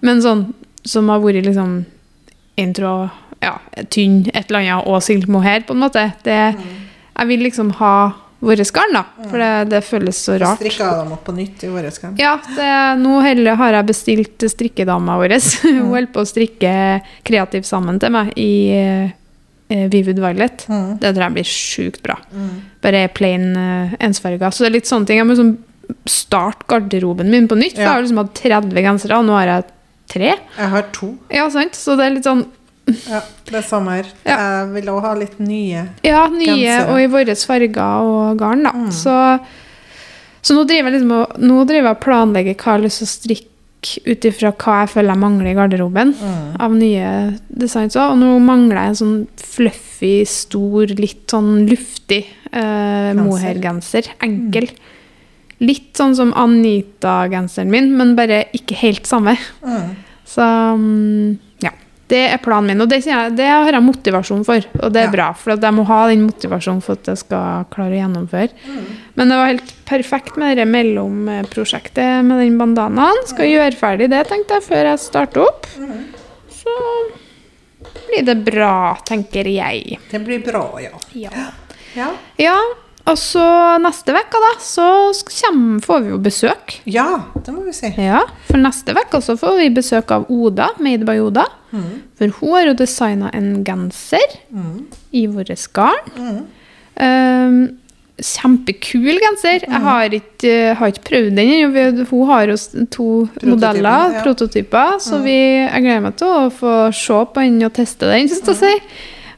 Men 0.06 0.22
sånn 0.24 0.46
som 0.88 1.10
har 1.14 1.22
vært 1.24 1.48
liksom 1.48 1.82
intro, 2.62 2.96
ja, 3.42 3.56
tynn, 3.94 4.24
et 4.34 4.50
eller 4.50 4.62
annet, 4.62 4.90
og 4.90 5.02
silkmohair, 5.06 5.66
på 5.66 5.76
en 5.78 5.84
måte. 5.86 6.08
Det, 6.26 6.40
jeg 6.58 7.30
vil 7.32 7.46
liksom 7.48 7.74
ha 7.80 7.96
vårt 8.42 8.72
garn, 8.74 8.96
da. 8.98 9.04
For 9.30 9.38
det, 9.38 9.50
det 9.70 9.82
føles 9.86 10.18
så 10.18 10.36
rart. 10.42 10.60
strikka 10.60 10.90
dem 10.98 11.14
opp 11.14 11.24
på 11.28 11.36
nytt 11.38 11.64
i 11.64 11.70
våre 11.72 11.92
garn? 11.94 12.16
Ja, 12.20 12.34
det, 12.58 12.70
nå 13.02 13.20
heller 13.22 13.58
har 13.60 13.78
jeg 13.78 13.90
bestilt 13.92 14.46
strikkedama 14.54 15.18
vår. 15.22 15.36
Hun 15.64 15.82
holder 15.94 16.12
på 16.14 16.24
å 16.24 16.30
strikke 16.30 16.76
kreativt 17.28 17.70
sammen 17.70 18.02
til 18.02 18.14
meg 18.16 18.32
i 18.42 18.52
eh, 18.76 19.84
Vivid 19.94 20.20
Violet. 20.20 20.66
Mm. 20.68 20.96
Det 21.02 21.12
tror 21.14 21.26
jeg 21.28 21.38
blir 21.38 21.52
sjukt 21.52 22.02
bra. 22.06 22.18
Mm. 22.34 22.56
Bare 22.84 23.04
plain 23.14 23.46
uh, 23.56 23.94
ensfarga. 24.04 24.50
Så 24.52 24.66
det 24.66 24.72
er 24.72 24.78
litt 24.80 24.90
sånne 24.90 25.08
ting. 25.08 25.22
Jeg 25.22 25.30
må 25.30 25.36
liksom 25.38 25.54
starte 26.10 26.66
garderoben 26.72 27.30
min 27.32 27.48
på 27.52 27.56
nytt. 27.60 27.78
For 27.78 27.84
Ja. 27.86 27.92
jeg 27.92 27.94
har 27.94 28.08
liksom 28.08 28.24
hatt 28.24 28.34
30 28.42 28.84
gensere, 28.90 29.20
og 29.22 29.30
nå 29.30 29.38
har 29.38 29.54
jeg 29.54 29.70
tre. 30.12 30.34
Jeg 30.58 30.74
har 30.74 30.90
to. 30.96 31.14
Ja, 31.32 31.46
sant? 31.54 31.78
Så 31.78 31.96
det 32.00 32.08
er 32.10 32.18
litt 32.18 32.28
sånn 32.28 32.46
Ja, 32.88 33.20
det 33.48 33.56
er 33.62 33.62
samme 33.68 33.92
her. 34.00 34.08
Ja. 34.26 34.38
Jeg 34.38 34.72
vil 34.74 34.90
òg 34.92 35.02
ha 35.06 35.14
litt 35.16 35.38
nye. 35.40 35.84
Ja, 36.04 36.26
nye 36.34 36.46
Gensere. 36.50 36.90
og 36.92 37.00
i 37.04 37.08
våre 37.14 37.36
farger 37.36 38.08
og 38.08 38.38
garn, 38.42 38.64
da. 38.66 38.72
Mm. 38.74 38.92
Så, 38.92 39.16
så 40.42 40.56
nå 40.58 40.64
driver 40.68 40.90
jeg 40.90 40.98
liksom 41.00 41.12
og, 41.20 41.38
nå 41.40 41.64
driver 41.70 41.92
jeg 41.92 41.96
og 41.98 42.04
planlegger 42.04 42.56
hva 42.58 42.66
jeg 42.66 42.72
har 42.74 42.84
lyst 42.86 43.02
til 43.04 43.08
å 43.08 43.12
strikke 43.14 43.48
ut 44.06 44.26
ifra 44.30 44.52
hva 44.62 44.74
jeg 44.84 44.90
føler 44.94 45.10
jeg 45.16 45.22
mangler 45.24 45.48
i 45.50 45.56
garderoben 45.58 46.12
Mm. 46.14 46.50
av 46.62 46.72
nye 46.78 47.08
designs 47.50 47.96
òg. 47.98 48.12
Og 48.14 48.18
nå 48.22 48.34
mangler 48.46 48.78
jeg 48.78 48.90
en 48.90 49.00
sånn 49.00 49.28
fluffy, 49.42 50.14
stor, 50.26 50.86
litt 50.98 51.26
sånn 51.34 51.68
luftig 51.70 52.26
eh, 52.52 53.14
mohairgenser. 53.18 54.12
Enkel. 54.22 54.70
Litt 55.62 55.94
sånn 55.98 56.16
som 56.18 56.34
Anita-genseren 56.34 57.70
min, 57.70 57.92
men 57.98 58.16
bare 58.18 58.44
ikke 58.58 58.76
helt 58.82 59.06
samme. 59.10 59.36
Mm. 59.66 59.92
Så 60.26 60.42
mm, 60.42 61.30
ja. 61.30 61.51
Det 62.12 62.20
er 62.28 62.42
planen 62.44 62.68
min, 62.74 62.84
og 62.84 62.90
det, 62.92 62.98
jeg, 63.08 63.32
det 63.38 63.46
har 63.48 63.72
jeg 63.72 63.84
motivasjon 63.86 64.42
for. 64.48 64.66
Og 64.82 64.92
det 64.92 65.00
er 65.06 65.08
Ja. 65.08 65.14
bra, 65.14 65.28
for 65.38 65.54
at 65.56 65.64
jeg 65.64 65.76
må 65.78 65.86
ha 65.88 66.00
den 66.12 66.26
motivasjonen 66.28 66.82
for 66.84 67.00
at 67.00 67.08
jeg 67.08 67.22
skal 67.22 67.64
klare 67.72 67.96
å 67.96 68.00
gjennomføre. 68.02 68.52
Mm. 68.68 68.90
Men 69.16 69.32
det 69.32 69.38
var 69.40 69.52
helt 69.54 69.72
perfekt 69.88 70.36
med 70.42 70.58
det 70.60 70.68
mellomprosjektet 70.68 72.26
med 72.28 72.44
den 72.44 72.58
bandanaen. 72.60 73.24
Skal 73.32 73.48
gjøre 73.48 73.80
ferdig 73.80 74.10
det, 74.12 74.26
tenkte 74.28 74.60
jeg, 74.60 74.68
før 74.68 74.90
jeg 74.92 75.00
starter 75.06 75.46
opp. 75.46 75.70
Mm. 75.80 76.04
Så 76.62 76.76
blir 78.08 78.26
det 78.28 78.38
bra, 78.46 78.74
tenker 79.08 79.48
jeg. 79.48 79.98
Det 80.12 80.20
blir 80.26 80.44
bra, 80.46 80.66
ja. 80.84 80.92
Ja. 81.16 81.48
Ja, 81.96 82.12
ja 82.40 82.58
og 83.12 83.20
så 83.20 83.44
neste 83.84 84.14
uke, 84.16 84.40
da, 84.46 84.52
så 84.64 84.86
kommer, 85.42 85.82
får 85.84 86.06
vi 86.06 86.14
jo 86.14 86.20
besøk. 86.24 86.78
ja 86.90 87.08
det 87.36 87.54
må 87.54 87.66
vi 87.68 87.74
si. 87.76 87.92
Ja, 88.00 88.22
for 88.48 88.62
neste 88.62 88.96
uke 88.98 89.22
så 89.24 89.36
får 89.40 89.58
vi 89.60 89.70
besøk 89.76 90.12
av 90.16 90.30
Oda, 90.32 90.70
Made 90.80 91.08
by 91.08 91.18
Oda. 91.24 91.46
Mm. 91.72 91.92
For 92.20 92.34
hun 92.40 92.56
har 92.56 92.66
jo 92.72 92.78
designa 92.80 93.30
en 93.36 93.52
genser 93.68 94.40
Mm. 94.52 94.88
i 95.16 95.26
våre 95.32 95.56
garn. 95.74 96.12
Mm. 96.18 96.42
Um, 97.02 97.62
kjempekul 98.22 99.18
genser. 99.22 99.64
Jeg 99.66 99.82
har 99.82 100.14
ikke, 100.14 100.54
har 100.78 100.92
ikke 100.92 101.06
prøvd 101.08 101.30
den 101.32 101.40
ennå. 101.42 102.06
Hun 102.10 102.28
har 102.30 102.52
jo 102.52 102.58
to 102.92 103.08
modeller, 103.48 104.14
ja. 104.18 104.22
prototyper, 104.24 105.00
så 105.02 105.22
vi, 105.24 105.38
jeg 105.66 105.82
gleder 105.86 106.04
meg 106.06 106.20
til 106.20 106.28
å 106.28 106.44
få 106.54 106.76
se 106.96 107.24
på 107.34 107.46
den 107.48 107.64
og 107.66 107.74
teste 107.78 108.10
den. 108.12 108.30
Synes 108.30 108.54
jeg 108.54 108.62
si. 108.62 108.76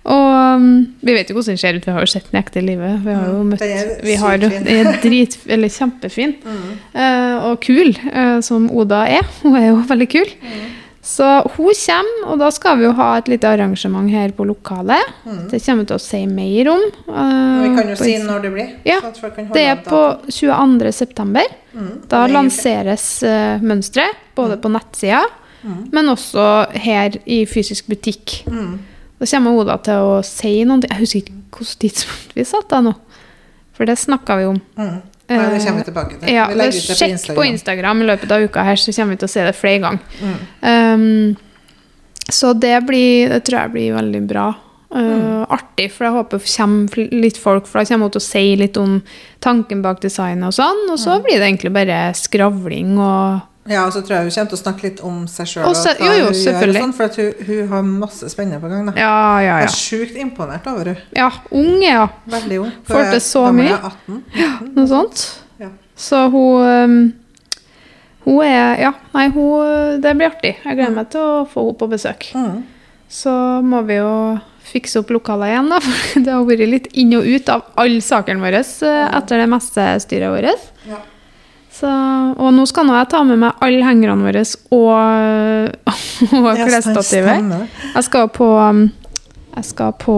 Og 0.04 0.58
um, 0.60 0.66
vi 1.00 1.14
vet 1.16 1.30
jo 1.32 1.38
hvordan 1.38 1.54
den 1.54 1.58
ser 1.62 1.78
ut, 1.78 1.86
vi 1.88 1.94
har 1.96 2.04
jo 2.04 2.12
sett 2.12 2.26
den 2.32 2.40
i 2.40 2.44
ekte 2.44 2.62
livet. 2.66 3.00
Vi 3.06 3.14
har 3.16 3.26
jo 3.30 3.40
Mm, 3.44 3.54
møtt 3.54 4.04
vi 4.04 4.16
har. 4.20 4.38
Den 4.42 4.68
er 4.68 4.90
drit, 5.06 5.38
eller 5.48 5.72
kjempefin. 5.72 6.34
Mm. 6.44 6.72
uh, 6.96 7.36
og 7.50 7.60
kul, 7.64 7.94
uh, 8.12 8.40
som 8.44 8.66
Oda 8.72 9.06
er. 9.08 9.24
Hun 9.44 9.56
er 9.56 9.70
jo 9.70 9.78
veldig 9.88 10.10
kul. 10.12 10.34
Mm. 10.44 10.72
Så 11.04 11.26
hun 11.58 11.74
kommer, 11.76 12.20
og 12.32 12.38
da 12.40 12.48
skal 12.56 12.78
vi 12.80 12.86
jo 12.86 12.94
ha 12.96 13.18
et 13.20 13.28
lite 13.28 13.44
arrangement 13.52 14.08
her 14.10 14.32
på 14.32 14.46
lokalet. 14.48 15.04
Mm. 15.28 15.42
Det 15.52 15.60
kommer 15.66 15.84
vi 15.84 15.88
til 15.90 15.98
å 15.98 16.00
si 16.00 16.22
mer 16.32 16.70
om. 16.72 16.86
Uh, 17.10 17.64
Vi 17.66 17.72
kan 17.76 17.90
jo 17.92 17.98
på 18.00 18.06
si 18.08 18.14
når 18.24 18.46
det 18.46 18.52
blir. 18.54 18.70
Ja, 18.88 19.02
holde 19.04 19.50
Det 19.52 19.66
er 19.68 19.82
på 19.84 20.00
datoen. 20.00 20.32
22. 20.32 20.94
september. 20.96 21.50
Mm. 21.76 21.90
Da 22.08 22.22
er 22.24 22.32
lanseres 22.32 23.08
uh, 23.28 23.60
mønsteret, 23.64 24.16
både 24.36 24.60
på 24.64 24.72
nettsida, 24.72 25.24
Mm. 25.64 25.86
men 25.96 26.10
også 26.12 26.46
her 26.76 27.14
i 27.32 27.46
fysisk 27.48 27.88
butikk. 27.88 28.42
Mm. 28.52 28.74
Da 29.24 29.30
kommer 29.32 29.56
Oda 29.56 29.78
til 29.80 30.04
å 30.04 30.16
si 30.28 30.52
noe. 30.68 30.84
Jeg 30.84 31.00
husker 31.00 31.22
ikke 31.22 31.38
hvilket 31.54 31.80
tidspunkt 31.80 32.34
vi 32.36 32.44
satt 32.48 32.68
da 32.74 32.82
nå. 32.84 32.92
For 33.74 33.88
det 33.88 33.96
snakka 34.02 34.36
vi 34.42 34.50
om. 34.50 34.58
Mm. 34.76 34.98
Nei, 35.32 35.46
det 35.54 35.62
kommer 35.64 35.80
vi 35.80 35.86
tilbake 35.88 36.18
til. 36.20 36.34
Ja, 36.34 36.50
vi 36.52 36.60
det 36.60 36.68
på 36.76 36.98
Sjekk 36.98 37.14
Instagram. 37.16 37.38
på 37.38 37.46
Instagram 37.48 38.02
i 38.04 38.08
løpet 38.10 38.34
av 38.36 38.44
uka 38.44 38.66
her, 38.68 38.82
så 38.82 38.92
kommer 38.92 39.16
vi 39.16 39.22
til 39.22 39.30
å 39.30 39.32
se 39.32 39.46
det 39.48 39.54
flere 39.56 39.80
ganger. 39.86 40.20
Mm. 40.20 40.36
Um, 40.68 42.28
så 42.28 42.52
det, 42.54 42.76
blir, 42.88 43.32
det 43.32 43.40
tror 43.48 43.62
jeg 43.62 43.74
blir 43.78 43.96
veldig 43.96 44.24
bra. 44.28 44.50
Uh, 44.94 45.48
Artig, 45.56 45.88
for 45.96 46.06
jeg 46.06 46.16
håper 46.18 46.44
det 46.44 46.52
kommer 46.52 47.08
litt 47.24 47.40
folk, 47.42 47.72
for 47.72 47.80
da 47.80 47.88
kommer 47.88 48.12
hun 48.12 48.18
til 48.18 48.22
å 48.22 48.28
si 48.28 48.44
litt 48.60 48.78
om 48.78 49.00
tanken 49.42 49.82
bak 49.86 50.04
designet 50.04 50.52
og 50.52 50.58
sånn. 50.60 50.84
Og 50.92 51.00
så 51.02 51.16
blir 51.24 51.40
det 51.40 51.48
egentlig 51.48 51.74
bare 51.80 52.04
skravling 52.20 53.00
og 53.00 53.48
Ja, 53.70 53.86
og 53.86 53.94
så 53.96 54.02
tror 54.04 54.18
jeg 54.18 54.28
hun 54.28 54.34
kommer 54.36 54.50
til 54.52 54.58
å 54.58 54.60
snakke 54.60 54.84
litt 54.84 55.02
om 55.08 55.20
seg 55.32 55.48
sjøl. 55.48 55.70
Jo, 55.72 56.12
jo, 56.20 56.32
selvfølgelig. 56.36 56.82
Sånn, 56.84 56.96
for 56.98 57.20
hun, 57.20 57.46
hun 57.48 57.70
har 57.72 57.86
masse 57.88 58.32
spennende 58.34 58.60
på 58.60 58.72
gang. 58.72 58.90
Da. 58.90 58.96
Ja, 59.00 59.16
ja, 59.40 59.58
Jeg 59.64 59.70
er 59.70 59.78
sjukt 59.78 60.20
imponert 60.20 60.68
over 60.68 60.92
henne. 60.92 61.06
Ja, 61.16 61.30
unge, 61.48 61.88
ja. 61.88 62.08
Veldig 62.34 62.60
ung. 62.66 62.74
Får 62.90 63.12
til 63.14 63.24
så 63.24 63.46
mye. 63.56 63.78
er 63.78 63.88
18. 63.94 64.72
Noe 64.76 64.88
sånt. 64.92 65.24
Ja. 65.64 65.72
Så 65.96 66.26
hun 66.34 66.66
um, 66.68 66.98
Hun 68.24 68.40
er 68.44 68.80
Ja, 68.82 68.90
nei, 69.14 69.28
hun 69.36 70.02
Det 70.02 70.14
blir 70.18 70.32
artig. 70.32 70.56
Jeg 70.64 70.80
gleder 70.80 70.96
meg 70.96 71.12
til 71.14 71.24
å 71.24 71.46
få 71.48 71.68
henne 71.70 71.80
på 71.80 71.92
besøk. 71.92 72.28
Mm. 72.36 72.64
Så 73.14 73.32
må 73.64 73.84
vi 73.88 74.02
jo 74.02 74.12
fikse 74.74 75.04
opp 75.04 75.12
lokalet 75.14 75.54
igjen, 75.54 75.72
da. 75.72 75.80
For 75.88 76.28
det 76.28 76.36
har 76.36 76.46
vært 76.52 76.68
litt 76.68 76.92
inn 77.00 77.16
og 77.16 77.28
ut 77.28 77.52
av 77.54 77.66
alle 77.80 78.04
sakene 78.04 78.44
våre 78.44 78.60
eh, 78.60 79.18
etter 79.20 79.44
det 79.44 79.50
meste 79.52 79.88
styret 80.04 80.36
vårt. 80.36 80.70
Ja. 80.90 81.00
Så, 81.74 81.90
og 82.38 82.52
nå 82.54 82.66
skal 82.70 82.86
nå 82.86 82.94
jeg 83.00 83.10
ta 83.10 83.24
med 83.26 83.40
meg 83.42 83.62
alle 83.66 83.86
hengerne 83.88 84.22
våre 84.28 84.44
og, 84.78 85.72
og 86.38 86.60
klesstativet. 86.60 87.48
Jeg 87.96 88.06
skal 88.10 88.28
på 88.36 88.50
um, 88.62 88.84
jeg 89.54 89.68
skal 89.70 89.92
på 90.02 90.14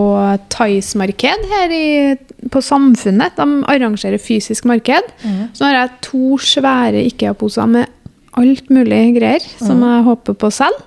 Thais-marked 0.52 1.46
her 1.52 1.72
i, 1.76 2.16
på 2.52 2.62
Samfunnet. 2.64 3.36
De 3.36 3.48
arrangerer 3.72 4.20
fysisk 4.22 4.68
marked. 4.70 5.10
Mm. 5.24 5.42
Så 5.52 5.64
nå 5.64 5.72
har 5.72 5.80
jeg 5.82 5.96
to 6.08 6.38
svære 6.40 7.02
IKEA-poser 7.10 7.68
med 7.68 7.92
alt 8.40 8.70
mulig 8.72 9.02
greier 9.18 9.44
som 9.58 9.78
Mhm. 9.80 9.88
jeg 9.92 10.04
håper 10.10 10.34
på 10.40 10.52
selv. 10.52 10.80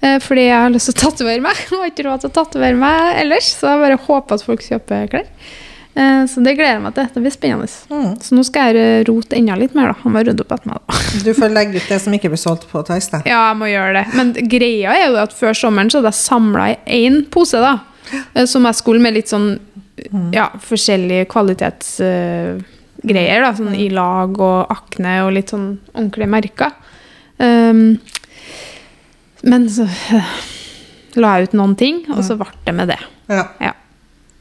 selge. 0.00 0.20
Fordi 0.24 0.44
jeg 0.46 0.56
har 0.62 0.70
lyst 0.72 0.88
til 0.88 0.96
å 0.96 1.10
tatovere 1.10 1.40
meg. 1.44 1.56
Jeg 1.70 1.78
har 1.78 1.90
ikke 1.90 2.04
råd 2.08 2.20
til 2.22 2.30
å 2.30 2.36
tatovere 2.38 2.76
meg 2.80 3.16
ellers, 3.20 3.48
så 3.60 3.68
jeg 3.68 3.80
bare 3.82 3.98
håper 4.06 4.34
at 4.38 4.44
folk 4.46 4.62
kjøper 4.64 5.10
klær. 5.12 5.26
Eh, 5.94 6.26
Så 6.26 6.40
det 6.44 6.54
gleder 6.56 6.74
jeg 6.78 6.82
meg 6.84 6.94
til. 6.94 7.06
Det 7.14 7.22
blir 7.24 7.30
spennende. 7.34 7.68
Mm. 7.90 8.12
Så 8.22 8.34
nå 8.36 8.42
skal 8.46 8.74
jeg 8.76 9.06
rote 9.08 9.36
enda 9.36 9.56
litt 9.58 9.74
mer, 9.74 9.86
da. 9.92 9.96
Han 10.04 10.12
må 10.14 10.22
rydde 10.24 10.40
opp 10.44 10.52
etter 10.56 10.68
meg, 10.70 10.78
da. 10.86 10.94
Du 11.24 11.32
får 11.34 11.48
legge 11.54 11.76
ut 11.80 11.88
det 11.90 12.00
som 12.02 12.12
ikke 12.14 12.30
blir 12.30 12.38
solgt 12.40 12.68
på 12.70 12.82
da. 12.86 12.94
Ja, 13.26 13.40
jeg 13.50 13.56
må 13.58 13.66
gjøre 13.70 13.92
det. 13.98 14.04
Men 14.14 14.32
greia 14.48 14.90
er 14.94 15.08
jo 15.10 15.16
at 15.22 15.32
før 15.34 15.52
sommeren 15.56 15.90
så 15.90 15.98
hadde 15.98 16.12
jeg 16.14 16.20
samla 16.22 16.68
i 16.70 16.76
én 17.08 17.16
pose, 17.30 17.58
da. 17.60 17.74
eh, 18.34 18.46
Som 18.46 18.64
jeg 18.68 18.74
skulle 18.78 19.00
med 19.02 19.14
litt 19.18 19.28
sånn 19.32 19.50
ja, 20.32 20.46
forskjellige 20.64 21.26
kvalitetsgreier. 21.28 23.42
da, 23.44 23.50
sånn 23.56 23.74
i 23.76 23.88
lag 23.92 24.38
og 24.40 24.66
akne 24.72 25.18
og 25.26 25.32
litt 25.36 25.50
sånn 25.52 25.74
ordentlige 25.94 26.28
merker. 26.30 26.70
Um, 27.40 27.98
men 29.42 29.68
så 29.72 29.82
uh, 29.88 30.32
la 31.20 31.34
jeg 31.38 31.48
ut 31.50 31.54
noen 31.60 31.76
ting, 31.76 32.02
og 32.12 32.24
så 32.24 32.36
ble 32.40 32.48
det 32.66 32.74
med 32.76 32.88
det. 32.92 32.98
Ja. 33.32 33.44
Ja. 33.60 33.72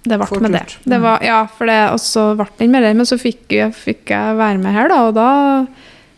Det 0.03 0.15
ble 0.21 0.39
med 0.45 0.53
det. 0.55 0.77
det 0.88 0.97
var, 1.03 1.19
ja, 1.25 1.41
for 1.57 1.67
det, 1.67 1.79
og 1.91 1.99
så 1.99 2.31
ble 2.39 2.47
den 2.62 2.71
med 2.71 2.85
det. 2.88 2.95
Men 2.95 3.07
så 3.07 3.17
fikk 3.19 3.51
jeg, 3.51 3.75
fikk 3.75 4.13
jeg 4.13 4.38
være 4.39 4.62
med 4.62 4.75
her, 4.75 4.91
da, 4.91 4.99
og 5.09 5.17
da 5.17 5.29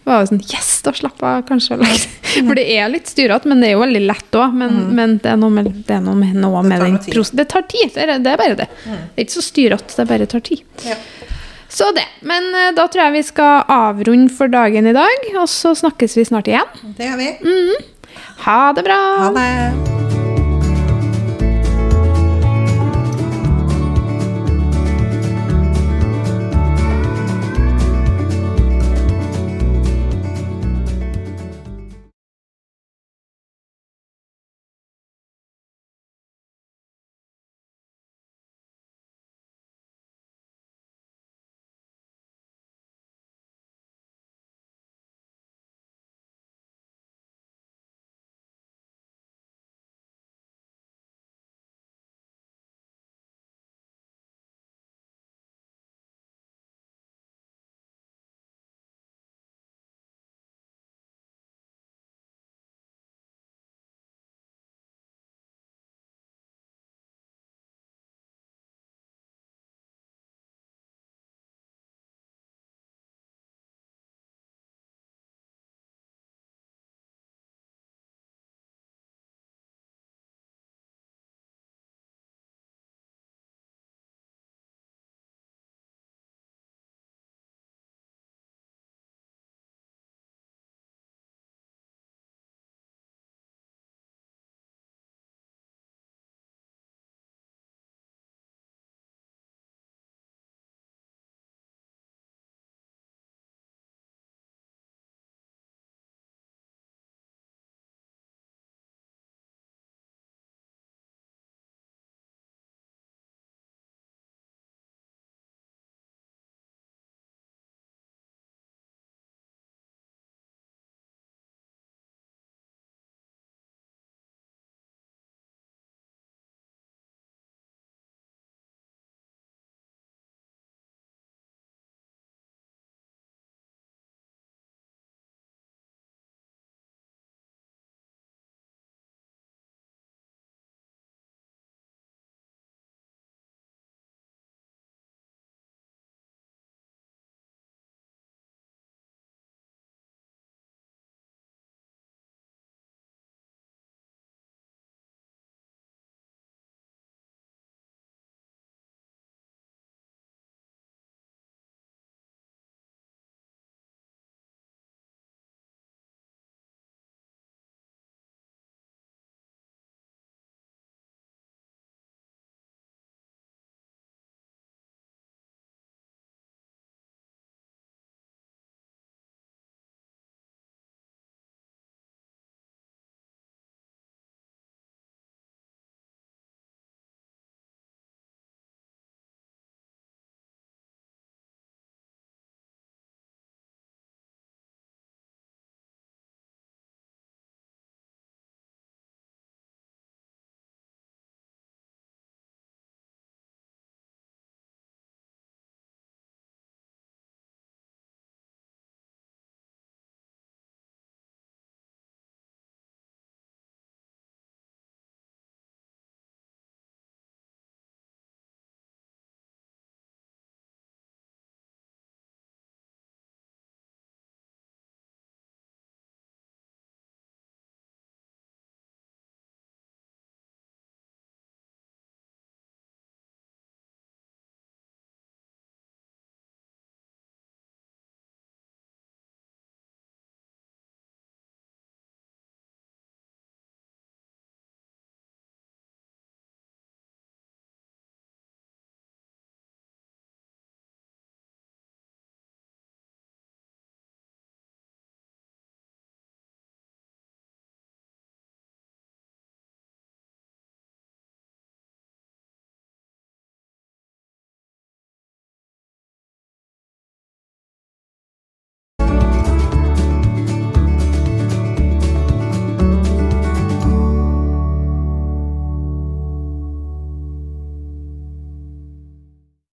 var 0.06 0.24
det 0.24 0.32
sånn 0.32 0.42
Yes, 0.50 0.70
da 0.86 0.94
slapp 0.98 1.22
jeg 1.22 1.46
kanskje 1.50 1.78
å 1.78 1.90
For 2.48 2.58
det 2.58 2.66
er 2.74 2.90
litt 2.94 3.10
styrete, 3.12 3.50
men 3.50 3.62
det 3.62 3.70
er 3.70 3.76
jo 3.76 3.84
veldig 3.84 4.04
lett 4.06 4.38
òg. 4.40 4.56
Men, 4.58 4.78
men 4.98 5.18
det 5.22 5.34
er 5.34 5.42
noe 5.42 5.54
med, 5.54 5.72
det 5.88 5.98
er 5.98 6.06
noe 6.06 6.18
med, 6.18 6.38
noe 6.38 6.62
Det 6.64 6.72
med 6.72 6.86
den 6.86 7.00
prosessen. 7.06 7.42
Det 7.42 7.48
tar 7.54 7.66
tid. 7.70 7.92
Det 7.96 8.06
er, 8.06 8.14
det 8.24 8.34
er 8.34 8.42
bare 8.42 8.58
det. 8.64 8.70
Det 8.86 8.96
er 8.96 9.26
ikke 9.28 9.38
så 9.38 9.46
styrete, 9.46 9.98
det 9.98 10.08
bare 10.10 10.30
tar 10.32 10.46
tid. 10.46 10.64
Ja. 10.88 10.98
Så 11.72 11.92
det. 11.96 12.06
Men 12.28 12.50
eh, 12.56 12.72
da 12.76 12.88
tror 12.92 13.06
jeg 13.08 13.18
vi 13.20 13.26
skal 13.30 13.64
avrunde 13.72 14.34
for 14.36 14.52
dagen 14.52 14.90
i 14.92 14.96
dag, 14.96 15.28
og 15.36 15.48
så 15.52 15.76
snakkes 15.78 16.18
vi 16.20 16.28
snart 16.28 16.52
igjen. 16.52 16.80
Det 16.98 17.12
gjør 17.12 17.22
vi. 17.22 17.34
Ha 18.48 18.62
det 18.76 18.88
bra! 18.88 19.04
Ha 19.26 19.36
det. 19.38 20.11